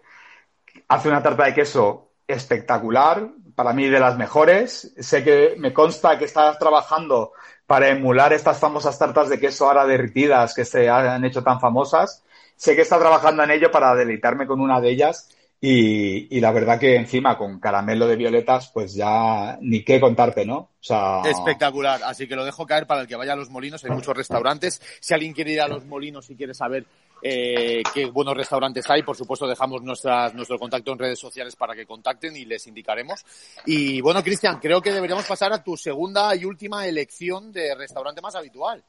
hace 0.88 1.10
una 1.10 1.22
tarta 1.22 1.44
de 1.44 1.54
queso 1.54 2.13
espectacular, 2.28 3.30
para 3.56 3.74
mí 3.74 3.88
de 3.88 4.00
las 4.00 4.18
mejores. 4.18 4.94
Sé 4.98 5.24
que 5.24 5.56
me 5.58 5.74
consta 5.74 6.18
que 6.18 6.26
estás 6.26 6.58
trabajando 6.58 7.32
para 7.66 7.90
emular 7.90 8.34
estas 8.34 8.60
famosas 8.60 8.98
tartas 8.98 9.30
de 9.30 9.40
queso 9.40 9.68
ahora 9.68 9.86
derritidas 9.86 10.54
que 10.54 10.66
se 10.66 10.90
han 10.90 11.24
hecho 11.26 11.44
tan 11.44 11.60
famosas. 11.60 12.24
Sé 12.56 12.76
que 12.76 12.82
está 12.82 13.00
trabajando 13.00 13.44
en 13.44 13.52
ello 13.52 13.72
para 13.72 13.96
deleitarme 13.96 14.48
con 14.48 14.62
una 14.62 14.80
de 14.80 14.92
ellas 14.92 15.30
y, 15.66 16.36
y 16.36 16.42
la 16.42 16.52
verdad 16.52 16.78
que 16.78 16.98
encima 16.98 17.38
con 17.38 17.60
caramelo 17.60 18.06
de 18.06 18.18
violetas, 18.18 18.70
pues 18.74 18.94
ya 18.94 19.58
ni 19.62 19.82
qué 19.84 20.00
contarte, 20.00 20.46
¿no? 20.46 20.58
O 20.58 20.70
sea, 20.82 21.22
Espectacular, 21.24 22.02
así 22.04 22.28
que 22.28 22.36
lo 22.36 22.44
dejo 22.44 22.66
caer 22.66 22.86
para 22.86 23.00
el 23.00 23.08
que 23.08 23.16
vaya 23.16 23.32
a 23.32 23.38
los 23.38 23.50
molinos, 23.50 23.82
hay 23.86 23.92
muchos 23.92 24.16
restaurantes. 24.16 24.82
Si 25.00 25.14
alguien 25.14 25.32
quiere 25.32 25.54
ir 25.54 25.62
a 25.62 25.70
los 25.70 25.86
molinos 25.86 26.30
y 26.30 26.36
quiere 26.36 26.54
saber 26.54 26.86
eh, 27.24 27.82
qué 27.94 28.08
buenos 28.08 28.36
restaurantes 28.36 28.90
hay, 28.90 29.02
por 29.02 29.16
supuesto 29.16 29.48
dejamos 29.48 29.82
nuestras, 29.82 30.34
nuestro 30.34 30.60
contacto 30.60 30.92
en 30.92 31.00
redes 31.00 31.20
sociales 31.20 31.56
para 31.56 31.74
que 31.74 31.86
contacten 31.86 32.36
y 32.36 32.44
les 32.44 32.68
indicaremos. 32.68 33.26
Y 33.66 34.02
bueno, 34.02 34.22
Cristian, 34.22 34.60
creo 34.60 34.82
que 34.82 34.92
deberíamos 34.92 35.26
pasar 35.26 35.54
a 35.54 35.64
tu 35.64 35.78
segunda 35.78 36.36
y 36.36 36.44
última 36.44 36.86
elección 36.86 37.54
de 37.54 37.76
restaurante 37.76 38.22
más 38.22 38.36
habitual. 38.36 38.84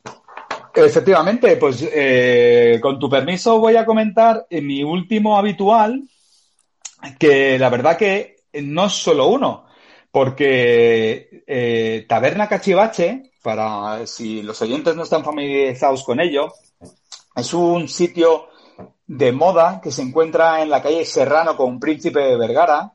Efectivamente, 0.75 1.57
pues 1.57 1.89
eh, 1.93 2.81
con 2.83 2.99
tu 2.99 3.09
permiso 3.09 3.61
voy 3.61 3.77
a 3.77 3.87
comentar 3.87 4.45
en 4.51 4.67
mi 4.67 4.83
último 4.83 5.39
habitual, 5.39 6.03
que 7.19 7.57
la 7.59 7.69
verdad 7.69 7.97
que 7.97 8.37
no 8.55 8.87
es 8.87 8.93
solo 8.93 9.29
uno, 9.29 9.67
porque 10.11 11.45
eh, 11.47 12.05
Taberna 12.09 12.49
Cachivache, 12.49 13.31
para 13.43 14.05
si 14.07 14.43
los 14.43 14.61
oyentes 14.63 14.97
no 14.97 15.05
están 15.05 15.23
familiarizados 15.23 16.03
con 16.03 16.19
ello, 16.19 16.53
es 17.35 17.55
un 17.55 17.89
sitio 17.89 18.49
de 19.07 19.33
moda 19.33 19.81
que 19.83 19.91
se 19.91 20.03
encuentra 20.03 20.63
en 20.63 20.71
la 20.71 20.83
calle 20.83 21.05
Serrano 21.05 21.57
con 21.57 21.79
Príncipe 21.79 22.21
de 22.21 22.37
Vergara, 22.37 22.95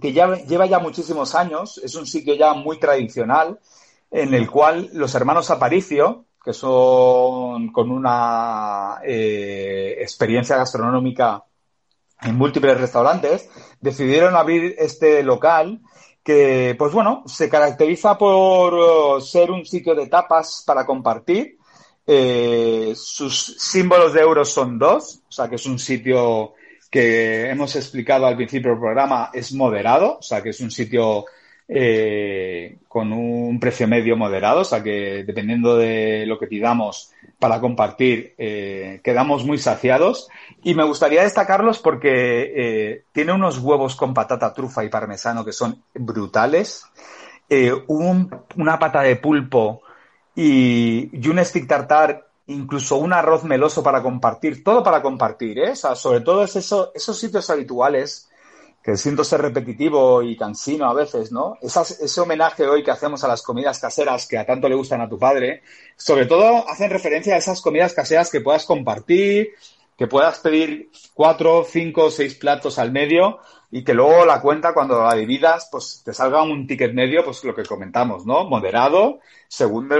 que 0.00 0.12
ya 0.12 0.34
lleva 0.36 0.66
ya 0.66 0.78
muchísimos 0.78 1.34
años, 1.34 1.80
es 1.82 1.94
un 1.94 2.06
sitio 2.06 2.34
ya 2.34 2.54
muy 2.54 2.78
tradicional, 2.78 3.58
en 4.10 4.34
el 4.34 4.50
cual 4.50 4.90
los 4.92 5.14
hermanos 5.14 5.50
Aparicio, 5.50 6.26
que 6.42 6.52
son 6.52 7.72
con 7.72 7.90
una 7.90 9.00
eh, 9.04 9.96
experiencia 10.00 10.56
gastronómica 10.56 11.44
en 12.22 12.36
múltiples 12.36 12.80
restaurantes, 12.80 13.50
decidieron 13.80 14.34
abrir 14.34 14.74
este 14.78 15.22
local 15.22 15.80
que, 16.22 16.74
pues 16.78 16.92
bueno, 16.92 17.22
se 17.26 17.48
caracteriza 17.48 18.18
por 18.18 18.74
uh, 18.74 19.20
ser 19.20 19.50
un 19.50 19.64
sitio 19.64 19.94
de 19.94 20.08
tapas 20.08 20.62
para 20.66 20.84
compartir. 20.84 21.57
Eh, 22.10 22.94
sus 22.96 23.56
símbolos 23.58 24.14
de 24.14 24.22
euros 24.22 24.48
son 24.50 24.78
dos, 24.78 25.20
o 25.28 25.30
sea 25.30 25.46
que 25.46 25.56
es 25.56 25.66
un 25.66 25.78
sitio 25.78 26.54
que 26.90 27.50
hemos 27.50 27.76
explicado 27.76 28.24
al 28.24 28.34
principio 28.34 28.70
del 28.70 28.80
programa, 28.80 29.28
es 29.34 29.52
moderado, 29.52 30.16
o 30.18 30.22
sea 30.22 30.42
que 30.42 30.48
es 30.48 30.60
un 30.60 30.70
sitio 30.70 31.26
eh, 31.68 32.78
con 32.88 33.12
un 33.12 33.60
precio 33.60 33.86
medio 33.86 34.16
moderado, 34.16 34.60
o 34.60 34.64
sea 34.64 34.82
que 34.82 35.22
dependiendo 35.22 35.76
de 35.76 36.24
lo 36.24 36.38
que 36.38 36.46
pidamos 36.46 37.12
para 37.38 37.60
compartir, 37.60 38.32
eh, 38.38 39.02
quedamos 39.04 39.44
muy 39.44 39.58
saciados. 39.58 40.30
Y 40.62 40.72
me 40.72 40.84
gustaría 40.84 41.24
destacarlos 41.24 41.78
porque 41.78 43.04
tiene 43.12 43.34
unos 43.34 43.58
huevos 43.58 43.96
con 43.96 44.14
patata, 44.14 44.54
trufa 44.54 44.82
y 44.82 44.88
parmesano 44.88 45.44
que 45.44 45.52
son 45.52 45.82
brutales. 45.92 46.86
Un, 47.86 48.34
una 48.56 48.78
pata 48.78 49.02
de 49.02 49.16
pulpo 49.16 49.82
y, 50.40 51.10
y 51.12 51.28
un 51.28 51.44
stick 51.44 51.66
tartar 51.66 52.28
incluso 52.46 52.96
un 52.96 53.12
arroz 53.12 53.42
meloso 53.42 53.82
para 53.82 54.00
compartir, 54.04 54.62
todo 54.62 54.84
para 54.84 55.02
compartir, 55.02 55.58
¿eh? 55.58 55.74
Sobre 55.74 56.20
todo 56.20 56.44
es 56.44 56.54
eso, 56.54 56.92
esos 56.94 57.18
sitios 57.18 57.50
habituales 57.50 58.30
que 58.80 58.96
siento 58.96 59.24
ser 59.24 59.42
repetitivo 59.42 60.22
y 60.22 60.36
cansino 60.36 60.88
a 60.88 60.94
veces, 60.94 61.32
¿no? 61.32 61.58
ese 61.60 62.20
homenaje 62.20 62.68
hoy 62.68 62.84
que 62.84 62.92
hacemos 62.92 63.24
a 63.24 63.28
las 63.28 63.42
comidas 63.42 63.80
caseras 63.80 64.28
que 64.28 64.38
a 64.38 64.46
tanto 64.46 64.68
le 64.68 64.76
gustan 64.76 65.00
a 65.00 65.08
tu 65.08 65.18
padre, 65.18 65.62
sobre 65.96 66.26
todo 66.26 66.66
hacen 66.70 66.88
referencia 66.88 67.34
a 67.34 67.38
esas 67.38 67.60
comidas 67.60 67.92
caseras 67.92 68.30
que 68.30 68.40
puedas 68.40 68.64
compartir, 68.64 69.48
que 69.96 70.06
puedas 70.06 70.38
pedir 70.38 70.90
cuatro, 71.12 71.66
cinco, 71.68 72.12
seis 72.12 72.36
platos 72.36 72.78
al 72.78 72.92
medio 72.92 73.40
y 73.70 73.84
que 73.84 73.94
luego 73.94 74.24
la 74.24 74.40
cuenta 74.40 74.72
cuando 74.72 75.02
la 75.02 75.14
dividas, 75.14 75.68
pues 75.70 76.02
te 76.04 76.14
salga 76.14 76.42
un 76.42 76.66
ticket 76.66 76.94
medio, 76.94 77.24
pues 77.24 77.44
lo 77.44 77.54
que 77.54 77.64
comentamos, 77.64 78.24
¿no? 78.24 78.44
Moderado, 78.44 79.20
según 79.46 79.90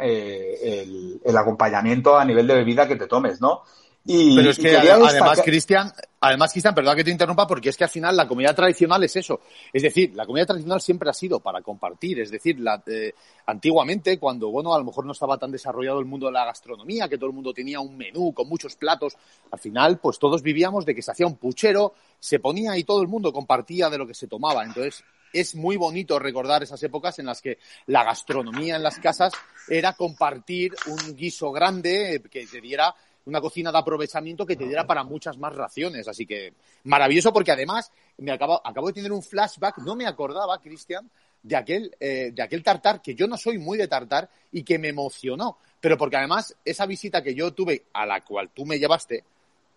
eh, 0.00 0.82
el, 0.82 1.20
el, 1.24 1.36
acompañamiento 1.36 2.18
a 2.18 2.24
nivel 2.24 2.46
de 2.46 2.54
bebida 2.54 2.88
que 2.88 2.96
te 2.96 3.06
tomes, 3.06 3.40
¿no? 3.40 3.62
Pero 4.04 4.50
es 4.50 4.58
que 4.58 4.76
además, 4.76 5.42
Cristian, 5.44 5.92
además, 6.20 6.52
Cristian, 6.52 6.74
perdona 6.74 6.96
que 6.96 7.04
te 7.04 7.10
interrumpa, 7.10 7.46
porque 7.46 7.68
es 7.68 7.76
que 7.76 7.84
al 7.84 7.90
final 7.90 8.16
la 8.16 8.26
comida 8.26 8.54
tradicional 8.54 9.04
es 9.04 9.14
eso. 9.16 9.40
Es 9.72 9.82
decir, 9.82 10.12
la 10.14 10.24
comida 10.24 10.46
tradicional 10.46 10.80
siempre 10.80 11.10
ha 11.10 11.12
sido 11.12 11.40
para 11.40 11.60
compartir. 11.60 12.20
Es 12.20 12.30
decir, 12.30 12.58
la, 12.60 12.82
eh, 12.86 13.12
antiguamente, 13.46 14.18
cuando, 14.18 14.50
bueno, 14.50 14.74
a 14.74 14.78
lo 14.78 14.84
mejor 14.84 15.04
no 15.04 15.12
estaba 15.12 15.36
tan 15.36 15.50
desarrollado 15.50 16.00
el 16.00 16.06
mundo 16.06 16.26
de 16.26 16.32
la 16.32 16.46
gastronomía, 16.46 17.08
que 17.08 17.18
todo 17.18 17.28
el 17.28 17.34
mundo 17.34 17.52
tenía 17.52 17.80
un 17.80 17.96
menú 17.96 18.32
con 18.32 18.48
muchos 18.48 18.74
platos, 18.74 19.16
al 19.50 19.58
final, 19.58 19.98
pues 19.98 20.18
todos 20.18 20.42
vivíamos 20.42 20.86
de 20.86 20.94
que 20.94 21.02
se 21.02 21.10
hacía 21.10 21.26
un 21.26 21.36
puchero, 21.36 21.94
se 22.18 22.40
ponía 22.40 22.76
y 22.78 22.84
todo 22.84 23.02
el 23.02 23.08
mundo 23.08 23.32
compartía 23.32 23.90
de 23.90 23.98
lo 23.98 24.06
que 24.06 24.14
se 24.14 24.26
tomaba. 24.26 24.64
Entonces, 24.64 25.04
es 25.32 25.54
muy 25.54 25.76
bonito 25.76 26.18
recordar 26.18 26.62
esas 26.62 26.82
épocas 26.82 27.18
en 27.18 27.26
las 27.26 27.40
que 27.40 27.58
la 27.86 28.02
gastronomía 28.04 28.76
en 28.76 28.82
las 28.82 28.98
casas 28.98 29.32
era 29.68 29.92
compartir 29.92 30.74
un 30.86 31.14
guiso 31.16 31.52
grande 31.52 32.14
eh, 32.14 32.22
que 32.22 32.46
te 32.46 32.60
diera 32.60 32.94
una 33.26 33.40
cocina 33.40 33.70
de 33.70 33.78
aprovechamiento 33.78 34.46
que 34.46 34.56
te 34.56 34.66
diera 34.66 34.86
para 34.86 35.04
muchas 35.04 35.38
más 35.38 35.54
raciones. 35.54 36.08
Así 36.08 36.26
que 36.26 36.54
maravilloso 36.84 37.32
porque 37.32 37.52
además 37.52 37.92
me 38.18 38.32
acabo, 38.32 38.60
acabo 38.64 38.88
de 38.88 38.94
tener 38.94 39.12
un 39.12 39.22
flashback, 39.22 39.78
no 39.78 39.96
me 39.96 40.06
acordaba, 40.06 40.60
Cristian, 40.60 41.10
de 41.42 41.56
aquel, 41.56 41.96
eh, 42.00 42.32
de 42.34 42.42
aquel 42.42 42.62
tartar, 42.62 43.00
que 43.00 43.14
yo 43.14 43.26
no 43.26 43.36
soy 43.36 43.58
muy 43.58 43.78
de 43.78 43.88
tartar 43.88 44.28
y 44.52 44.62
que 44.62 44.78
me 44.78 44.88
emocionó. 44.88 45.58
Pero 45.80 45.96
porque 45.96 46.16
además 46.16 46.54
esa 46.64 46.86
visita 46.86 47.22
que 47.22 47.34
yo 47.34 47.52
tuve, 47.52 47.84
a 47.92 48.04
la 48.06 48.20
cual 48.22 48.50
tú 48.54 48.66
me 48.66 48.78
llevaste, 48.78 49.24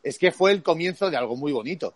es 0.01 0.17
que 0.17 0.31
fue 0.31 0.51
el 0.51 0.61
comienzo 0.61 1.09
de 1.09 1.17
algo 1.17 1.35
muy 1.35 1.51
bonito. 1.51 1.93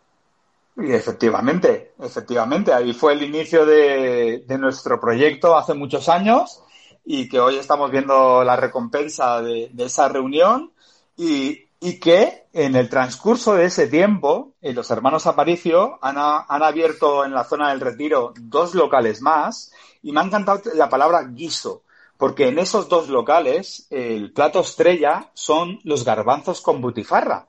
Y 0.78 0.93
efectivamente, 0.93 1.93
efectivamente, 2.00 2.72
ahí 2.72 2.93
fue 2.93 3.14
el 3.14 3.24
inicio 3.24 3.66
de, 3.66 4.45
nuestro 4.60 5.00
proyecto 5.00 5.58
hace 5.58 5.74
muchos 5.74 6.08
años 6.08 6.62
y 7.04 7.28
que 7.28 7.39
hoy 7.39 7.58
estamos 7.58 7.89
viendo 7.89 8.43
la 8.43 8.56
recompensa 8.56 9.41
de 9.41 9.72
esa 9.80 10.08
reunión 10.08 10.72
y, 11.18 11.65
que 11.99 12.45
en 12.53 12.76
el 12.76 12.89
transcurso 12.89 13.55
de 13.55 13.65
ese 13.65 13.88
tiempo, 13.88 14.53
eh, 14.61 14.74
los 14.74 14.89
hermanos 14.91 15.28
Aparicio 15.28 15.99
han, 16.01 16.15
han, 16.18 16.63
abierto 16.63 17.26
en 17.26 17.34
la 17.34 17.43
zona 17.43 17.70
del 17.70 17.82
retiro 17.82 18.34
dos 18.39 18.76
locales 18.76 19.22
más 19.22 19.72
y 20.03 20.11
me 20.11 20.22
ha 20.22 20.24
encantado 20.24 20.61
la 20.76 20.89
palabra 20.89 21.24
guiso, 21.24 21.84
porque 22.18 22.47
en 22.47 22.59
esos 22.59 22.88
dos 22.88 23.09
locales 23.09 23.88
el 23.89 24.32
plato 24.32 24.61
estrella 24.61 25.32
son 25.34 25.80
los 25.84 26.05
garbanzos 26.05 26.61
con 26.61 26.82
butifarra. 26.82 27.47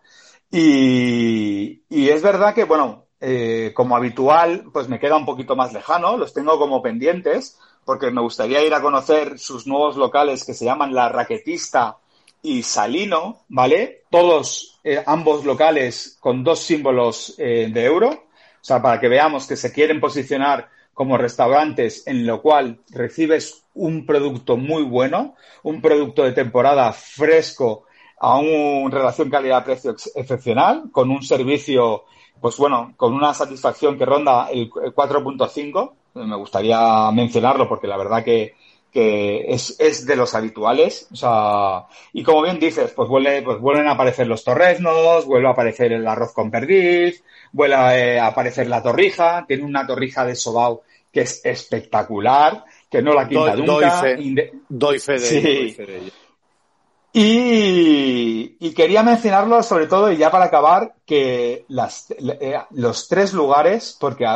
Y, 0.50 1.82
y 1.88 2.08
es 2.08 2.22
verdad 2.22 2.54
que, 2.54 2.64
bueno, 2.64 3.04
eh, 3.20 3.72
como 3.74 3.96
habitual, 3.96 4.70
pues 4.72 4.88
me 4.88 5.00
queda 5.00 5.16
un 5.16 5.26
poquito 5.26 5.56
más 5.56 5.72
lejano, 5.72 6.16
los 6.16 6.32
tengo 6.32 6.58
como 6.58 6.80
pendientes, 6.80 7.58
porque 7.84 8.10
me 8.10 8.20
gustaría 8.20 8.64
ir 8.64 8.72
a 8.74 8.80
conocer 8.80 9.38
sus 9.38 9.66
nuevos 9.66 9.96
locales 9.96 10.44
que 10.44 10.54
se 10.54 10.64
llaman 10.64 10.94
La 10.94 11.08
Raquetista 11.08 11.98
y 12.42 12.62
Salino, 12.62 13.44
¿vale? 13.48 14.04
Todos, 14.10 14.80
eh, 14.84 15.02
ambos 15.06 15.44
locales 15.44 16.16
con 16.20 16.44
dos 16.44 16.60
símbolos 16.60 17.34
eh, 17.38 17.68
de 17.72 17.84
euro, 17.84 18.08
o 18.10 18.64
sea, 18.64 18.80
para 18.82 19.00
que 19.00 19.08
veamos 19.08 19.46
que 19.46 19.56
se 19.56 19.72
quieren 19.72 20.00
posicionar 20.00 20.68
como 20.94 21.16
restaurantes 21.16 22.06
en 22.06 22.26
lo 22.26 22.42
cual 22.42 22.80
recibes 22.90 23.64
un 23.74 24.04
producto 24.04 24.56
muy 24.56 24.82
bueno, 24.82 25.36
un 25.62 25.80
producto 25.80 26.24
de 26.24 26.32
temporada 26.32 26.92
fresco 26.92 27.84
a 28.20 28.38
una 28.38 28.90
relación 28.90 29.30
calidad-precio 29.30 29.92
excepcional, 30.16 30.90
con 30.90 31.10
un 31.10 31.22
servicio, 31.22 32.04
pues 32.40 32.56
bueno, 32.56 32.94
con 32.96 33.14
una 33.14 33.32
satisfacción 33.32 33.96
que 33.96 34.04
ronda 34.04 34.48
el 34.50 34.70
4.5. 34.70 35.92
Me 36.14 36.36
gustaría 36.36 37.10
mencionarlo 37.12 37.68
porque 37.68 37.86
la 37.86 37.96
verdad 37.96 38.24
que 38.24 38.56
que 38.92 39.44
es, 39.52 39.76
es, 39.78 40.06
de 40.06 40.16
los 40.16 40.34
habituales. 40.34 41.08
O 41.12 41.16
sea, 41.16 41.86
y 42.12 42.22
como 42.22 42.42
bien 42.42 42.58
dices, 42.58 42.92
pues, 42.94 43.08
vuelve, 43.08 43.42
pues 43.42 43.58
vuelven 43.60 43.86
a 43.86 43.92
aparecer 43.92 44.26
los 44.26 44.44
torreznos, 44.44 45.26
vuelve 45.26 45.48
a 45.48 45.52
aparecer 45.52 45.92
el 45.92 46.06
arroz 46.06 46.32
con 46.32 46.50
perdiz, 46.50 47.22
vuelve 47.52 48.18
a, 48.18 48.26
aparecer 48.26 48.68
la 48.68 48.82
torrija, 48.82 49.44
tiene 49.46 49.64
una 49.64 49.86
torrija 49.86 50.24
de 50.24 50.34
sobao 50.34 50.82
que 51.12 51.22
es 51.22 51.40
espectacular, 51.44 52.64
que 52.90 53.02
no 53.02 53.14
la 53.14 53.28
quita 53.28 53.56
nunca. 53.56 54.02
Doy 54.68 54.98
fe, 54.98 55.18
de, 55.18 56.12
Y, 57.12 58.56
y, 58.60 58.74
quería 58.74 59.02
mencionarlo 59.02 59.62
sobre 59.62 59.86
todo, 59.86 60.12
y 60.12 60.18
ya 60.18 60.30
para 60.30 60.46
acabar, 60.46 60.94
que 61.06 61.64
las, 61.68 62.10
eh, 62.10 62.58
los 62.70 63.08
tres 63.08 63.32
lugares, 63.32 63.96
porque 63.98 64.26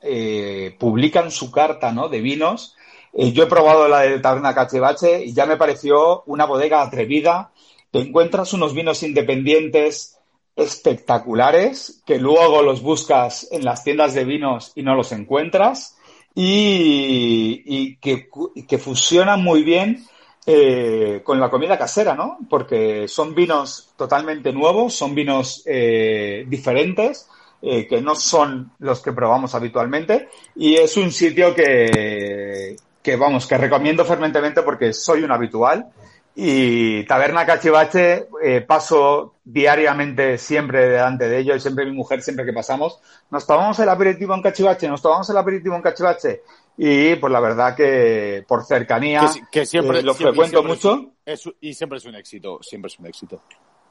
eh, 0.00 0.74
publican 0.78 1.30
su 1.30 1.50
carta 1.52 1.92
¿no? 1.92 2.08
de 2.08 2.20
vinos, 2.20 2.76
eh, 3.12 3.32
yo 3.32 3.44
he 3.44 3.46
probado 3.46 3.88
la 3.88 4.00
de 4.00 4.18
Taberna 4.20 4.54
Cachivache 4.54 5.24
y 5.24 5.32
ya 5.32 5.46
me 5.46 5.56
pareció 5.56 6.22
una 6.24 6.46
bodega 6.46 6.82
atrevida. 6.82 7.52
Te 7.90 8.00
encuentras 8.00 8.52
unos 8.54 8.74
vinos 8.74 9.02
independientes 9.02 10.18
espectaculares 10.56 12.02
que 12.06 12.18
luego 12.18 12.62
los 12.62 12.82
buscas 12.82 13.48
en 13.50 13.64
las 13.64 13.84
tiendas 13.84 14.14
de 14.14 14.24
vinos 14.24 14.72
y 14.74 14.82
no 14.82 14.94
los 14.94 15.12
encuentras 15.12 15.96
y, 16.34 17.96
que, 17.96 18.28
que, 18.66 18.78
fusionan 18.78 19.42
muy 19.42 19.62
bien 19.62 20.06
eh, 20.46 21.20
con 21.22 21.38
la 21.38 21.50
comida 21.50 21.78
casera, 21.78 22.14
¿no? 22.14 22.38
Porque 22.48 23.06
son 23.08 23.34
vinos 23.34 23.92
totalmente 23.96 24.52
nuevos, 24.52 24.94
son 24.94 25.14
vinos 25.14 25.62
eh, 25.66 26.46
diferentes, 26.48 27.28
que 27.60 28.02
no 28.02 28.16
son 28.16 28.72
los 28.80 29.00
que 29.00 29.12
probamos 29.12 29.54
habitualmente 29.54 30.28
y 30.56 30.74
es 30.74 30.96
un 30.96 31.12
sitio 31.12 31.54
que, 31.54 32.74
que 33.02 33.16
vamos, 33.16 33.46
que 33.46 33.58
recomiendo 33.58 34.04
fervientemente 34.04 34.62
porque 34.62 34.92
soy 34.92 35.22
un 35.22 35.32
habitual. 35.32 35.90
Y 36.34 37.04
Taberna 37.04 37.44
Cachivache, 37.44 38.28
eh, 38.42 38.62
paso 38.62 39.34
diariamente 39.44 40.38
siempre 40.38 40.88
delante 40.88 41.28
de 41.28 41.38
ellos, 41.38 41.56
y 41.58 41.60
siempre 41.60 41.84
mi 41.84 41.92
mujer, 41.92 42.22
siempre 42.22 42.46
que 42.46 42.54
pasamos, 42.54 43.00
nos 43.30 43.46
tomamos 43.46 43.78
el 43.80 43.88
aperitivo 43.88 44.34
en 44.34 44.40
Cachivache, 44.40 44.88
nos 44.88 45.02
tomamos 45.02 45.28
el 45.28 45.36
aperitivo 45.36 45.76
en 45.76 45.82
Cachivache. 45.82 46.42
Y 46.78 47.16
pues 47.16 47.30
la 47.30 47.40
verdad 47.40 47.76
que 47.76 48.44
por 48.48 48.64
cercanía, 48.64 49.30
que, 49.50 49.66
siempre 49.66 49.98
eh, 49.98 50.02
lo 50.02 50.14
frecuento 50.14 50.62
mucho. 50.62 51.12
y 51.60 51.74
siempre 51.74 51.98
es 51.98 52.04
un 52.06 52.14
éxito, 52.14 52.60
siempre 52.62 52.86
es 52.86 52.98
un 52.98 53.06
éxito. 53.06 53.42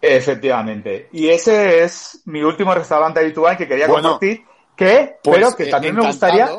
Efectivamente. 0.01 1.09
Y 1.12 1.30
ese 1.30 1.84
es 1.84 2.24
mi 2.26 2.41
último 2.41 2.74
restaurante 2.74 3.20
habitual 3.20 3.55
que 3.55 3.68
quería 3.68 3.88
compartir, 3.88 4.41
que, 4.76 5.18
pues, 5.24 5.38
pero 5.38 5.55
que 5.55 5.66
también 5.68 5.95
me 5.95 6.07
gustaría 6.07 6.49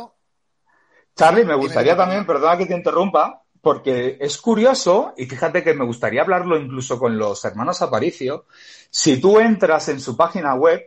Charlie, 1.15 1.45
me 1.45 1.55
gustaría 1.55 1.97
también, 1.97 2.27
perdona 2.27 2.57
que 2.57 2.67
te 2.67 2.75
interrumpa, 2.75 3.43
porque 3.61 4.17
es 4.21 4.39
curioso, 4.39 5.15
y 5.17 5.27
fíjate 5.27 5.63
que 5.63 5.75
me 5.75 5.85
gustaría 5.85 6.23
hablarlo 6.23 6.59
incluso 6.59 6.99
con 6.99 7.17
los 7.17 7.45
hermanos 7.45 7.81
Aparicio, 7.83 8.47
si 8.91 9.21
tú 9.21 9.39
entras 9.39 9.89
en 9.89 10.01
su 10.01 10.17
página 10.17 10.55
web, 10.55 10.83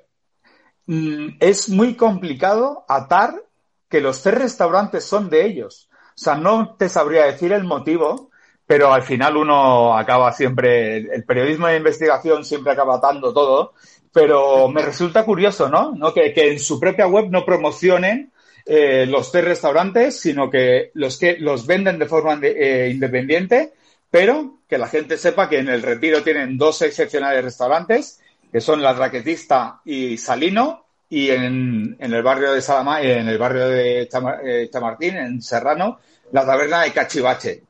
mm, 0.87 1.37
es 1.39 1.69
muy 1.69 1.95
complicado 1.95 2.85
atar 2.87 3.41
que 3.89 4.01
los 4.01 4.21
tres 4.21 4.39
restaurantes 4.39 5.05
son 5.05 5.29
de 5.29 5.45
ellos. 5.45 5.89
O 6.09 6.17
sea, 6.17 6.35
no 6.35 6.75
te 6.75 6.89
sabría 6.89 7.25
decir 7.25 7.53
el 7.53 7.63
motivo, 7.63 8.29
pero 8.65 8.91
al 8.91 9.03
final 9.03 9.37
uno 9.37 9.97
acaba 9.97 10.31
siempre, 10.33 10.97
el 10.97 11.23
periodismo 11.23 11.67
de 11.67 11.77
investigación 11.77 12.43
siempre 12.43 12.73
acaba 12.73 12.95
atando 12.95 13.33
todo, 13.33 13.73
pero 14.11 14.67
me 14.69 14.81
resulta 14.81 15.23
curioso, 15.23 15.69
¿no? 15.69 15.93
¿No? 15.95 16.13
Que, 16.13 16.33
que 16.33 16.51
en 16.51 16.59
su 16.59 16.79
propia 16.79 17.07
web 17.07 17.27
no 17.29 17.45
promocionen 17.45 18.33
eh, 18.65 19.05
los 19.05 19.31
tres 19.31 19.45
restaurantes, 19.45 20.19
sino 20.19 20.49
que 20.49 20.91
los 20.95 21.17
que 21.17 21.37
los 21.37 21.67
venden 21.67 21.99
de 21.99 22.07
forma 22.07 22.39
eh, 22.41 22.89
independiente, 22.91 23.73
pero 24.09 24.59
que 24.67 24.77
la 24.77 24.87
gente 24.87 25.17
sepa 25.17 25.47
que 25.47 25.59
en 25.59 25.69
el 25.69 25.83
Retiro 25.83 26.23
tienen 26.23 26.57
dos 26.57 26.81
excepcionales 26.81 27.43
restaurantes, 27.43 28.21
que 28.51 28.61
son 28.61 28.81
La 28.81 28.93
Raquetista 28.93 29.81
y 29.85 30.17
Salino, 30.17 30.85
y 31.09 31.29
en, 31.29 31.95
el 31.99 32.23
barrio 32.23 32.53
de 32.53 32.61
Salama, 32.61 33.01
en 33.01 33.27
el 33.27 33.37
barrio 33.37 33.67
de 33.67 34.01
eh, 34.01 34.69
Chamartín, 34.71 35.17
en 35.17 35.41
Serrano, 35.41 35.99
la 36.31 36.45
taberna 36.45 36.81
de 36.81 36.91
Cachivache. 36.91 37.63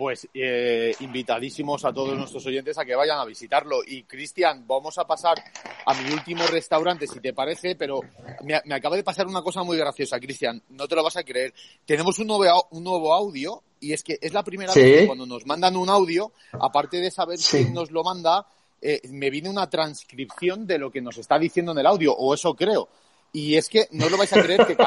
Pues 0.00 0.26
eh, 0.32 0.94
invitadísimos 1.00 1.84
a 1.84 1.92
todos 1.92 2.16
nuestros 2.16 2.46
oyentes 2.46 2.78
a 2.78 2.86
que 2.86 2.94
vayan 2.94 3.18
a 3.18 3.24
visitarlo. 3.26 3.80
Y 3.86 4.04
Cristian, 4.04 4.66
vamos 4.66 4.96
a 4.96 5.06
pasar 5.06 5.36
a 5.84 5.92
mi 5.92 6.10
último 6.10 6.46
restaurante, 6.46 7.06
si 7.06 7.20
te 7.20 7.34
parece, 7.34 7.76
pero 7.76 8.00
me, 8.42 8.74
acaba 8.74 8.96
de 8.96 9.04
pasar 9.04 9.26
una 9.26 9.42
cosa 9.42 9.62
muy 9.62 9.76
graciosa, 9.76 10.18
Cristian. 10.18 10.62
No 10.70 10.88
te 10.88 10.94
lo 10.94 11.02
vas 11.02 11.18
a 11.18 11.22
creer. 11.22 11.52
Tenemos 11.84 12.18
un 12.18 12.28
nuevo, 12.28 12.66
un 12.70 12.82
nuevo 12.82 13.12
audio 13.12 13.62
y 13.78 13.92
es 13.92 14.02
que 14.02 14.18
es 14.22 14.32
la 14.32 14.42
primera 14.42 14.72
vez 14.72 15.00
que 15.00 15.06
cuando 15.06 15.26
nos 15.26 15.44
mandan 15.44 15.76
un 15.76 15.90
audio, 15.90 16.32
aparte 16.52 16.96
de 16.96 17.10
saber 17.10 17.38
quién 17.38 17.74
nos 17.74 17.90
lo 17.90 18.02
manda, 18.02 18.46
eh, 18.80 19.02
me 19.10 19.28
viene 19.28 19.50
una 19.50 19.68
transcripción 19.68 20.66
de 20.66 20.78
lo 20.78 20.90
que 20.90 21.02
nos 21.02 21.18
está 21.18 21.38
diciendo 21.38 21.72
en 21.72 21.78
el 21.78 21.86
audio, 21.86 22.14
o 22.14 22.32
eso 22.32 22.54
creo. 22.54 22.88
Y 23.34 23.56
es 23.56 23.68
que 23.68 23.86
no 23.90 24.08
lo 24.08 24.16
vais 24.16 24.32
a 24.32 24.42
creer 24.42 24.66
que 24.66 24.78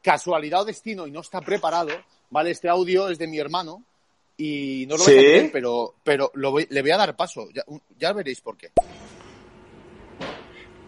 casualidad 0.00 0.60
o 0.60 0.66
destino 0.66 1.08
y 1.08 1.10
no 1.10 1.18
está 1.18 1.40
preparado, 1.40 1.90
¿vale? 2.30 2.52
Este 2.52 2.68
audio 2.68 3.08
es 3.08 3.18
de 3.18 3.26
mi 3.26 3.40
hermano 3.40 3.82
y 4.40 4.86
no 4.86 4.96
lo 4.96 5.02
a 5.02 5.06
creer, 5.06 5.50
pero, 5.52 5.96
pero 6.02 6.30
lo 6.34 6.56
le 6.58 6.80
voy 6.80 6.90
a 6.90 6.96
dar 6.96 7.14
paso. 7.14 7.48
Ya, 7.98 8.12
veréis 8.14 8.40
por 8.40 8.56
qué. 8.56 8.70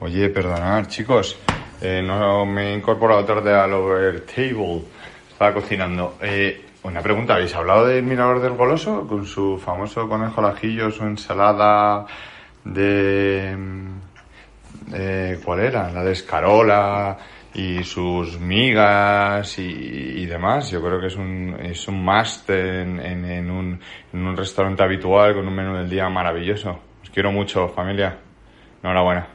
Oye, 0.00 0.30
perdonad, 0.30 0.86
chicos. 0.86 1.36
Eh, 1.82 2.00
no 2.02 2.46
me 2.46 2.72
he 2.72 2.74
incorporado 2.74 3.24
tarde 3.26 3.52
al 3.52 3.74
over 3.74 4.24
table. 4.24 4.82
Estaba 5.30 5.52
cocinando. 5.52 6.16
Eh, 6.22 6.64
una 6.84 7.02
pregunta, 7.02 7.34
¿habéis 7.34 7.54
hablado 7.54 7.86
del 7.86 8.02
Mirador 8.02 8.40
del 8.40 8.54
Goloso? 8.54 9.06
Con 9.06 9.26
su 9.26 9.60
famoso 9.62 10.08
conejo 10.08 10.40
al 10.40 10.56
ajillo, 10.56 10.90
su 10.90 11.04
ensalada 11.04 12.06
de... 12.64 13.54
Eh, 14.94 15.40
¿Cuál 15.44 15.60
era? 15.60 15.90
La 15.90 16.02
de 16.02 16.12
escarola 16.12 17.18
y 17.54 17.84
sus 17.84 18.38
migas 18.38 19.58
y, 19.58 20.26
demás. 20.26 20.70
Yo 20.70 20.80
creo 20.80 21.00
que 21.00 21.08
es 21.08 21.16
un, 21.16 21.56
es 21.60 21.86
un 21.88 22.02
must 22.02 22.48
en, 22.50 22.98
en, 23.00 23.50
un, 23.50 23.80
en 24.12 24.26
un 24.26 24.36
restaurante 24.36 24.82
habitual 24.82 25.34
con 25.34 25.46
un 25.46 25.54
menú 25.54 25.76
del 25.76 25.90
día 25.90 26.08
maravilloso. 26.08 26.78
Os 27.02 27.10
quiero 27.10 27.30
mucho, 27.30 27.68
familia. 27.68 28.18
Enhorabuena. 28.82 29.28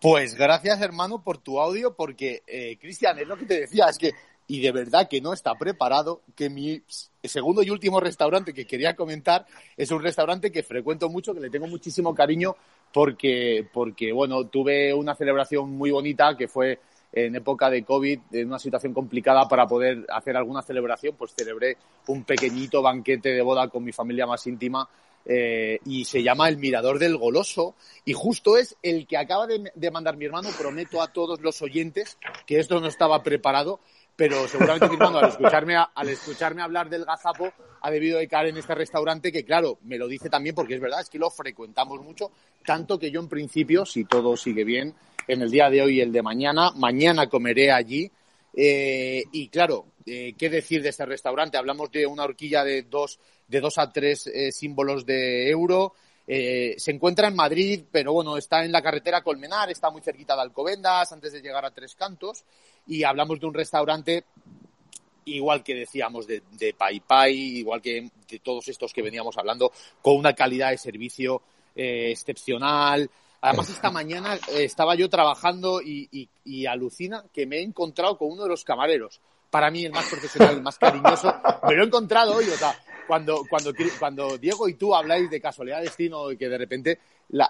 Pues 0.00 0.36
gracias, 0.36 0.80
hermano, 0.80 1.22
por 1.22 1.38
tu 1.38 1.60
audio, 1.60 1.94
porque, 1.94 2.42
eh, 2.46 2.78
Cristian, 2.80 3.18
es 3.18 3.26
lo 3.26 3.36
que 3.36 3.46
te 3.46 3.60
decía, 3.60 3.86
es 3.88 3.98
que, 3.98 4.12
y 4.46 4.60
de 4.60 4.70
verdad 4.70 5.08
que 5.08 5.20
no 5.20 5.32
está 5.32 5.56
preparado, 5.56 6.22
que 6.36 6.48
mi 6.48 6.82
segundo 7.24 7.64
y 7.64 7.70
último 7.70 7.98
restaurante 7.98 8.54
que 8.54 8.64
quería 8.64 8.94
comentar 8.94 9.44
es 9.76 9.90
un 9.90 10.00
restaurante 10.00 10.52
que 10.52 10.62
frecuento 10.62 11.08
mucho, 11.08 11.34
que 11.34 11.40
le 11.40 11.50
tengo 11.50 11.66
muchísimo 11.66 12.14
cariño, 12.14 12.54
porque, 12.92 13.66
porque 13.72 14.12
bueno, 14.12 14.46
tuve 14.46 14.92
una 14.94 15.14
celebración 15.14 15.70
muy 15.70 15.90
bonita 15.90 16.36
que 16.36 16.48
fue 16.48 16.78
en 17.12 17.34
época 17.36 17.70
de 17.70 17.84
COVID, 17.84 18.20
en 18.32 18.48
una 18.48 18.58
situación 18.58 18.92
complicada 18.92 19.48
para 19.48 19.66
poder 19.66 20.04
hacer 20.10 20.36
alguna 20.36 20.62
celebración, 20.62 21.14
pues 21.16 21.34
celebré 21.36 21.76
un 22.06 22.24
pequeñito 22.24 22.82
banquete 22.82 23.30
de 23.30 23.42
boda 23.42 23.68
con 23.68 23.82
mi 23.82 23.92
familia 23.92 24.26
más 24.26 24.46
íntima 24.46 24.88
eh, 25.24 25.78
y 25.84 26.04
se 26.04 26.22
llama 26.22 26.48
El 26.48 26.58
Mirador 26.58 26.98
del 26.98 27.16
Goloso 27.16 27.74
y 28.04 28.12
justo 28.12 28.56
es 28.56 28.76
el 28.82 29.06
que 29.06 29.16
acaba 29.16 29.46
de, 29.46 29.70
de, 29.74 29.90
mandar 29.90 30.16
mi 30.16 30.26
hermano. 30.26 30.48
Prometo 30.58 31.02
a 31.02 31.12
todos 31.12 31.40
los 31.40 31.60
oyentes 31.62 32.18
que 32.46 32.58
esto 32.58 32.80
no 32.80 32.86
estaba 32.86 33.22
preparado 33.22 33.80
pero 34.18 34.48
seguramente 34.48 34.88
firmando 34.88 35.20
al 35.20 35.28
escucharme, 35.28 35.76
al 35.76 36.08
escucharme 36.08 36.60
hablar 36.60 36.90
del 36.90 37.04
gazapo 37.04 37.52
ha 37.80 37.88
debido 37.88 38.18
de 38.18 38.26
caer 38.26 38.48
en 38.48 38.56
este 38.56 38.74
restaurante 38.74 39.30
que, 39.30 39.44
claro, 39.44 39.78
me 39.84 39.96
lo 39.96 40.08
dice 40.08 40.28
también 40.28 40.56
porque 40.56 40.74
es 40.74 40.80
verdad, 40.80 41.02
es 41.02 41.08
que 41.08 41.20
lo 41.20 41.30
frecuentamos 41.30 42.02
mucho, 42.02 42.32
tanto 42.66 42.98
que 42.98 43.12
yo 43.12 43.20
en 43.20 43.28
principio, 43.28 43.86
si 43.86 44.06
todo 44.06 44.36
sigue 44.36 44.64
bien, 44.64 44.92
en 45.28 45.40
el 45.40 45.52
día 45.52 45.70
de 45.70 45.82
hoy 45.82 45.98
y 45.98 46.00
el 46.00 46.10
de 46.10 46.22
mañana, 46.22 46.72
mañana 46.74 47.28
comeré 47.28 47.70
allí. 47.70 48.10
Eh, 48.52 49.22
y 49.30 49.48
claro, 49.50 49.86
eh, 50.04 50.34
¿qué 50.36 50.50
decir 50.50 50.82
de 50.82 50.88
este 50.88 51.06
restaurante? 51.06 51.56
Hablamos 51.56 51.92
de 51.92 52.04
una 52.04 52.24
horquilla 52.24 52.64
de 52.64 52.82
dos, 52.82 53.20
de 53.46 53.60
dos 53.60 53.78
a 53.78 53.92
tres 53.92 54.26
eh, 54.26 54.50
símbolos 54.50 55.06
de 55.06 55.48
euro, 55.48 55.94
eh, 56.30 56.74
se 56.76 56.90
encuentra 56.90 57.28
en 57.28 57.34
Madrid, 57.34 57.84
pero 57.90 58.12
bueno, 58.12 58.36
está 58.36 58.62
en 58.62 58.70
la 58.70 58.82
carretera 58.82 59.22
Colmenar, 59.22 59.70
está 59.70 59.90
muy 59.90 60.02
cerquita 60.02 60.36
de 60.36 60.42
Alcobendas, 60.42 61.10
antes 61.10 61.32
de 61.32 61.40
llegar 61.40 61.64
a 61.64 61.70
Tres 61.70 61.94
Cantos, 61.94 62.44
y 62.86 63.02
hablamos 63.02 63.40
de 63.40 63.46
un 63.46 63.54
restaurante 63.54 64.24
igual 65.24 65.62
que 65.62 65.74
decíamos 65.74 66.26
de, 66.26 66.42
de 66.52 66.74
Pai 66.74 67.00
Pai, 67.00 67.34
igual 67.34 67.80
que 67.80 68.10
de 68.28 68.38
todos 68.40 68.68
estos 68.68 68.92
que 68.92 69.02
veníamos 69.02 69.38
hablando, 69.38 69.72
con 70.02 70.16
una 70.16 70.34
calidad 70.34 70.70
de 70.70 70.78
servicio 70.78 71.42
eh, 71.74 72.10
excepcional. 72.10 73.10
Además, 73.40 73.70
esta 73.70 73.90
mañana 73.90 74.34
eh, 74.34 74.64
estaba 74.64 74.96
yo 74.96 75.08
trabajando 75.08 75.80
y, 75.80 76.28
y, 76.44 76.66
alucina 76.66 77.24
que 77.32 77.46
me 77.46 77.58
he 77.58 77.62
encontrado 77.62 78.18
con 78.18 78.32
uno 78.32 78.42
de 78.42 78.48
los 78.48 78.64
camareros. 78.64 79.20
Para 79.48 79.70
mí, 79.70 79.84
el 79.84 79.92
más 79.92 80.08
profesional, 80.08 80.56
el 80.56 80.62
más 80.62 80.76
cariñoso. 80.76 81.32
Me 81.68 81.74
lo 81.74 81.84
he 81.84 81.86
encontrado 81.86 82.34
hoy, 82.34 82.48
o 82.48 82.56
sea, 82.56 82.76
cuando, 83.08 83.44
cuando, 83.48 83.72
cuando 83.98 84.38
Diego 84.38 84.68
y 84.68 84.74
tú 84.74 84.94
habláis 84.94 85.28
de 85.30 85.40
casualidad 85.40 85.78
de 85.78 85.84
destino 85.84 86.30
y 86.30 86.36
que 86.36 86.48
de 86.48 86.58
repente 86.58 86.98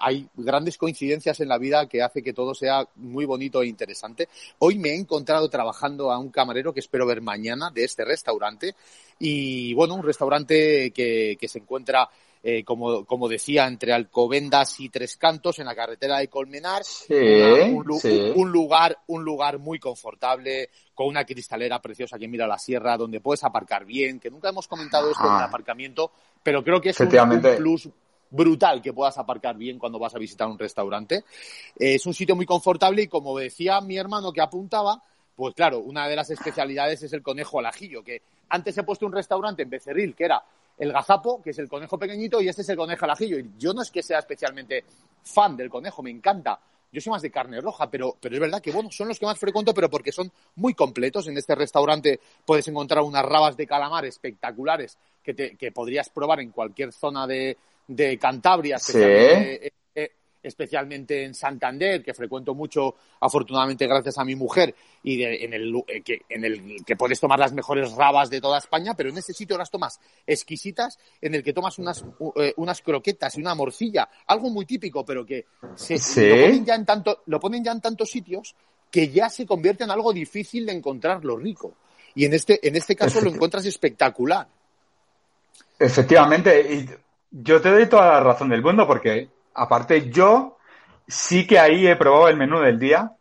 hay 0.00 0.26
grandes 0.34 0.78
coincidencias 0.78 1.40
en 1.40 1.48
la 1.48 1.58
vida 1.58 1.88
que 1.88 2.00
hace 2.00 2.22
que 2.22 2.32
todo 2.32 2.54
sea 2.54 2.88
muy 2.96 3.26
bonito 3.26 3.60
e 3.60 3.66
interesante. 3.66 4.28
Hoy 4.60 4.78
me 4.78 4.90
he 4.90 4.94
encontrado 4.94 5.50
trabajando 5.50 6.10
a 6.10 6.18
un 6.18 6.30
camarero 6.30 6.72
que 6.72 6.80
espero 6.80 7.06
ver 7.06 7.20
mañana 7.20 7.70
de 7.70 7.84
este 7.84 8.04
restaurante 8.04 8.74
y 9.18 9.74
bueno, 9.74 9.96
un 9.96 10.02
restaurante 10.04 10.92
que, 10.92 11.36
que 11.38 11.48
se 11.48 11.58
encuentra 11.58 12.08
eh, 12.42 12.62
como, 12.64 13.04
como 13.04 13.28
decía, 13.28 13.66
entre 13.66 13.92
Alcobendas 13.92 14.78
y 14.78 14.88
Tres 14.90 15.16
Cantos, 15.16 15.58
en 15.58 15.66
la 15.66 15.74
carretera 15.74 16.18
de 16.18 16.28
Colmenar. 16.28 16.82
un, 17.10 18.52
lugar, 18.52 18.98
un 19.08 19.24
lugar 19.24 19.58
muy 19.58 19.78
confortable, 19.80 20.70
con 20.98 21.06
una 21.06 21.24
cristalera 21.24 21.80
preciosa 21.80 22.18
que 22.18 22.26
mira 22.26 22.44
la 22.44 22.58
sierra, 22.58 22.96
donde 22.96 23.20
puedes 23.20 23.44
aparcar 23.44 23.84
bien, 23.84 24.18
que 24.18 24.32
nunca 24.32 24.48
hemos 24.48 24.66
comentado 24.66 25.12
esto 25.12 25.22
del 25.32 25.44
aparcamiento, 25.44 26.10
pero 26.42 26.64
creo 26.64 26.80
que 26.80 26.88
es 26.88 26.98
un, 26.98 27.08
plus 27.56 27.88
brutal 28.28 28.82
que 28.82 28.92
puedas 28.92 29.16
aparcar 29.16 29.56
bien 29.56 29.78
cuando 29.78 30.00
vas 30.00 30.16
a 30.16 30.18
visitar 30.18 30.48
un 30.48 30.58
restaurante. 30.58 31.18
Eh, 31.78 31.94
es 31.94 32.04
un 32.04 32.14
sitio 32.14 32.34
muy 32.34 32.46
confortable 32.46 33.02
y 33.02 33.06
como 33.06 33.38
decía 33.38 33.80
mi 33.80 33.96
hermano 33.96 34.32
que 34.32 34.40
apuntaba, 34.40 35.00
pues 35.36 35.54
claro, 35.54 35.78
una 35.78 36.08
de 36.08 36.16
las 36.16 36.30
especialidades 36.30 37.00
es 37.04 37.12
el 37.12 37.22
conejo 37.22 37.60
al 37.60 37.66
ajillo, 37.66 38.02
que 38.02 38.20
antes 38.48 38.76
he 38.76 38.82
puesto 38.82 39.06
un 39.06 39.12
restaurante 39.12 39.62
en 39.62 39.70
Becerril 39.70 40.16
que 40.16 40.24
era 40.24 40.42
el 40.78 40.92
gazapo, 40.92 41.40
que 41.40 41.50
es 41.50 41.58
el 41.60 41.68
conejo 41.68 41.96
pequeñito, 41.96 42.42
y 42.42 42.48
este 42.48 42.62
es 42.62 42.68
el 42.70 42.76
conejo 42.76 43.04
al 43.04 43.12
ajillo. 43.12 43.38
Y 43.38 43.52
yo 43.56 43.72
no 43.72 43.82
es 43.82 43.92
que 43.92 44.02
sea 44.02 44.18
especialmente 44.18 44.82
fan 45.22 45.56
del 45.56 45.70
conejo, 45.70 46.02
me 46.02 46.10
encanta. 46.10 46.58
Yo 46.90 47.00
soy 47.00 47.10
más 47.10 47.22
de 47.22 47.30
carne 47.30 47.60
roja, 47.60 47.90
pero, 47.90 48.16
pero 48.20 48.34
es 48.34 48.40
verdad 48.40 48.62
que 48.62 48.72
bueno, 48.72 48.90
son 48.90 49.08
los 49.08 49.18
que 49.18 49.26
más 49.26 49.38
frecuento, 49.38 49.74
pero 49.74 49.90
porque 49.90 50.12
son 50.12 50.32
muy 50.56 50.74
completos. 50.74 51.26
En 51.28 51.36
este 51.36 51.54
restaurante 51.54 52.20
puedes 52.44 52.66
encontrar 52.68 53.02
unas 53.02 53.24
rabas 53.24 53.56
de 53.56 53.66
calamar 53.66 54.04
espectaculares 54.06 54.98
que, 55.22 55.34
te, 55.34 55.56
que 55.56 55.72
podrías 55.72 56.08
probar 56.08 56.40
en 56.40 56.50
cualquier 56.50 56.92
zona 56.92 57.26
de, 57.26 57.56
de 57.86 58.18
Cantabria. 58.18 58.78
Especialmente 60.42 61.24
en 61.24 61.34
Santander, 61.34 62.02
que 62.02 62.14
frecuento 62.14 62.54
mucho, 62.54 62.94
afortunadamente 63.20 63.86
gracias 63.86 64.18
a 64.18 64.24
mi 64.24 64.34
mujer, 64.34 64.74
y 65.02 65.22
en, 65.22 65.52
el, 65.52 65.74
eh, 65.88 66.02
que, 66.02 66.22
en 66.28 66.44
el 66.44 66.84
que 66.84 66.96
puedes 66.96 67.20
tomar 67.20 67.38
las 67.38 67.52
mejores 67.52 67.92
rabas 67.92 68.30
de 68.30 68.40
toda 68.40 68.58
España, 68.58 68.94
pero 68.94 69.10
en 69.10 69.18
ese 69.18 69.32
sitio 69.32 69.58
las 69.58 69.70
tomas 69.70 70.00
exquisitas, 70.26 70.98
en 71.20 71.34
el 71.34 71.42
que 71.42 71.52
tomas 71.52 71.78
unas, 71.78 72.04
eh, 72.36 72.54
unas 72.56 72.82
croquetas 72.82 73.36
y 73.36 73.40
una 73.40 73.54
morcilla, 73.54 74.08
algo 74.26 74.50
muy 74.50 74.66
típico, 74.66 75.04
pero 75.04 75.24
que 75.24 75.46
se, 75.74 75.96
lo, 75.96 76.42
ponen 76.42 76.64
ya 76.64 76.74
en 76.74 76.86
tanto, 76.86 77.22
lo 77.26 77.40
ponen 77.40 77.64
ya 77.64 77.72
en 77.72 77.80
tantos 77.80 78.10
sitios 78.10 78.54
que 78.90 79.08
ya 79.08 79.28
se 79.28 79.46
convierte 79.46 79.84
en 79.84 79.90
algo 79.90 80.12
difícil 80.12 80.66
de 80.66 80.72
encontrar 80.72 81.24
lo 81.24 81.36
rico. 81.36 81.74
Y 82.14 82.24
en 82.24 82.34
este, 82.34 82.66
en 82.66 82.74
este 82.74 82.96
caso 82.96 83.20
lo 83.20 83.30
encuentras 83.30 83.64
espectacular. 83.66 84.48
Efectivamente, 85.78 86.74
y 86.74 86.88
yo 87.30 87.60
te 87.60 87.70
doy 87.70 87.86
toda 87.88 88.14
la 88.14 88.20
razón 88.20 88.48
del 88.48 88.62
mundo 88.62 88.86
porque 88.86 89.28
aparte 89.58 90.10
yo 90.10 90.56
sí 91.06 91.46
que 91.46 91.58
ahí 91.58 91.86
he 91.86 91.96
probado 91.96 92.28
el 92.28 92.36
menú 92.36 92.60
del 92.60 92.78
día. 92.78 93.12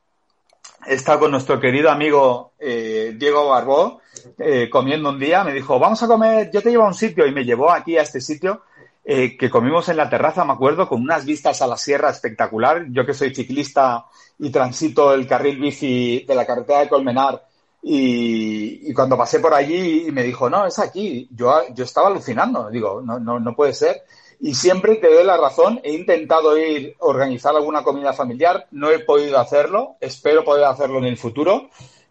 He 0.86 0.94
estado 0.94 1.22
con 1.22 1.32
nuestro 1.32 1.60
querido 1.60 1.90
amigo 1.90 2.54
eh, 2.60 3.14
Diego 3.18 3.50
Barbó 3.50 4.02
eh, 4.38 4.70
comiendo 4.70 5.10
un 5.10 5.20
día. 5.20 5.44
Me 5.44 5.54
dijo, 5.54 5.80
vamos 5.80 6.02
a 6.04 6.08
comer, 6.08 6.52
yo 6.52 6.62
te 6.62 6.70
llevo 6.70 6.84
a 6.84 6.88
un 6.88 6.94
sitio 6.94 7.26
y 7.26 7.32
me 7.32 7.44
llevó 7.44 7.72
aquí 7.72 7.98
a 7.98 8.04
este 8.04 8.22
sitio 8.22 8.64
eh, 9.04 9.38
que 9.38 9.50
comimos 9.50 9.90
en 9.90 9.98
la 9.98 10.10
terraza, 10.10 10.46
me 10.46 10.54
acuerdo, 10.54 10.88
con 10.88 11.02
unas 11.02 11.26
vistas 11.26 11.62
a 11.62 11.68
la 11.68 11.78
sierra 11.78 12.10
espectacular. 12.10 12.86
Yo 12.90 13.06
que 13.06 13.14
soy 13.14 13.34
ciclista 13.34 14.06
y 14.40 14.50
transito 14.50 15.14
el 15.14 15.28
carril 15.28 15.60
bici 15.60 16.24
de 16.28 16.36
la 16.36 16.46
carretera 16.46 16.80
de 16.80 16.90
Colmenar 16.90 17.44
y, 17.82 18.94
cuando 18.94 19.18
pasé 19.18 19.40
por 19.40 19.54
allí 19.54 20.08
y 20.08 20.12
me 20.12 20.24
dijo, 20.24 20.50
no, 20.50 20.66
es 20.66 20.78
aquí. 20.80 21.30
Yo, 21.32 21.74
yo 21.74 21.84
estaba 21.84 22.08
alucinando. 22.08 22.70
Digo, 22.70 23.02
no, 23.02 23.20
no, 23.20 23.40
no 23.40 23.56
puede 23.56 23.74
ser 23.74 24.04
y 24.40 24.54
siempre 24.54 24.96
te 24.96 25.12
doy 25.12 25.24
la 25.24 25.38
razón. 25.38 25.80
He 25.84 25.94
intentado 25.94 26.58
ir 26.58 26.96
a 27.00 27.06
organizar 27.06 27.56
alguna 27.56 27.84
comida 27.84 28.14
familiar, 28.14 28.68
no 28.72 28.90
he 28.92 29.00
podido 29.00 29.40
hacerlo, 29.40 29.96
espero 30.00 30.44
poder 30.44 30.66
hacerlo 30.66 31.00
en 31.00 31.06
el 31.06 31.18
futuro. 31.18 31.70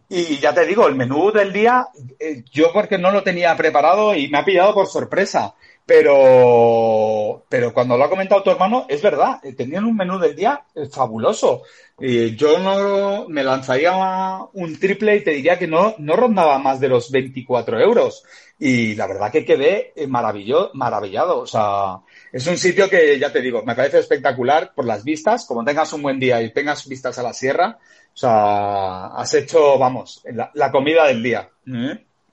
Y 0.09 0.37
ya 0.39 0.53
te 0.53 0.65
digo, 0.65 0.87
el 0.87 0.95
menú 0.95 1.31
del 1.31 1.51
día, 1.51 1.87
eh, 2.19 2.43
yo 2.51 2.71
porque 2.71 2.97
no 2.97 3.11
lo 3.11 3.23
tenía 3.23 3.55
preparado 3.57 4.15
y 4.15 4.29
me 4.29 4.37
ha 4.37 4.45
pillado 4.45 4.73
por 4.73 4.87
sorpresa. 4.87 5.55
Pero, 5.87 7.45
pero 7.47 7.73
cuando 7.73 7.97
lo 7.97 8.03
ha 8.03 8.09
comentado 8.09 8.43
tu 8.43 8.51
hermano, 8.51 8.85
es 8.89 9.01
verdad, 9.01 9.39
eh, 9.41 9.53
tenían 9.53 9.85
un 9.85 9.95
menú 9.95 10.19
del 10.19 10.35
día 10.35 10.65
eh, 10.75 10.85
fabuloso. 10.87 11.63
Yo 11.97 12.59
no 12.59 13.27
me 13.29 13.43
lanzaría 13.43 14.37
un 14.53 14.77
triple 14.77 15.15
y 15.15 15.23
te 15.23 15.31
diría 15.31 15.57
que 15.57 15.65
no, 15.65 15.95
no 15.97 16.15
rondaba 16.17 16.59
más 16.59 16.81
de 16.81 16.89
los 16.89 17.09
24 17.09 17.79
euros. 17.79 18.23
Y 18.59 18.95
la 18.95 19.07
verdad 19.07 19.31
que 19.31 19.45
quedé 19.45 19.93
eh, 19.95 20.07
maravillado. 20.07 21.39
O 21.39 21.47
sea, 21.47 21.99
es 22.33 22.45
un 22.47 22.57
sitio 22.57 22.89
que, 22.89 23.17
ya 23.17 23.31
te 23.31 23.41
digo, 23.41 23.63
me 23.63 23.73
parece 23.73 23.99
espectacular 23.99 24.73
por 24.75 24.85
las 24.85 25.05
vistas. 25.05 25.45
Como 25.45 25.63
tengas 25.63 25.93
un 25.93 26.01
buen 26.01 26.19
día 26.19 26.41
y 26.41 26.51
tengas 26.51 26.85
vistas 26.87 27.17
a 27.17 27.23
la 27.23 27.33
sierra, 27.33 27.77
o 28.13 28.17
sea, 28.17 29.07
has 29.07 29.33
hecho, 29.35 29.79
vamos, 29.79 30.21
la, 30.53 30.71
comida 30.71 31.07
del 31.07 31.23
día. 31.23 31.49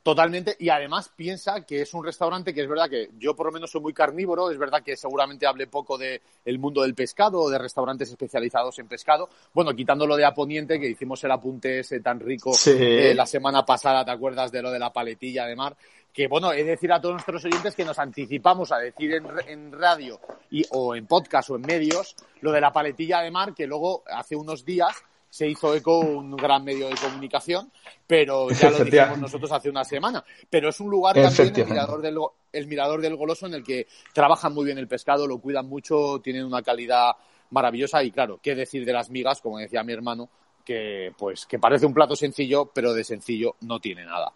Totalmente, 0.05 0.55
y 0.59 0.68
además 0.68 1.11
piensa 1.16 1.62
que 1.64 1.80
es 1.80 1.94
un 1.94 2.05
restaurante 2.05 2.52
que 2.52 2.61
es 2.61 2.68
verdad 2.68 2.90
que 2.90 3.09
yo 3.18 3.34
por 3.34 3.46
lo 3.46 3.52
menos 3.52 3.70
soy 3.70 3.80
muy 3.80 3.94
carnívoro, 3.94 4.50
es 4.50 4.59
verdad 4.59 4.82
que 4.82 4.98
seguramente 4.98 5.46
hable 5.46 5.66
poco 5.66 5.96
del 5.96 6.20
el 6.44 6.59
mundo 6.59 6.82
del 6.82 6.94
pescado 6.94 7.40
o 7.40 7.48
de 7.48 7.57
restaurantes 7.57 8.11
especializados 8.11 8.78
en 8.78 8.86
pescado. 8.86 9.30
Bueno, 9.55 9.74
quitándolo 9.74 10.14
de 10.16 10.26
Aponiente, 10.26 10.78
que 10.78 10.90
hicimos 10.90 11.24
el 11.24 11.30
apunte 11.30 11.78
ese 11.78 12.00
tan 12.00 12.20
rico 12.20 12.52
Sí. 12.52 12.76
eh, 12.78 13.14
la 13.14 13.24
semana 13.24 13.64
pasada, 13.64 14.05
¿te 14.05 14.11
acuerdas 14.11 14.52
de 14.52 14.61
lo 14.61 14.70
de 14.70 14.78
la 14.78 14.92
paletilla 14.92 15.46
de 15.46 15.57
mar? 15.57 15.74
Que 16.12 16.28
bueno, 16.28 16.52
es 16.52 16.66
decir 16.66 16.92
a 16.92 17.00
todos 17.00 17.14
nuestros 17.14 17.42
oyentes 17.46 17.74
que 17.74 17.86
nos 17.86 17.98
anticipamos 17.98 18.72
a 18.72 18.78
decir 18.80 19.14
en, 19.14 19.26
en 19.48 19.72
radio 19.72 20.20
y, 20.50 20.66
o 20.72 20.94
en 20.94 21.07
podcast 21.07 21.48
o 21.48 21.57
en 21.57 21.62
medios 21.62 22.14
lo 22.42 22.52
de 22.52 22.61
la 22.61 22.70
paletilla 22.74 23.22
de 23.22 23.30
mar, 23.30 23.55
que 23.55 23.66
luego 23.66 24.05
hace 24.07 24.36
unos 24.36 24.66
días 24.66 24.94
se 25.35 25.49
hizo 25.49 25.74
eco 25.74 25.99
un 25.99 26.37
gran 26.37 26.62
medio 26.62 26.89
de 26.89 26.95
comunicación, 26.95 27.68
pero 28.07 28.51
ya 28.51 28.70
lo 28.70 28.85
dijimos 28.85 29.18
nosotros 29.18 29.51
hace 29.51 29.68
una 29.68 29.82
semana. 29.82 30.24
Pero 30.49 30.68
es 30.68 30.78
un 30.78 30.89
lugar 30.89 31.16
también, 31.16 31.53
el 31.57 31.66
mirador, 31.66 32.01
del, 32.01 32.18
el 32.53 32.66
mirador 32.68 33.01
del 33.01 33.16
Goloso, 33.16 33.47
en 33.47 33.55
el 33.55 33.64
que 33.64 33.89
trabajan 34.12 34.55
muy 34.55 34.64
bien 34.64 34.78
el 34.78 34.87
pescado, 34.87 35.26
lo 35.26 35.39
cuidan 35.39 35.66
mucho, 35.66 36.20
tienen 36.22 36.45
una 36.45 36.62
calidad 36.62 37.16
maravillosa 37.51 38.05
y 38.05 38.12
claro, 38.12 38.39
qué 38.41 38.55
decir 38.55 38.85
de 38.85 38.93
las 38.93 39.11
migas, 39.11 39.41
como 39.41 39.59
decía 39.59 39.82
mi 39.82 39.93
hermano, 39.93 40.28
que 40.64 41.11
pues 41.18 41.47
que 41.47 41.59
parece 41.59 41.85
un 41.85 41.95
plato 41.95 42.14
sencillo, 42.14 42.70
pero 42.72 42.95
de 42.95 43.03
sencillo 43.03 43.57
no 43.62 43.80
tiene 43.80 44.05
nada. 44.05 44.32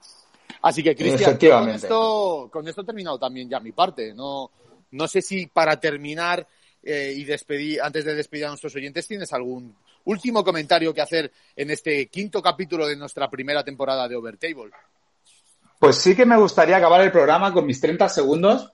Así 0.63 0.83
que, 0.83 0.97
Cristian, 0.97 1.39
con 1.39 1.69
esto, 1.69 2.49
con 2.53 2.67
esto 2.67 2.81
he 2.81 2.85
terminado 2.85 3.21
también 3.21 3.49
ya 3.49 3.61
mi 3.61 3.71
parte. 3.71 4.13
No, 4.15 4.51
no 4.91 5.07
sé 5.07 5.23
si 5.23 5.47
para 5.47 5.79
terminar 5.79 6.45
eh, 6.83 7.13
y 7.15 7.23
despedir, 7.23 7.81
antes 7.83 8.05
de 8.05 8.17
despedir 8.17 8.47
a 8.47 8.49
nuestros 8.49 8.75
oyentes, 8.75 9.07
tienes 9.07 9.33
algún 9.33 9.77
último 10.09 10.43
comentario 10.43 10.95
que 10.95 11.03
hacer 11.03 11.31
en 11.55 11.71
este 11.71 12.07
quinto 12.07 12.43
capítulo 12.43 12.87
de 12.87 12.97
nuestra 12.97 13.29
primera 13.29 13.63
temporada 13.63 14.09
de 14.09 14.17
Overtable. 14.17 14.71
Pues 15.79 15.97
sí 15.97 16.17
que 16.17 16.27
me 16.27 16.37
gustaría 16.37 16.77
acabar 16.77 17.03
el 17.03 17.13
programa 17.13 17.53
con 17.53 17.67
mis 17.67 17.81
30 17.81 18.09
segundos 18.09 18.73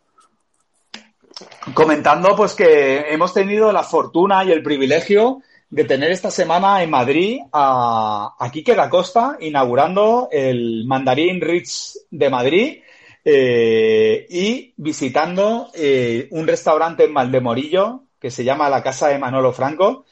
comentando 1.74 2.36
pues 2.36 2.54
que 2.54 3.12
hemos 3.12 3.34
tenido 3.34 3.72
la 3.72 3.82
fortuna 3.82 4.44
y 4.44 4.52
el 4.52 4.62
privilegio 4.62 5.42
de 5.68 5.84
tener 5.84 6.12
esta 6.12 6.30
semana 6.30 6.82
en 6.82 6.90
Madrid 6.90 7.40
a, 7.52 8.36
a 8.38 8.50
Quique 8.52 8.76
da 8.76 8.88
Costa 8.88 9.36
inaugurando 9.40 10.28
el 10.30 10.84
Mandarín 10.86 11.40
Ritz 11.40 12.06
de 12.10 12.30
Madrid 12.30 12.82
eh, 13.24 14.26
y 14.30 14.72
visitando 14.76 15.70
eh, 15.74 16.28
un 16.30 16.46
restaurante 16.46 17.04
en 17.04 17.14
Valdemorillo 17.14 18.04
que 18.20 18.30
se 18.30 18.44
llama 18.44 18.70
la 18.70 18.82
Casa 18.82 19.08
de 19.08 19.18
Manolo 19.18 19.52
Franco 19.52 20.04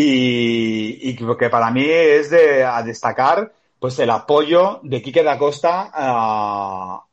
y, 0.00 1.10
y 1.10 1.16
que 1.16 1.50
para 1.50 1.70
mí 1.70 1.84
es 1.84 2.30
de 2.30 2.64
a 2.64 2.82
destacar 2.82 3.52
pues 3.80 3.98
el 3.98 4.10
apoyo 4.10 4.80
de 4.82 5.02
Quique 5.02 5.22
da 5.22 5.38
Costa 5.38 5.90
a, 5.92 7.04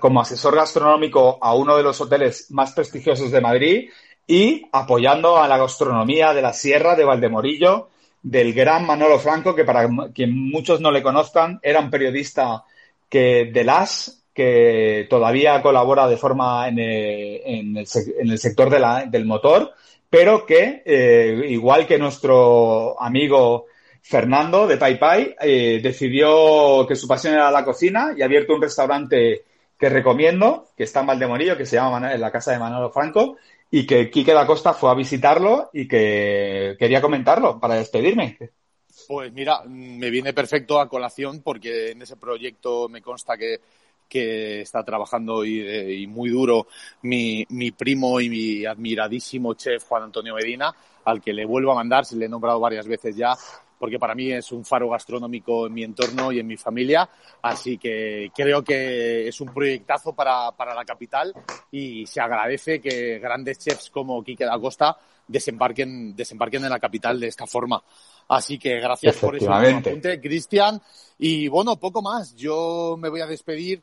como 0.00 0.20
asesor 0.20 0.54
gastronómico 0.54 1.38
a 1.40 1.54
uno 1.54 1.76
de 1.76 1.82
los 1.82 2.00
hoteles 2.00 2.50
más 2.50 2.72
prestigiosos 2.72 3.30
de 3.30 3.40
Madrid 3.40 3.90
y 4.26 4.66
apoyando 4.72 5.38
a 5.38 5.48
la 5.48 5.56
gastronomía 5.56 6.34
de 6.34 6.42
la 6.42 6.52
Sierra 6.52 6.94
de 6.94 7.04
Valdemorillo 7.04 7.88
del 8.22 8.52
gran 8.52 8.84
Manolo 8.84 9.18
Franco, 9.18 9.54
que 9.54 9.64
para 9.64 9.88
quien 10.14 10.50
muchos 10.50 10.80
no 10.80 10.90
le 10.90 11.02
conozcan, 11.02 11.58
era 11.62 11.80
un 11.80 11.90
periodista 11.90 12.64
que 13.08 13.50
de 13.52 13.64
las 13.64 14.22
que 14.34 15.06
todavía 15.08 15.62
colabora 15.62 16.06
de 16.06 16.18
forma 16.18 16.68
en 16.68 16.78
el, 16.78 17.86
sector 17.86 18.70
del 19.10 19.24
motor, 19.24 19.72
pero 20.10 20.44
que, 20.44 20.82
eh, 20.84 21.46
igual 21.48 21.86
que 21.86 21.98
nuestro 21.98 23.00
amigo 23.00 23.66
Fernando 24.02 24.66
de 24.66 24.76
Pai 24.76 25.36
eh, 25.40 25.80
decidió 25.80 26.84
que 26.86 26.96
su 26.96 27.06
pasión 27.06 27.34
era 27.34 27.50
la 27.50 27.64
cocina 27.64 28.12
y 28.16 28.22
ha 28.22 28.24
abierto 28.24 28.54
un 28.54 28.62
restaurante 28.62 29.44
que 29.78 29.88
recomiendo, 29.88 30.68
que 30.76 30.84
está 30.84 31.00
en 31.00 31.06
Valdemorillo, 31.06 31.56
que 31.56 31.64
se 31.64 31.76
llama 31.76 32.16
la 32.16 32.30
casa 32.30 32.52
de 32.52 32.58
Manolo 32.58 32.90
Franco, 32.90 33.36
y 33.70 33.86
que 33.86 34.10
Quique 34.10 34.34
da 34.34 34.46
Costa 34.46 34.74
fue 34.74 34.90
a 34.90 34.94
visitarlo 34.94 35.70
y 35.72 35.86
que 35.86 36.76
quería 36.78 37.00
comentarlo 37.00 37.58
para 37.60 37.76
despedirme. 37.76 38.36
Pues 39.06 39.32
mira, 39.32 39.62
me 39.64 40.10
viene 40.10 40.34
perfecto 40.34 40.80
a 40.80 40.88
colación 40.88 41.40
porque 41.42 41.92
en 41.92 42.02
ese 42.02 42.16
proyecto 42.16 42.88
me 42.88 43.00
consta 43.00 43.38
que, 43.38 43.60
que 44.10 44.60
está 44.60 44.82
trabajando 44.84 45.44
y, 45.44 45.60
eh, 45.60 45.94
y 45.94 46.06
muy 46.06 46.28
duro 46.28 46.66
mi, 47.02 47.46
mi 47.50 47.70
primo 47.70 48.20
y 48.20 48.28
mi 48.28 48.66
admiradísimo 48.66 49.54
chef 49.54 49.84
Juan 49.84 50.02
Antonio 50.02 50.34
Medina, 50.34 50.74
al 51.04 51.22
que 51.22 51.32
le 51.32 51.46
vuelvo 51.46 51.72
a 51.72 51.76
mandar, 51.76 52.04
se 52.04 52.16
le 52.16 52.26
he 52.26 52.28
nombrado 52.28 52.60
varias 52.60 52.86
veces 52.86 53.16
ya, 53.16 53.34
porque 53.78 53.98
para 53.98 54.14
mí 54.14 54.30
es 54.32 54.52
un 54.52 54.64
faro 54.64 54.90
gastronómico 54.90 55.68
en 55.68 55.72
mi 55.72 55.84
entorno 55.84 56.32
y 56.32 56.40
en 56.40 56.46
mi 56.46 56.56
familia, 56.56 57.08
así 57.40 57.78
que 57.78 58.30
creo 58.34 58.62
que 58.62 59.28
es 59.28 59.40
un 59.40 59.54
proyectazo 59.54 60.12
para, 60.12 60.50
para 60.52 60.74
la 60.74 60.84
capital 60.84 61.32
y 61.70 62.04
se 62.06 62.20
agradece 62.20 62.80
que 62.80 63.18
grandes 63.20 63.58
chefs 63.58 63.88
como 63.90 64.22
Quique 64.22 64.44
da 64.44 64.58
Costa 64.58 64.98
desembarquen, 65.30 66.14
desembarquen 66.16 66.64
en 66.64 66.70
la 66.70 66.80
capital 66.80 67.20
de 67.20 67.28
esta 67.28 67.46
forma. 67.46 67.82
Así 68.28 68.58
que 68.58 68.78
gracias 68.80 69.16
por 69.16 69.36
ese 69.36 69.48
apunte, 69.48 70.20
Cristian. 70.20 70.80
Y 71.18 71.48
bueno, 71.48 71.76
poco 71.76 72.02
más. 72.02 72.34
Yo 72.34 72.96
me 72.98 73.08
voy 73.08 73.20
a 73.20 73.26
despedir 73.26 73.82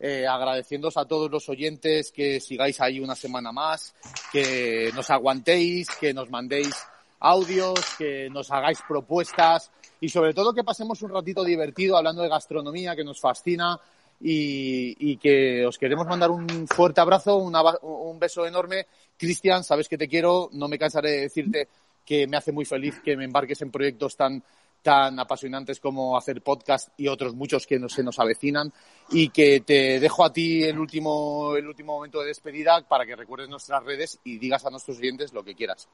eh, 0.00 0.26
agradeciéndoos 0.26 0.96
a 0.96 1.04
todos 1.04 1.30
los 1.30 1.48
oyentes 1.48 2.12
que 2.12 2.40
sigáis 2.40 2.80
ahí 2.80 3.00
una 3.00 3.14
semana 3.14 3.52
más, 3.52 3.94
que 4.32 4.90
nos 4.94 5.10
aguantéis, 5.10 5.88
que 6.00 6.14
nos 6.14 6.30
mandéis 6.30 6.74
audios, 7.20 7.80
que 7.96 8.30
nos 8.30 8.50
hagáis 8.50 8.78
propuestas 8.86 9.70
y 10.00 10.08
sobre 10.08 10.34
todo 10.34 10.54
que 10.54 10.62
pasemos 10.62 11.02
un 11.02 11.10
ratito 11.10 11.42
divertido 11.42 11.96
hablando 11.96 12.22
de 12.22 12.28
gastronomía 12.28 12.94
que 12.94 13.04
nos 13.04 13.20
fascina 13.20 13.78
y, 14.20 15.12
y 15.12 15.16
que 15.16 15.66
os 15.66 15.78
queremos 15.78 16.06
mandar 16.06 16.30
un 16.30 16.66
fuerte 16.68 17.00
abrazo, 17.00 17.36
una 17.36 17.62
un 17.82 18.18
beso 18.18 18.46
enorme. 18.46 18.86
Cristian, 19.16 19.64
sabes 19.64 19.88
que 19.88 19.98
te 19.98 20.08
quiero, 20.08 20.48
no 20.52 20.68
me 20.68 20.78
cansaré 20.78 21.10
de 21.10 21.20
decirte 21.22 21.68
que 22.04 22.26
me 22.26 22.36
hace 22.36 22.52
muy 22.52 22.64
feliz 22.64 23.00
que 23.04 23.16
me 23.16 23.24
embarques 23.24 23.60
en 23.62 23.70
proyectos 23.70 24.16
tan 24.16 24.42
tan 24.88 25.20
apasionantes 25.20 25.80
como 25.80 26.16
hacer 26.16 26.40
podcast 26.40 26.88
y 26.96 27.08
otros 27.08 27.34
muchos 27.34 27.66
que 27.66 27.78
se 27.90 28.02
nos 28.02 28.18
avecinan 28.18 28.72
y 29.10 29.28
que 29.28 29.60
te 29.60 30.00
dejo 30.00 30.24
a 30.24 30.32
ti 30.32 30.64
el 30.64 30.78
último 30.78 31.54
el 31.56 31.66
último 31.66 31.96
momento 31.96 32.20
de 32.20 32.28
despedida 32.28 32.80
para 32.88 33.04
que 33.04 33.14
recuerdes 33.14 33.50
nuestras 33.50 33.84
redes 33.84 34.18
y 34.24 34.38
digas 34.38 34.64
a 34.64 34.70
nuestros 34.70 34.96
oyentes 34.96 35.34
lo 35.34 35.44
que 35.44 35.54
quieras. 35.54 35.90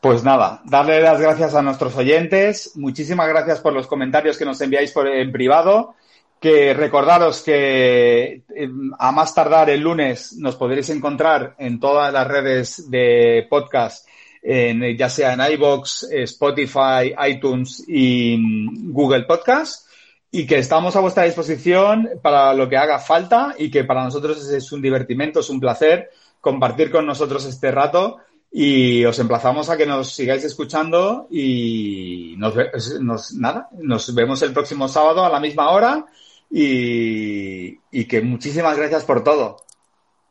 Pues 0.00 0.24
nada, 0.24 0.62
darle 0.64 1.00
las 1.00 1.20
gracias 1.20 1.54
a 1.54 1.62
nuestros 1.62 1.96
oyentes. 1.96 2.72
Muchísimas 2.74 3.28
gracias 3.28 3.60
por 3.60 3.72
los 3.72 3.86
comentarios 3.86 4.36
que 4.36 4.44
nos 4.44 4.60
enviáis 4.60 4.92
en 4.96 5.30
privado. 5.30 5.94
Que 6.40 6.74
recordaros 6.74 7.40
que 7.42 8.42
eh, 8.54 8.68
a 8.98 9.12
más 9.12 9.32
tardar 9.32 9.70
el 9.70 9.80
lunes 9.80 10.32
nos 10.38 10.56
podréis 10.56 10.90
encontrar 10.90 11.54
en 11.58 11.78
todas 11.78 12.12
las 12.12 12.26
redes 12.26 12.90
de 12.90 13.46
podcast, 13.48 14.06
en, 14.42 14.96
ya 14.96 15.08
sea 15.08 15.34
en 15.34 15.52
iBox, 15.54 16.04
Spotify, 16.10 17.14
iTunes 17.28 17.84
y 17.88 18.36
mm, 18.36 18.92
Google 18.92 19.22
Podcast. 19.24 19.86
Y 20.30 20.46
que 20.46 20.58
estamos 20.58 20.94
a 20.96 21.00
vuestra 21.00 21.22
disposición 21.24 22.10
para 22.22 22.52
lo 22.52 22.68
que 22.68 22.76
haga 22.76 22.98
falta 22.98 23.54
y 23.58 23.70
que 23.70 23.84
para 23.84 24.04
nosotros 24.04 24.50
es, 24.50 24.72
un 24.72 24.82
divertimento, 24.82 25.40
es 25.40 25.48
un 25.48 25.60
placer 25.60 26.10
compartir 26.40 26.90
con 26.90 27.06
nosotros 27.06 27.44
este 27.46 27.70
rato 27.70 28.18
y 28.52 29.04
os 29.04 29.18
emplazamos 29.18 29.70
a 29.70 29.76
que 29.76 29.86
nos 29.86 30.12
sigáis 30.14 30.44
escuchando 30.44 31.26
y 31.30 32.34
nos, 32.38 32.54
nos- 33.00 33.32
nada, 33.34 33.68
nos 33.80 34.14
vemos 34.14 34.42
el 34.42 34.52
próximo 34.52 34.88
sábado 34.88 35.24
a 35.24 35.30
la 35.30 35.40
misma 35.40 35.70
hora 35.70 36.04
y, 36.50 37.78
y 37.90 38.04
que 38.06 38.20
muchísimas 38.20 38.76
gracias 38.76 39.04
por 39.04 39.22
todo. 39.24 39.56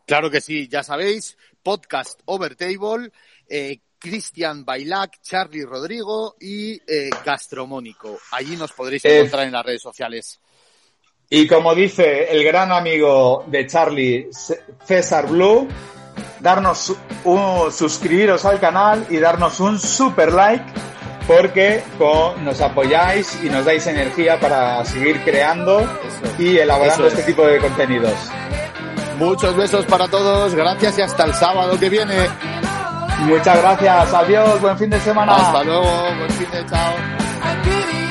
Claro 0.06 0.30
que 0.30 0.42
sí, 0.42 0.68
ya 0.68 0.84
sabéis, 0.84 1.38
podcast 1.64 2.20
Overtable, 2.26 3.12
eh, 3.50 3.80
Cristian 4.10 4.64
Bailac, 4.64 5.20
Charlie 5.24 5.66
Rodrigo 5.66 6.36
y 6.40 6.74
eh, 6.88 7.10
Gastromónico. 7.26 8.20
Allí 8.34 8.56
nos 8.56 8.72
podréis 8.72 9.04
encontrar 9.06 9.48
en 9.48 9.54
las 9.54 9.66
redes 9.66 9.82
sociales. 9.82 10.40
Y 11.28 11.48
como 11.48 11.74
dice 11.74 12.26
el 12.32 12.44
gran 12.44 12.72
amigo 12.72 13.44
de 13.48 13.66
Charlie, 13.66 14.30
César 14.86 15.26
Blue, 15.28 15.68
darnos 16.40 16.96
un, 17.24 17.72
suscribiros 17.72 18.46
al 18.46 18.60
canal 18.60 19.08
y 19.10 19.18
darnos 19.18 19.60
un 19.60 19.80
super 19.80 20.32
like 20.32 20.64
porque 21.26 21.84
con- 21.98 22.46
nos 22.46 22.62
apoyáis 22.62 23.40
y 23.44 23.50
nos 23.50 23.66
dais 23.66 23.88
energía 23.88 24.40
para 24.40 24.86
seguir 24.86 25.24
creando 25.24 25.82
y 26.38 26.58
elaborando 26.58 27.08
es. 27.08 27.14
este 27.14 27.24
tipo 27.32 27.44
de 27.48 27.58
contenidos. 27.58 28.14
Muchos 29.18 29.56
besos 29.56 29.84
para 29.86 30.08
todos, 30.08 30.54
gracias 30.54 31.00
y 31.00 31.02
hasta 31.02 31.24
el 31.26 31.34
sábado 31.34 31.80
que 31.80 31.90
viene. 31.90 32.28
Muchas 33.22 33.58
gracias, 33.62 34.14
adiós, 34.14 34.62
buen 34.62 34.78
fin 34.78 34.90
de 34.90 35.00
semana. 35.00 35.36
Hasta 35.36 35.64
luego, 35.64 35.86
buen 36.18 36.30
fin 36.32 36.52
de 36.52 36.66
chao. 36.66 38.05